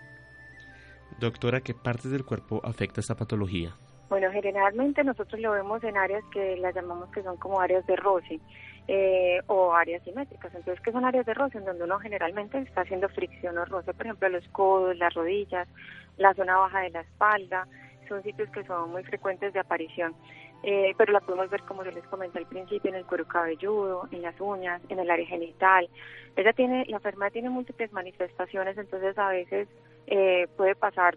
Doctora, 1.18 1.60
¿qué 1.60 1.74
partes 1.74 2.10
del 2.10 2.24
cuerpo 2.24 2.60
afecta 2.64 3.00
esta 3.00 3.14
patología? 3.14 3.74
Bueno, 4.08 4.30
generalmente 4.30 5.04
nosotros 5.04 5.40
lo 5.40 5.52
vemos 5.52 5.82
en 5.84 5.96
áreas 5.96 6.22
que 6.32 6.56
las 6.58 6.74
llamamos 6.74 7.10
que 7.10 7.22
son 7.22 7.38
como 7.38 7.60
áreas 7.60 7.86
de 7.86 7.96
roce 7.96 8.40
eh, 8.88 9.40
o 9.46 9.72
áreas 9.72 10.02
simétricas. 10.02 10.54
Entonces, 10.54 10.82
¿qué 10.84 10.92
son 10.92 11.04
áreas 11.04 11.24
de 11.24 11.32
roce? 11.32 11.58
En 11.58 11.64
donde 11.64 11.84
uno 11.84 11.98
generalmente 11.98 12.58
está 12.58 12.82
haciendo 12.82 13.08
fricción 13.08 13.56
o 13.56 13.64
roce, 13.64 13.94
por 13.94 14.04
ejemplo, 14.04 14.28
los 14.28 14.46
codos, 14.48 14.96
las 14.98 15.14
rodillas, 15.14 15.68
la 16.16 16.34
zona 16.34 16.56
baja 16.56 16.80
de 16.80 16.90
la 16.90 17.00
espalda, 17.00 17.66
son 18.08 18.22
sitios 18.22 18.50
que 18.50 18.64
son 18.64 18.90
muy 18.90 19.02
frecuentes 19.04 19.52
de 19.52 19.60
aparición. 19.60 20.14
Eh, 20.62 20.94
pero 20.96 21.12
la 21.12 21.20
podemos 21.20 21.50
ver, 21.50 21.62
como 21.62 21.84
yo 21.84 21.90
les 21.90 22.04
comenté 22.04 22.38
al 22.38 22.46
principio, 22.46 22.90
en 22.90 22.96
el 22.96 23.06
cuero 23.06 23.26
cabelludo, 23.26 24.08
en 24.12 24.22
las 24.22 24.40
uñas, 24.40 24.80
en 24.88 24.98
el 25.00 25.10
área 25.10 25.26
genital. 25.26 25.88
Ella 26.36 26.52
tiene, 26.52 26.84
la 26.86 26.98
enfermedad 26.98 27.32
tiene 27.32 27.50
múltiples 27.50 27.92
manifestaciones, 27.92 28.78
entonces 28.78 29.18
a 29.18 29.28
veces 29.28 29.68
eh, 30.06 30.46
puede 30.56 30.76
pasar 30.76 31.16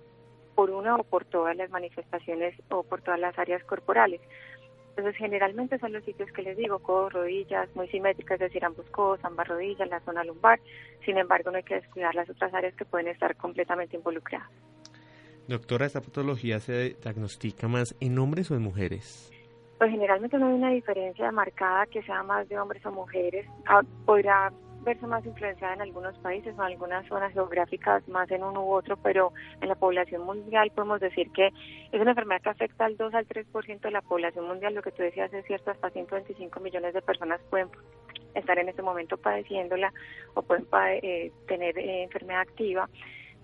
por 0.56 0.72
una 0.72 0.96
o 0.96 1.04
por 1.04 1.26
todas 1.26 1.56
las 1.56 1.70
manifestaciones 1.70 2.56
o 2.70 2.84
por 2.84 3.02
todas 3.02 3.20
las 3.20 3.38
áreas 3.38 3.64
corporales. 3.66 4.22
Entonces, 4.90 5.18
generalmente 5.18 5.78
son 5.78 5.92
los 5.92 6.06
sitios 6.06 6.32
que 6.32 6.42
les 6.42 6.56
digo, 6.56 6.80
codos, 6.80 7.12
rodillas, 7.12 7.68
muy 7.76 7.90
simétricas, 7.90 8.36
es 8.36 8.48
decir, 8.48 8.64
ambos 8.64 8.90
codos, 8.92 9.20
ambas 9.24 9.50
rodillas, 9.50 9.90
la 9.90 10.00
zona 10.00 10.24
lumbar. 10.24 10.62
Sin 11.04 11.18
embargo, 11.18 11.52
no 11.52 11.58
hay 11.58 11.64
que 11.64 11.76
descuidar 11.76 12.16
las 12.16 12.30
otras 12.30 12.54
áreas 12.54 12.74
que 12.76 12.86
pueden 12.86 13.10
estar 13.10 13.36
completamente 13.36 13.98
involucradas. 13.98 14.50
Doctora, 15.48 15.86
¿esta 15.86 16.02
patología 16.02 16.60
se 16.60 16.96
diagnostica 17.04 17.68
más 17.68 17.96
en 18.00 18.18
hombres 18.18 18.50
o 18.50 18.56
en 18.56 18.64
mujeres? 18.64 19.32
Pues 19.78 19.92
generalmente 19.92 20.40
no 20.40 20.48
hay 20.48 20.54
una 20.54 20.72
diferencia 20.72 21.32
marcada 21.32 21.86
que 21.86 22.02
sea 22.02 22.24
más 22.24 22.50
de 22.50 22.58
hombres 22.58 22.84
o 22.86 22.92
mujeres. 22.92 23.46
Ah, 23.68 23.82
podrá 24.06 24.52
verse 24.86 25.06
más 25.06 25.24
influenciada 25.26 25.76
en 25.76 25.82
algunos 25.82 26.18
países 26.20 26.56
o 26.58 26.62
en 26.62 26.72
algunas 26.72 27.06
zonas 27.08 27.34
geográficas 27.34 28.08
más 28.08 28.30
en 28.32 28.44
uno 28.44 28.64
u 28.64 28.72
otro, 28.72 28.98
pero 28.98 29.34
en 29.62 29.70
la 29.70 29.76
población 29.76 30.24
mundial 30.24 30.72
podemos 30.74 31.00
decir 31.00 31.30
que 31.32 31.48
es 31.92 32.02
una 32.02 32.12
enfermedad 32.12 32.42
que 32.42 32.50
afecta 32.50 32.86
al 32.86 32.98
2 32.98 33.14
al 33.14 33.28
3% 33.28 33.82
de 33.82 33.92
la 33.92 34.02
población 34.02 34.48
mundial, 34.48 34.74
lo 34.74 34.82
que 34.82 34.92
tú 34.92 35.04
decías 35.04 35.32
es 35.34 35.46
cierto, 35.46 35.72
hasta 35.72 35.90
125 35.90 36.60
millones 36.60 36.94
de 36.94 37.02
personas 37.02 37.42
pueden 37.50 37.70
estar 38.34 38.58
en 38.58 38.70
este 38.70 38.82
momento 38.82 39.18
padeciéndola 39.18 39.92
o 40.34 40.42
pueden 40.42 40.68
eh, 41.04 41.32
tener 41.48 41.78
eh, 41.78 42.04
enfermedad 42.04 42.42
activa 42.42 42.90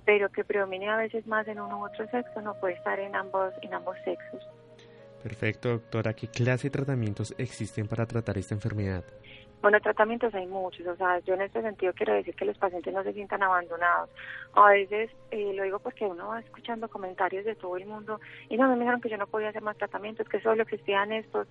pero 0.05 0.29
que 0.29 0.43
predomine 0.43 0.89
a 0.89 0.97
veces 0.97 1.25
más 1.27 1.47
en 1.47 1.59
uno 1.59 1.79
u 1.79 1.85
otro 1.85 2.07
sexo, 2.09 2.41
no 2.41 2.53
puede 2.59 2.75
estar 2.75 2.99
en 2.99 3.15
ambos, 3.15 3.53
en 3.61 3.73
ambos 3.73 3.95
sexos. 4.03 4.47
Perfecto, 5.21 5.69
doctora. 5.69 6.13
¿Qué 6.13 6.27
clase 6.27 6.67
de 6.67 6.71
tratamientos 6.71 7.35
existen 7.37 7.87
para 7.87 8.05
tratar 8.05 8.37
esta 8.37 8.55
enfermedad? 8.55 9.03
Bueno, 9.61 9.79
tratamientos 9.79 10.33
hay 10.33 10.47
muchos, 10.47 10.87
o 10.87 10.95
sea, 10.95 11.19
yo 11.19 11.35
en 11.35 11.43
este 11.43 11.61
sentido 11.61 11.93
quiero 11.93 12.15
decir 12.15 12.33
que 12.33 12.45
los 12.45 12.57
pacientes 12.57 12.91
no 12.91 13.03
se 13.03 13.13
sientan 13.13 13.43
abandonados. 13.43 14.09
A 14.53 14.71
veces, 14.71 15.11
eh, 15.29 15.53
lo 15.53 15.61
digo 15.61 15.77
porque 15.77 16.03
uno 16.05 16.29
va 16.29 16.39
escuchando 16.39 16.89
comentarios 16.89 17.45
de 17.45 17.53
todo 17.53 17.77
el 17.77 17.85
mundo 17.85 18.19
y 18.49 18.57
no, 18.57 18.67
me 18.67 18.79
dijeron 18.79 19.01
que 19.01 19.09
yo 19.09 19.17
no 19.17 19.27
podía 19.27 19.49
hacer 19.49 19.61
más 19.61 19.77
tratamientos, 19.77 20.27
que 20.27 20.41
solo 20.41 20.63
existían 20.63 21.11
estos. 21.11 21.47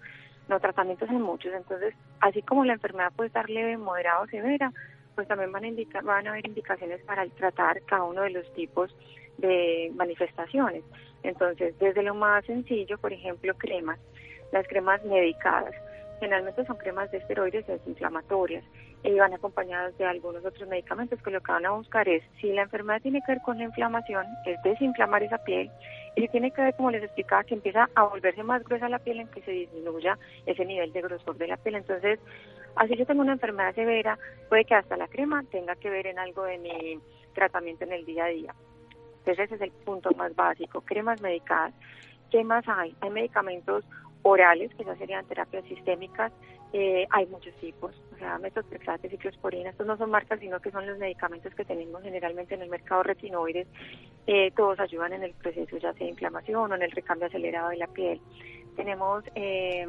No, 0.48 0.58
tratamientos 0.58 1.08
hay 1.08 1.18
muchos, 1.18 1.52
entonces, 1.54 1.94
así 2.18 2.42
como 2.42 2.64
la 2.64 2.72
enfermedad 2.72 3.12
puede 3.14 3.28
estar 3.28 3.48
leve, 3.48 3.76
moderada 3.76 4.22
o 4.22 4.26
severa, 4.26 4.72
pues 5.14 5.28
también 5.28 5.52
van 5.52 5.64
a, 5.64 5.68
indicar, 5.68 6.02
van 6.04 6.26
a 6.26 6.30
haber 6.30 6.46
indicaciones 6.46 7.00
para 7.02 7.26
tratar 7.26 7.82
cada 7.82 8.04
uno 8.04 8.22
de 8.22 8.30
los 8.30 8.52
tipos 8.54 8.94
de 9.38 9.90
manifestaciones. 9.94 10.84
Entonces, 11.22 11.78
desde 11.78 12.02
lo 12.02 12.14
más 12.14 12.44
sencillo, 12.46 12.98
por 12.98 13.12
ejemplo, 13.12 13.54
cremas, 13.54 13.98
las 14.52 14.66
cremas 14.68 15.04
medicadas, 15.04 15.74
generalmente 16.18 16.64
son 16.66 16.76
cremas 16.76 17.10
de 17.10 17.18
esteroides 17.18 17.66
desinflamatorias 17.66 18.64
y 19.02 19.14
van 19.14 19.32
acompañadas 19.32 19.96
de 19.96 20.04
algunos 20.04 20.44
otros 20.44 20.68
medicamentos 20.68 21.22
que 21.22 21.30
lo 21.30 21.40
que 21.40 21.52
van 21.52 21.64
a 21.64 21.70
buscar 21.70 22.08
es, 22.08 22.22
si 22.40 22.52
la 22.52 22.62
enfermedad 22.62 23.00
tiene 23.00 23.22
que 23.24 23.32
ver 23.32 23.42
con 23.42 23.58
la 23.58 23.64
inflamación, 23.64 24.26
es 24.44 24.62
desinflamar 24.62 25.22
esa 25.22 25.38
piel, 25.38 25.70
y 26.16 26.22
si 26.22 26.28
tiene 26.28 26.50
que 26.50 26.62
ver, 26.62 26.74
como 26.74 26.90
les 26.90 27.02
explicaba, 27.02 27.44
que 27.44 27.54
empieza 27.54 27.88
a 27.94 28.02
volverse 28.04 28.42
más 28.42 28.64
gruesa 28.64 28.88
la 28.88 28.98
piel 28.98 29.20
en 29.20 29.28
que 29.28 29.42
se 29.42 29.52
disminuya 29.52 30.18
ese 30.46 30.64
nivel 30.64 30.92
de 30.92 31.02
grosor 31.02 31.36
de 31.36 31.46
la 31.46 31.56
piel. 31.56 31.76
Entonces, 31.76 32.18
Así 32.76 32.96
yo 32.96 33.06
tengo 33.06 33.22
una 33.22 33.32
enfermedad 33.32 33.74
severa, 33.74 34.18
puede 34.48 34.64
que 34.64 34.74
hasta 34.74 34.96
la 34.96 35.08
crema 35.08 35.44
tenga 35.50 35.76
que 35.76 35.90
ver 35.90 36.06
en 36.06 36.18
algo 36.18 36.44
de 36.44 36.58
mi 36.58 36.98
tratamiento 37.34 37.84
en 37.84 37.92
el 37.92 38.04
día 38.04 38.24
a 38.24 38.28
día. 38.28 38.54
Entonces 39.18 39.46
ese 39.46 39.54
es 39.56 39.60
el 39.60 39.70
punto 39.84 40.10
más 40.16 40.34
básico, 40.34 40.80
cremas 40.80 41.20
medicadas. 41.20 41.74
¿Qué 42.30 42.44
más 42.44 42.64
hay? 42.68 42.94
Hay 43.00 43.10
medicamentos 43.10 43.84
orales, 44.22 44.74
que 44.74 44.84
ya 44.84 44.94
serían 44.96 45.26
terapias 45.26 45.64
sistémicas, 45.64 46.32
eh, 46.72 47.06
hay 47.10 47.26
muchos 47.26 47.52
tipos, 47.54 47.92
o 48.14 48.16
sea, 48.18 48.38
metotrexate, 48.38 49.08
ciclosporina, 49.08 49.70
estos 49.70 49.86
no 49.86 49.96
son 49.96 50.10
marcas, 50.10 50.38
sino 50.38 50.60
que 50.60 50.70
son 50.70 50.86
los 50.86 50.98
medicamentos 50.98 51.52
que 51.54 51.64
tenemos 51.64 52.02
generalmente 52.02 52.54
en 52.54 52.62
el 52.62 52.68
mercado 52.68 53.02
retinoides, 53.02 53.66
eh, 54.26 54.52
todos 54.54 54.78
ayudan 54.78 55.12
en 55.14 55.24
el 55.24 55.32
proceso 55.32 55.78
ya 55.78 55.92
sea 55.92 56.04
de 56.04 56.10
inflamación 56.10 56.70
o 56.70 56.74
en 56.76 56.82
el 56.82 56.92
recambio 56.92 57.26
acelerado 57.26 57.70
de 57.70 57.76
la 57.78 57.88
piel. 57.88 58.20
Tenemos 58.76 59.24
eh, 59.34 59.88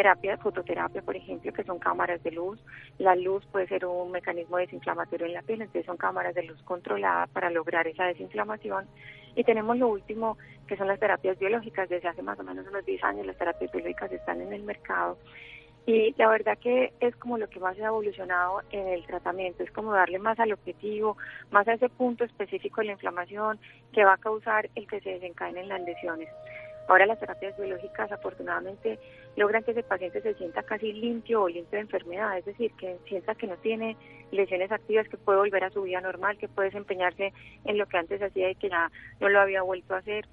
terapia, 0.00 0.38
fototerapia, 0.38 1.02
por 1.02 1.14
ejemplo, 1.14 1.52
que 1.52 1.62
son 1.62 1.78
cámaras 1.78 2.22
de 2.22 2.30
luz. 2.30 2.58
La 2.98 3.14
luz 3.14 3.44
puede 3.52 3.66
ser 3.66 3.84
un 3.84 4.10
mecanismo 4.10 4.56
desinflamatorio 4.56 5.26
en 5.26 5.34
la 5.34 5.42
piel, 5.42 5.60
entonces 5.60 5.84
son 5.84 5.98
cámaras 5.98 6.34
de 6.34 6.44
luz 6.44 6.62
controladas 6.62 7.28
para 7.28 7.50
lograr 7.50 7.86
esa 7.86 8.04
desinflamación. 8.04 8.86
Y 9.36 9.44
tenemos 9.44 9.76
lo 9.76 9.88
último, 9.88 10.38
que 10.66 10.78
son 10.78 10.88
las 10.88 10.98
terapias 10.98 11.38
biológicas. 11.38 11.90
Desde 11.90 12.08
hace 12.08 12.22
más 12.22 12.40
o 12.40 12.44
menos 12.44 12.66
unos 12.66 12.82
10 12.86 13.04
años 13.04 13.26
las 13.26 13.36
terapias 13.36 13.70
biológicas 13.72 14.10
están 14.10 14.40
en 14.40 14.54
el 14.54 14.62
mercado 14.62 15.18
Y 15.84 16.14
la 16.16 16.28
verdad 16.28 16.56
que 16.56 16.94
es 17.00 17.14
como 17.16 17.36
lo 17.36 17.50
que 17.50 17.60
más 17.60 17.78
ha 17.78 17.88
evolucionado 17.88 18.62
en 18.70 18.88
el 18.88 19.04
tratamiento, 19.04 19.62
es 19.62 19.70
como 19.70 19.92
darle 19.92 20.18
más 20.18 20.40
al 20.40 20.54
objetivo, 20.54 21.18
más 21.50 21.68
a 21.68 21.74
ese 21.74 21.90
punto 21.90 22.24
específico 22.24 22.80
de 22.80 22.86
la 22.86 22.92
inflamación 22.92 23.58
que 23.92 24.04
va 24.04 24.14
a 24.14 24.24
causar 24.28 24.70
el 24.76 24.86
que 24.86 25.00
se 25.00 25.10
desencadenen 25.10 25.68
las 25.68 25.82
lesiones. 25.82 26.30
Ahora 26.90 27.06
las 27.06 27.20
terapias 27.20 27.56
biológicas 27.56 28.10
afortunadamente 28.10 28.98
logran 29.36 29.62
que 29.62 29.70
ese 29.70 29.84
paciente 29.84 30.20
se 30.22 30.34
sienta 30.34 30.64
casi 30.64 30.92
limpio 30.92 31.42
o 31.42 31.48
limpio 31.48 31.76
de 31.76 31.82
enfermedad, 31.82 32.36
es 32.36 32.44
decir, 32.44 32.72
que 32.72 32.98
sienta 33.06 33.36
que 33.36 33.46
no 33.46 33.56
tiene 33.58 33.96
lesiones 34.32 34.72
activas, 34.72 35.08
que 35.08 35.16
puede 35.16 35.38
volver 35.38 35.62
a 35.62 35.70
su 35.70 35.82
vida 35.82 36.00
normal, 36.00 36.36
que 36.36 36.48
puede 36.48 36.70
desempeñarse 36.70 37.32
en 37.64 37.78
lo 37.78 37.86
que 37.86 37.96
antes 37.96 38.20
hacía 38.20 38.50
y 38.50 38.56
que 38.56 38.70
ya 38.70 38.90
no 39.20 39.28
lo 39.28 39.40
había 39.40 39.62
vuelto 39.62 39.94
a 39.94 39.98
hacer. 39.98 40.26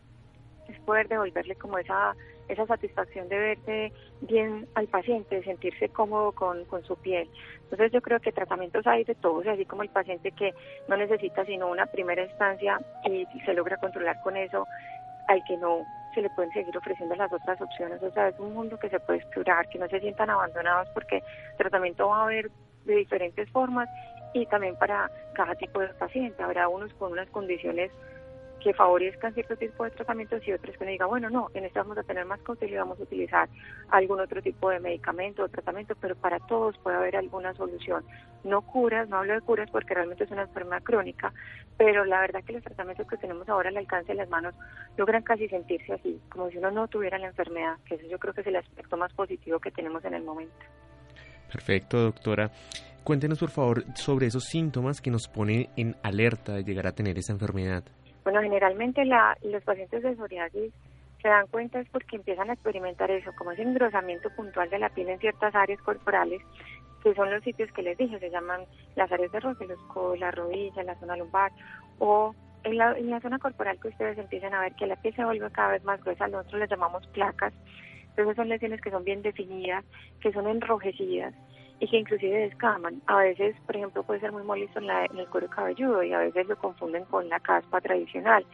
Es 0.67 0.79
poder 0.79 1.07
devolverle 1.07 1.55
como 1.57 1.77
esa 1.77 2.15
esa 2.47 2.65
satisfacción 2.65 3.29
de 3.29 3.37
verse 3.37 3.93
bien 4.21 4.67
al 4.73 4.87
paciente, 4.87 5.35
de 5.35 5.43
sentirse 5.43 5.89
cómodo 5.89 6.31
con, 6.31 6.65
con 6.65 6.83
su 6.85 6.95
piel. 6.95 7.29
Entonces 7.65 7.91
yo 7.91 8.01
creo 8.01 8.19
que 8.19 8.31
tratamientos 8.31 8.87
hay 8.87 9.03
de 9.03 9.13
todos, 9.13 9.45
así 9.45 9.65
como 9.65 9.83
el 9.83 9.89
paciente 9.89 10.31
que 10.31 10.55
no 10.87 10.97
necesita 10.97 11.45
sino 11.45 11.69
una 11.69 11.85
primera 11.85 12.23
instancia 12.23 12.79
y 13.05 13.27
se 13.45 13.53
logra 13.53 13.77
controlar 13.77 14.19
con 14.23 14.37
eso, 14.37 14.65
al 15.27 15.43
que 15.45 15.57
no 15.57 15.85
se 16.17 16.23
le 16.23 16.31
pueden 16.31 16.51
seguir 16.51 16.75
ofreciendo 16.75 17.15
las 17.15 17.31
otras 17.31 17.61
opciones. 17.61 18.01
O 18.01 18.09
sea, 18.09 18.29
es 18.29 18.39
un 18.39 18.51
mundo 18.51 18.79
que 18.79 18.89
se 18.89 18.99
puede 18.99 19.19
explorar, 19.19 19.69
que 19.69 19.77
no 19.77 19.87
se 19.87 19.99
sientan 19.99 20.31
abandonados 20.31 20.89
porque 20.95 21.21
tratamiento 21.59 22.07
va 22.07 22.21
a 22.21 22.23
haber 22.23 22.49
de 22.85 22.95
diferentes 22.95 23.47
formas 23.51 23.87
y 24.33 24.47
también 24.47 24.75
para 24.77 25.11
cada 25.33 25.53
tipo 25.53 25.79
de 25.79 25.89
paciente. 25.89 26.41
Habrá 26.41 26.69
unos 26.69 26.91
con 26.95 27.11
unas 27.11 27.29
condiciones 27.29 27.91
que 28.63 28.73
favorezcan 28.73 29.33
cierto 29.33 29.55
tipo 29.55 29.83
de 29.83 29.91
tratamientos 29.91 30.45
y 30.47 30.51
otros 30.51 30.77
que 30.77 30.85
no 30.85 30.91
digan, 30.91 31.09
bueno, 31.09 31.29
no, 31.29 31.49
en 31.53 31.65
este 31.65 31.79
vamos 31.79 31.97
a 31.97 32.03
tener 32.03 32.25
más 32.25 32.41
cautelia 32.41 32.75
y 32.75 32.79
vamos 32.79 32.99
a 32.99 33.03
utilizar 33.03 33.49
algún 33.89 34.19
otro 34.19 34.41
tipo 34.41 34.69
de 34.69 34.79
medicamento 34.79 35.43
o 35.43 35.49
tratamiento, 35.49 35.95
pero 35.99 36.15
para 36.15 36.39
todos 36.39 36.77
puede 36.79 36.97
haber 36.97 37.15
alguna 37.15 37.53
solución. 37.53 38.03
No 38.43 38.61
curas, 38.61 39.09
no 39.09 39.17
hablo 39.17 39.33
de 39.33 39.41
curas 39.41 39.69
porque 39.71 39.93
realmente 39.93 40.23
es 40.23 40.31
una 40.31 40.43
enfermedad 40.43 40.83
crónica, 40.83 41.33
pero 41.77 42.05
la 42.05 42.21
verdad 42.21 42.43
que 42.43 42.53
los 42.53 42.63
tratamientos 42.63 43.07
que 43.07 43.17
tenemos 43.17 43.47
ahora 43.49 43.69
al 43.69 43.77
alcance 43.77 44.11
de 44.11 44.17
las 44.17 44.29
manos 44.29 44.55
logran 44.97 45.23
casi 45.23 45.47
sentirse 45.47 45.93
así, 45.93 46.19
como 46.29 46.49
si 46.49 46.57
uno 46.57 46.71
no 46.71 46.87
tuviera 46.87 47.17
la 47.17 47.27
enfermedad, 47.27 47.77
que 47.85 47.95
eso 47.95 48.07
yo 48.07 48.19
creo 48.19 48.33
que 48.33 48.41
es 48.41 48.47
el 48.47 48.55
aspecto 48.55 48.97
más 48.97 49.13
positivo 49.13 49.59
que 49.59 49.71
tenemos 49.71 50.03
en 50.05 50.13
el 50.13 50.23
momento. 50.23 50.65
Perfecto, 51.51 51.97
doctora. 52.01 52.51
Cuéntenos 53.03 53.39
por 53.39 53.51
favor 53.51 53.85
sobre 53.95 54.27
esos 54.27 54.43
síntomas 54.43 54.99
que 54.99 55.11
nos 55.11 55.29
ponen 55.29 55.69
en 55.77 55.95
alerta 56.03 56.53
de 56.53 56.63
llegar 56.63 56.87
a 56.87 56.91
tener 56.91 57.17
esa 57.17 57.31
enfermedad. 57.31 57.85
Bueno, 58.27 58.41
generalmente 58.41 59.05
la, 59.05 59.37
los 59.41 59.63
pacientes 59.63 60.03
de 60.03 60.13
psoriasis 60.13 60.73
se 61.21 61.29
dan 61.29 61.47
cuenta 61.47 61.79
es 61.79 61.87
porque 61.87 62.17
empiezan 62.17 62.49
a 62.49 62.55
experimentar 62.55 63.09
eso, 63.09 63.31
como 63.37 63.53
ese 63.53 63.61
engrosamiento 63.61 64.29
puntual 64.35 64.69
de 64.69 64.79
la 64.79 64.89
piel 64.89 65.07
en 65.07 65.19
ciertas 65.19 65.55
áreas 65.55 65.79
corporales, 65.79 66.41
que 67.01 67.15
son 67.15 67.31
los 67.31 67.41
sitios 67.41 67.71
que 67.71 67.83
les 67.83 67.97
dije, 67.97 68.19
se 68.19 68.29
llaman 68.29 68.65
las 68.97 69.09
áreas 69.13 69.31
de 69.31 69.39
roce, 69.39 69.65
los 69.65 69.79
codos, 69.83 70.19
la 70.19 70.31
rodilla, 70.31 70.83
la 70.83 70.99
zona 70.99 71.15
lumbar, 71.15 71.53
o 71.99 72.35
en 72.65 72.77
la, 72.77 72.97
en 72.97 73.09
la 73.11 73.21
zona 73.21 73.39
corporal 73.39 73.79
que 73.79 73.87
ustedes 73.87 74.17
empiezan 74.17 74.53
a 74.53 74.59
ver 74.59 74.75
que 74.75 74.87
la 74.87 74.97
piel 74.97 75.15
se 75.15 75.23
vuelve 75.23 75.49
cada 75.51 75.71
vez 75.71 75.85
más 75.85 76.03
gruesa, 76.03 76.27
nosotros 76.27 76.59
les 76.59 76.69
llamamos 76.69 77.07
placas, 77.13 77.53
entonces 78.09 78.35
son 78.35 78.49
lesiones 78.49 78.81
que 78.81 78.91
son 78.91 79.05
bien 79.05 79.21
definidas, 79.21 79.85
que 80.19 80.33
son 80.33 80.49
enrojecidas, 80.49 81.33
y 81.79 81.87
que 81.87 81.97
inclusive 81.97 82.39
descaman. 82.39 83.01
A 83.07 83.17
veces, 83.17 83.55
por 83.65 83.75
ejemplo, 83.75 84.03
puede 84.03 84.19
ser 84.19 84.31
muy 84.31 84.43
molesto 84.43 84.79
en, 84.79 84.89
el 84.89 85.27
cuero 85.27 85.47
cabelludo 85.49 86.03
y 86.03 86.13
a 86.13 86.19
veces 86.19 86.47
lo 86.47 86.57
confunden 86.57 87.05
con 87.05 87.29
la 87.29 87.39
caspa 87.39 87.81
tradicional 87.81 88.45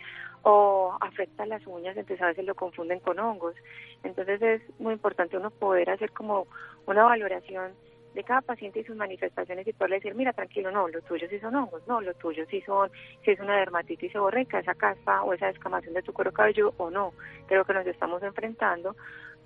o 0.44 0.98
afecta 1.00 1.46
las 1.46 1.66
uñas, 1.66 1.96
entonces 1.96 2.22
a 2.22 2.28
veces 2.28 2.46
lo 2.46 2.56
confunden 2.56 3.00
con 3.00 3.18
hongos. 3.20 3.56
Entonces 4.04 4.42
es 4.42 4.62
muy 4.80 4.94
importante 4.94 5.38
uno 5.38 5.52
poder 5.52 5.90
hacer 5.90 6.12
como 6.12 6.48
una 6.86 7.04
valoración 7.04 7.72
de 8.14 8.24
cada 8.24 8.42
paciente 8.42 8.80
y 8.80 8.84
sus 8.84 8.96
manifestaciones 8.96 9.66
y 9.66 9.74
poderle 9.74 9.96
decir, 9.96 10.14
mira, 10.14 10.34
tranquilo, 10.34 10.70
no, 10.70 10.88
lo 10.88 11.02
tuyo 11.02 11.28
sí 11.30 11.40
son 11.40 11.56
hongos, 11.56 11.82
no, 11.88 12.00
lo 12.02 12.14
tuyo 12.14 12.46
sí 12.48 12.62
son, 12.62 12.92
si 13.24 13.32
es 13.32 13.40
una 13.40 13.58
dermatitis 13.58 14.12
seborreica, 14.12 14.60
esa 14.60 14.76
caspa 14.76 15.24
o 15.24 15.34
esa 15.34 15.48
descamación 15.48 15.94
de 15.96 16.04
tu 16.04 16.14
cuero 16.14 16.32
cabelludo 16.32 16.74
o 16.78 16.92
no. 16.92 17.14
Creo 17.48 17.66
que 17.66 17.74
nos 17.74 17.88
estamos 17.88 18.22
enfrentando 18.22 18.96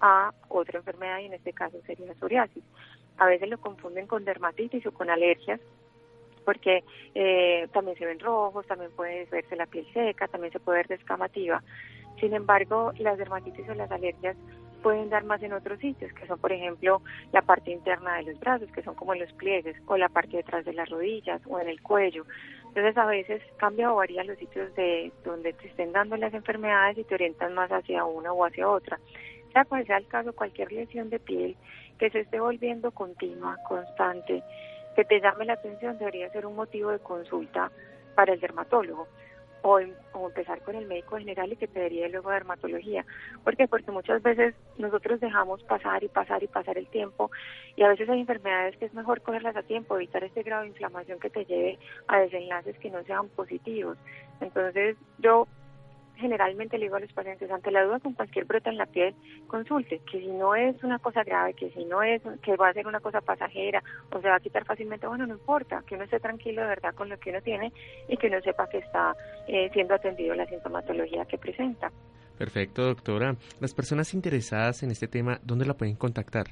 a 0.01 0.33
otra 0.49 0.79
enfermedad 0.79 1.19
y 1.19 1.25
en 1.25 1.33
este 1.33 1.53
caso 1.53 1.79
sería 1.85 2.13
psoriasis. 2.15 2.63
A 3.17 3.25
veces 3.25 3.49
lo 3.49 3.57
confunden 3.57 4.07
con 4.07 4.25
dermatitis 4.25 4.85
o 4.85 4.91
con 4.91 5.09
alergias 5.09 5.59
porque 6.47 6.85
eh, 7.13 7.67
también 7.73 7.97
se 7.97 8.05
ven 8.05 8.21
rojos, 8.21 8.65
también 8.67 8.89
puede 8.91 9.25
verse 9.25 9.57
la 9.57 9.65
piel 9.65 9.85
seca, 9.93 10.29
también 10.29 10.53
se 10.53 10.61
puede 10.61 10.77
ver 10.77 10.87
descamativa. 10.87 11.61
Sin 12.21 12.33
embargo, 12.33 12.93
las 12.99 13.17
dermatitis 13.17 13.67
o 13.67 13.73
las 13.73 13.91
alergias 13.91 14.37
pueden 14.81 15.09
dar 15.09 15.25
más 15.25 15.43
en 15.43 15.51
otros 15.51 15.77
sitios, 15.79 16.13
que 16.13 16.25
son, 16.25 16.39
por 16.39 16.53
ejemplo, 16.53 17.01
la 17.33 17.41
parte 17.41 17.71
interna 17.71 18.15
de 18.15 18.31
los 18.31 18.39
brazos, 18.39 18.71
que 18.71 18.81
son 18.81 18.95
como 18.95 19.13
los 19.13 19.29
pliegues, 19.33 19.75
o 19.87 19.97
la 19.97 20.07
parte 20.07 20.37
detrás 20.37 20.63
de 20.63 20.71
las 20.71 20.87
rodillas 20.87 21.41
o 21.47 21.59
en 21.59 21.67
el 21.67 21.81
cuello. 21.81 22.23
Entonces, 22.67 22.95
a 22.95 23.07
veces 23.07 23.41
cambia 23.57 23.91
o 23.91 23.97
varía 23.97 24.23
los 24.23 24.37
sitios 24.37 24.73
de 24.75 25.11
donde 25.25 25.51
te 25.51 25.67
estén 25.67 25.91
dando 25.91 26.15
las 26.15 26.33
enfermedades 26.33 26.97
y 26.97 27.03
te 27.03 27.15
orientan 27.15 27.55
más 27.55 27.69
hacia 27.73 28.05
una 28.05 28.31
o 28.31 28.45
hacia 28.45 28.69
otra 28.69 28.97
sea 29.57 29.65
cual 29.65 29.85
sea 29.87 29.97
el 29.97 30.07
caso, 30.07 30.33
cualquier 30.33 30.71
lesión 30.71 31.09
de 31.09 31.19
piel 31.19 31.55
que 31.97 32.09
se 32.09 32.21
esté 32.21 32.39
volviendo 32.39 32.91
continua, 32.91 33.57
constante, 33.67 34.43
que 34.95 35.05
te 35.05 35.19
llame 35.19 35.45
la 35.45 35.53
atención, 35.53 35.97
debería 35.97 36.29
ser 36.31 36.45
un 36.45 36.55
motivo 36.55 36.91
de 36.91 36.99
consulta 36.99 37.71
para 38.15 38.33
el 38.33 38.39
dermatólogo 38.39 39.07
o, 39.61 39.79
empezar 39.79 40.61
con 40.61 40.75
el 40.75 40.87
médico 40.87 41.17
general 41.17 41.51
y 41.51 41.55
que 41.55 41.67
te 41.67 41.79
debería 41.79 42.07
luego 42.09 42.31
dermatología. 42.31 43.05
¿Por 43.43 43.55
qué? 43.55 43.67
Porque 43.67 43.91
muchas 43.91 44.21
veces 44.21 44.55
nosotros 44.77 45.19
dejamos 45.19 45.61
pasar 45.63 46.03
y 46.03 46.07
pasar 46.07 46.43
y 46.43 46.47
pasar 46.47 46.77
el 46.77 46.87
tiempo 46.87 47.31
y 47.75 47.83
a 47.83 47.89
veces 47.89 48.09
hay 48.09 48.21
enfermedades 48.21 48.77
que 48.77 48.85
es 48.85 48.93
mejor 48.93 49.21
cogerlas 49.21 49.55
a 49.55 49.63
tiempo, 49.63 49.95
evitar 49.95 50.23
este 50.23 50.43
grado 50.43 50.63
de 50.63 50.69
inflamación 50.69 51.19
que 51.19 51.29
te 51.29 51.45
lleve 51.45 51.79
a 52.07 52.19
desenlaces 52.19 52.77
que 52.79 52.89
no 52.89 53.03
sean 53.03 53.29
positivos. 53.29 53.97
Entonces 54.41 54.97
yo 55.19 55.47
generalmente 56.17 56.77
le 56.77 56.85
digo 56.85 56.95
a 56.97 56.99
los 56.99 57.11
pacientes, 57.13 57.49
ante 57.49 57.71
la 57.71 57.83
duda 57.83 57.99
con 57.99 58.13
cualquier 58.13 58.45
brote 58.45 58.69
en 58.69 58.77
la 58.77 58.85
piel, 58.85 59.15
consulte, 59.47 60.01
que 60.11 60.19
si 60.19 60.27
no 60.27 60.55
es 60.55 60.81
una 60.83 60.99
cosa 60.99 61.23
grave, 61.23 61.53
que 61.53 61.69
si 61.71 61.85
no 61.85 62.03
es, 62.03 62.21
que 62.41 62.55
va 62.55 62.69
a 62.69 62.73
ser 62.73 62.87
una 62.87 62.99
cosa 62.99 63.21
pasajera 63.21 63.83
o 64.11 64.19
se 64.21 64.27
va 64.27 64.35
a 64.35 64.39
quitar 64.39 64.65
fácilmente, 64.65 65.07
bueno, 65.07 65.25
no 65.27 65.33
importa, 65.33 65.83
que 65.87 65.95
uno 65.95 66.03
esté 66.03 66.19
tranquilo 66.19 66.61
de 66.61 66.67
verdad 66.67 66.93
con 66.95 67.09
lo 67.09 67.19
que 67.19 67.29
uno 67.29 67.41
tiene 67.41 67.71
y 68.07 68.17
que 68.17 68.27
uno 68.27 68.41
sepa 68.41 68.67
que 68.69 68.79
está 68.79 69.15
eh, 69.47 69.69
siendo 69.73 69.95
atendido 69.95 70.35
la 70.35 70.45
sintomatología 70.45 71.25
que 71.25 71.37
presenta. 71.37 71.91
Perfecto, 72.37 72.83
doctora. 72.83 73.35
Las 73.59 73.73
personas 73.73 74.13
interesadas 74.13 74.83
en 74.83 74.91
este 74.91 75.07
tema, 75.07 75.39
¿dónde 75.43 75.65
la 75.65 75.73
pueden 75.73 75.95
contactar? 75.95 76.45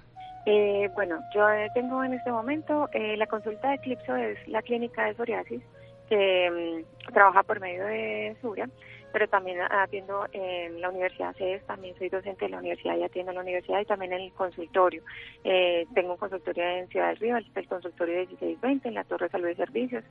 Eh, 0.45 0.89
bueno, 0.93 1.20
yo 1.34 1.45
tengo 1.74 2.03
en 2.03 2.13
este 2.13 2.32
momento 2.32 2.88
eh, 2.93 3.18
la 3.18 3.26
consulta 3.28 3.70
de 3.70 3.76
Eclipso 3.76 4.16
es 4.16 4.38
la 4.47 4.61
clínica 4.61 5.05
de 5.05 5.16
psoriasis 5.16 5.61
que 6.07 6.84
mm, 7.07 7.11
trabaja 7.13 7.43
por 7.43 7.59
medio 7.59 7.86
de 7.86 8.36
Suria 8.41 8.70
pero 9.16 9.30
también 9.30 9.61
atiendo 9.61 10.28
en 10.34 10.82
la 10.82 10.89
Universidad 10.89 11.34
CES, 11.38 11.66
también 11.66 11.97
soy 11.97 12.09
docente 12.09 12.43
de 12.43 12.51
la 12.51 12.57
universidad 12.57 12.97
y 12.97 13.03
atiendo 13.03 13.32
en 13.32 13.36
la 13.36 13.43
universidad 13.43 13.80
y 13.80 13.86
también 13.86 14.11
en 14.11 14.24
el 14.24 14.34
consultorio. 14.34 15.03
Eh, 15.45 15.88
tengo 15.95 16.11
un 16.11 16.18
consultorio 16.18 16.66
en 16.66 16.89
Ciudad 16.89 17.07
del 17.07 17.18
Río, 17.20 17.38
el 17.38 17.68
consultorio 17.70 18.13
1620 18.13 18.89
en 18.89 18.93
la 18.93 19.05
Torre 19.05 19.28
de 19.28 19.32
Salud 19.32 19.47
y 19.47 19.55
Servicios. 19.55 20.03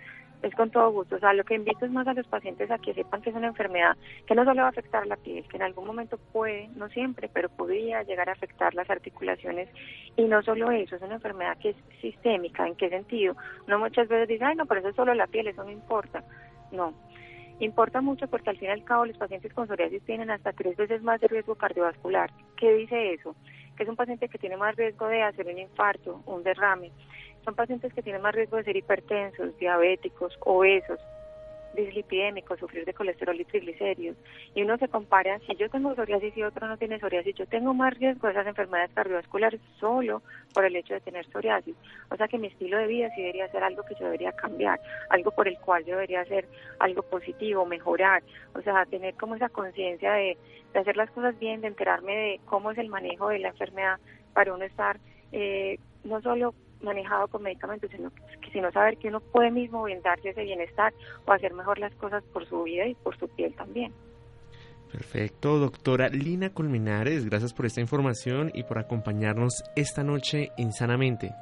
Es 0.42 0.54
con 0.54 0.70
todo 0.70 0.90
gusto. 0.90 1.16
O 1.16 1.18
sea, 1.18 1.34
lo 1.34 1.44
que 1.44 1.54
invito 1.54 1.84
es 1.84 1.92
más 1.92 2.06
a 2.06 2.14
los 2.14 2.26
pacientes 2.28 2.70
a 2.70 2.78
que 2.78 2.94
sepan 2.94 3.20
que 3.20 3.28
es 3.28 3.36
una 3.36 3.48
enfermedad 3.48 3.94
que 4.26 4.34
no 4.34 4.42
solo 4.46 4.62
va 4.62 4.68
a 4.68 4.70
afectar 4.70 5.06
la 5.06 5.16
piel, 5.18 5.46
que 5.48 5.58
en 5.58 5.64
algún 5.64 5.86
momento 5.86 6.16
puede, 6.32 6.68
no 6.68 6.88
siempre, 6.88 7.28
pero 7.30 7.50
podría 7.50 8.04
llegar 8.04 8.30
a 8.30 8.32
afectar 8.32 8.72
las 8.72 8.88
articulaciones. 8.88 9.68
Y 10.16 10.22
no 10.22 10.42
solo 10.42 10.70
eso, 10.70 10.96
es 10.96 11.02
una 11.02 11.16
enfermedad 11.16 11.58
que 11.58 11.70
es 11.70 11.76
sistémica. 12.00 12.66
¿En 12.66 12.74
qué 12.74 12.88
sentido? 12.88 13.36
No 13.66 13.78
muchas 13.78 14.08
veces 14.08 14.28
dicen, 14.28 14.46
ay, 14.46 14.56
no, 14.56 14.64
pero 14.64 14.80
eso 14.80 14.88
es 14.88 14.96
solo 14.96 15.12
la 15.12 15.26
piel, 15.26 15.48
eso 15.48 15.62
no 15.62 15.70
importa. 15.70 16.24
No, 16.72 16.94
Importa 17.60 18.00
mucho 18.00 18.26
porque 18.28 18.50
al 18.50 18.58
fin 18.58 18.68
y 18.68 18.72
al 18.72 18.84
cabo 18.84 19.06
los 19.06 19.16
pacientes 19.16 19.52
con 19.52 19.66
psoriasis 19.66 20.02
tienen 20.04 20.30
hasta 20.30 20.52
tres 20.52 20.76
veces 20.76 21.02
más 21.02 21.20
de 21.20 21.28
riesgo 21.28 21.54
cardiovascular. 21.54 22.30
¿Qué 22.56 22.72
dice 22.74 23.14
eso? 23.14 23.36
Que 23.76 23.84
es 23.84 23.88
un 23.88 23.96
paciente 23.96 24.28
que 24.28 24.38
tiene 24.38 24.56
más 24.56 24.74
riesgo 24.76 25.06
de 25.06 25.22
hacer 25.22 25.46
un 25.46 25.58
infarto, 25.58 26.22
un 26.26 26.42
derrame. 26.42 26.90
Son 27.44 27.54
pacientes 27.54 27.92
que 27.92 28.02
tienen 28.02 28.22
más 28.22 28.34
riesgo 28.34 28.56
de 28.56 28.64
ser 28.64 28.76
hipertensos, 28.76 29.56
diabéticos, 29.58 30.36
obesos, 30.40 30.98
dislipidémico, 31.74 32.56
sufrir 32.56 32.84
de 32.84 32.94
colesterol 32.94 33.38
y 33.40 33.44
triglicéridos, 33.44 34.16
y 34.54 34.62
uno 34.62 34.76
se 34.78 34.88
compara, 34.88 35.38
si 35.40 35.54
yo 35.56 35.68
tengo 35.68 35.94
psoriasis 35.94 36.36
y 36.36 36.42
otro 36.42 36.66
no 36.66 36.76
tiene 36.76 36.98
psoriasis, 36.98 37.34
yo 37.34 37.46
tengo 37.46 37.74
más 37.74 37.94
riesgo 37.98 38.26
de 38.26 38.32
esas 38.32 38.46
enfermedades 38.46 38.92
cardiovasculares 38.94 39.60
solo 39.78 40.22
por 40.52 40.64
el 40.64 40.76
hecho 40.76 40.94
de 40.94 41.00
tener 41.00 41.26
psoriasis. 41.26 41.74
O 42.10 42.16
sea 42.16 42.28
que 42.28 42.38
mi 42.38 42.48
estilo 42.48 42.78
de 42.78 42.86
vida 42.86 43.10
sí 43.14 43.22
debería 43.22 43.50
ser 43.50 43.62
algo 43.62 43.82
que 43.82 43.94
yo 43.94 44.06
debería 44.06 44.32
cambiar, 44.32 44.80
algo 45.10 45.30
por 45.30 45.48
el 45.48 45.58
cual 45.58 45.84
yo 45.84 45.94
debería 45.94 46.20
hacer 46.20 46.46
algo 46.78 47.02
positivo, 47.02 47.66
mejorar, 47.66 48.22
o 48.54 48.62
sea, 48.62 48.84
tener 48.86 49.14
como 49.14 49.34
esa 49.34 49.48
conciencia 49.48 50.12
de, 50.12 50.36
de 50.72 50.80
hacer 50.80 50.96
las 50.96 51.10
cosas 51.10 51.38
bien, 51.38 51.60
de 51.60 51.68
enterarme 51.68 52.16
de 52.16 52.40
cómo 52.46 52.70
es 52.70 52.78
el 52.78 52.88
manejo 52.88 53.28
de 53.28 53.38
la 53.40 53.48
enfermedad 53.48 53.98
para 54.32 54.54
uno 54.54 54.64
estar 54.64 54.98
eh, 55.32 55.78
no 56.04 56.20
solo 56.20 56.54
manejado 56.84 57.28
con 57.28 57.42
medicamentos, 57.42 57.90
sino, 57.90 58.10
que, 58.10 58.50
sino 58.52 58.70
saber 58.72 58.96
que 58.98 59.08
uno 59.08 59.20
puede 59.20 59.50
mismo 59.50 59.82
brindarse 59.82 60.30
ese 60.30 60.42
bienestar 60.42 60.92
o 61.26 61.32
hacer 61.32 61.52
mejor 61.52 61.78
las 61.78 61.94
cosas 61.94 62.22
por 62.32 62.46
su 62.46 62.62
vida 62.62 62.86
y 62.86 62.94
por 62.94 63.16
su 63.18 63.28
piel 63.28 63.54
también. 63.54 63.92
Perfecto, 64.92 65.58
doctora 65.58 66.08
Lina 66.08 66.50
Colmenares, 66.50 67.28
gracias 67.28 67.52
por 67.52 67.66
esta 67.66 67.80
información 67.80 68.52
y 68.54 68.62
por 68.62 68.78
acompañarnos 68.78 69.64
esta 69.74 70.04
noche 70.04 70.52
insanamente. 70.56 71.34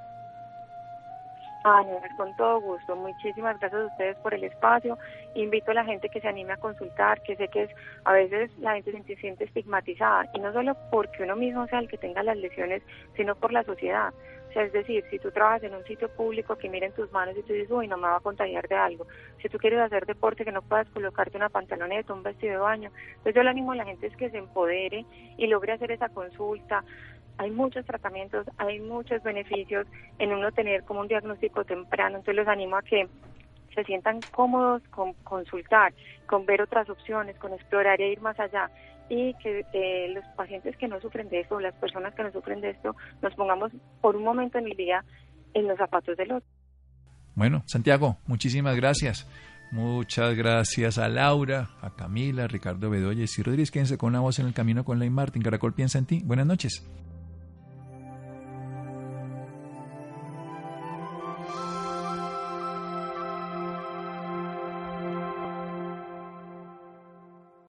Ah, 1.65 1.83
no, 1.87 2.01
con 2.17 2.35
todo 2.37 2.61
gusto. 2.61 2.97
Muchísimas 2.97 3.59
gracias 3.61 3.83
a 3.83 3.87
ustedes 3.87 4.17
por 4.19 4.35
el 4.35 4.43
espacio. 4.45 4.99
Invito 5.35 5.71
a 5.71 5.75
la 5.75 5.85
gente 5.85 6.09
que 6.09 6.21
se 6.21 6.27
anime 6.27 6.55
a 6.55 6.57
consultar, 6.57 7.23
que 7.23 7.37
sé 7.37 7.49
que 7.49 7.65
es 7.65 7.71
a 8.05 8.13
veces 8.13 8.51
la 8.59 8.75
gente 8.75 9.01
se 9.07 9.17
siente 9.17 9.45
estigmatizada 9.45 10.27
y 10.35 10.41
no 10.41 10.53
solo 10.53 10.77
porque 10.91 11.23
uno 11.23 11.37
mismo 11.37 11.67
sea 11.69 11.79
el 11.79 11.89
que 11.89 11.99
tenga 11.99 12.23
las 12.25 12.37
lesiones, 12.37 12.83
sino 13.17 13.37
por 13.37 13.53
la 13.53 13.63
sociedad. 13.63 14.13
Es 14.55 14.73
decir, 14.73 15.05
si 15.11 15.19
tú 15.19 15.31
trabajas 15.31 15.63
en 15.63 15.75
un 15.75 15.85
sitio 15.85 16.09
público 16.11 16.57
que 16.57 16.69
miren 16.69 16.93
tus 16.93 17.11
manos 17.13 17.37
y 17.37 17.43
tú 17.43 17.53
dices, 17.53 17.71
uy, 17.71 17.89
no 17.89 17.97
me 17.97 18.09
va 18.09 18.17
a 18.17 18.21
contagiar 18.21 18.69
de 18.69 18.77
algo. 18.77 19.07
Si 19.41 19.49
tú 19.49 19.59
quieres 19.59 19.81
hacer 19.81 20.07
deporte 20.07 20.45
que 20.45 20.53
no 20.53 20.63
puedas 20.63 20.89
colocarte 20.91 21.37
una 21.37 21.49
pantaloneta, 21.49 22.13
un 22.13 22.23
vestido 22.23 22.55
de 22.55 22.59
baño. 22.59 22.91
Entonces 23.09 23.35
yo 23.35 23.43
le 23.43 23.51
animo 23.51 23.73
a 23.73 23.77
la 23.77 23.85
gente 23.85 24.07
es 24.07 24.17
que 24.17 24.31
se 24.31 24.39
empodere 24.39 25.05
y 25.37 25.47
logre 25.47 25.73
hacer 25.73 25.91
esa 25.91 26.09
consulta 26.09 26.85
hay 27.39 27.51
muchos 27.51 27.85
tratamientos, 27.87 28.47
hay 28.59 28.79
muchos 28.81 29.23
beneficios 29.23 29.87
en 30.19 30.33
uno 30.33 30.53
tener 30.53 30.85
como 30.85 31.01
un 31.01 31.09
diagnóstico 31.09 31.65
temprano, 31.65 32.19
entonces 32.19 32.37
los 32.37 32.47
animo 32.47 32.77
a 32.77 32.83
que 32.83 33.09
se 33.75 33.85
sientan 33.85 34.21
cómodos 34.31 34.83
con 34.91 35.15
consultar, 35.25 35.95
con 36.27 36.45
ver 36.45 36.63
otras 36.63 36.89
opciones, 36.91 37.37
con 37.39 37.53
explorar 37.53 38.01
e 38.01 38.13
ir 38.13 38.21
más 38.21 38.39
allá 38.39 38.71
y 39.09 39.35
que 39.35 39.65
eh, 39.73 40.13
los 40.15 40.25
pacientes 40.37 40.77
que 40.77 40.89
no 40.89 41.01
sufren 41.01 41.29
de 41.29 41.41
esto, 41.41 41.61
las 41.61 41.75
personas 41.75 42.15
que 42.15 42.23
no 42.23 42.33
sufren 42.33 42.61
de 42.61 42.71
esto, 42.71 42.97
nos 43.21 43.35
pongamos 43.35 43.73
por 44.01 44.17
un 44.17 44.25
momento 44.25 44.59
en 44.59 44.67
el 44.67 44.77
día 44.77 45.05
en 45.55 45.69
los 45.69 45.79
zapatos 45.79 46.17
del 46.17 46.33
otro. 46.33 46.49
Bueno, 47.35 47.63
Santiago, 47.67 48.19
muchísimas 48.27 48.77
gracias. 48.77 49.27
Muchas 49.71 50.35
gracias 50.37 50.99
a 50.99 51.09
Laura, 51.09 51.71
a 51.81 51.97
Camila, 51.97 52.45
a 52.45 52.47
Ricardo 52.47 52.91
Bedoya 52.91 53.25
y 53.25 53.43
Rodríguez. 53.43 53.71
Quédense 53.71 53.97
con 53.97 54.11
una 54.11 54.21
voz 54.21 54.39
en 54.39 54.47
el 54.47 54.53
camino 54.53 54.85
con 54.85 54.99
Ley 54.99 55.09
Martín. 55.09 55.43
Caracol 55.43 55.73
piensa 55.73 55.99
en 55.99 56.05
ti. 56.05 56.21
Buenas 56.25 56.47
noches. 56.47 56.87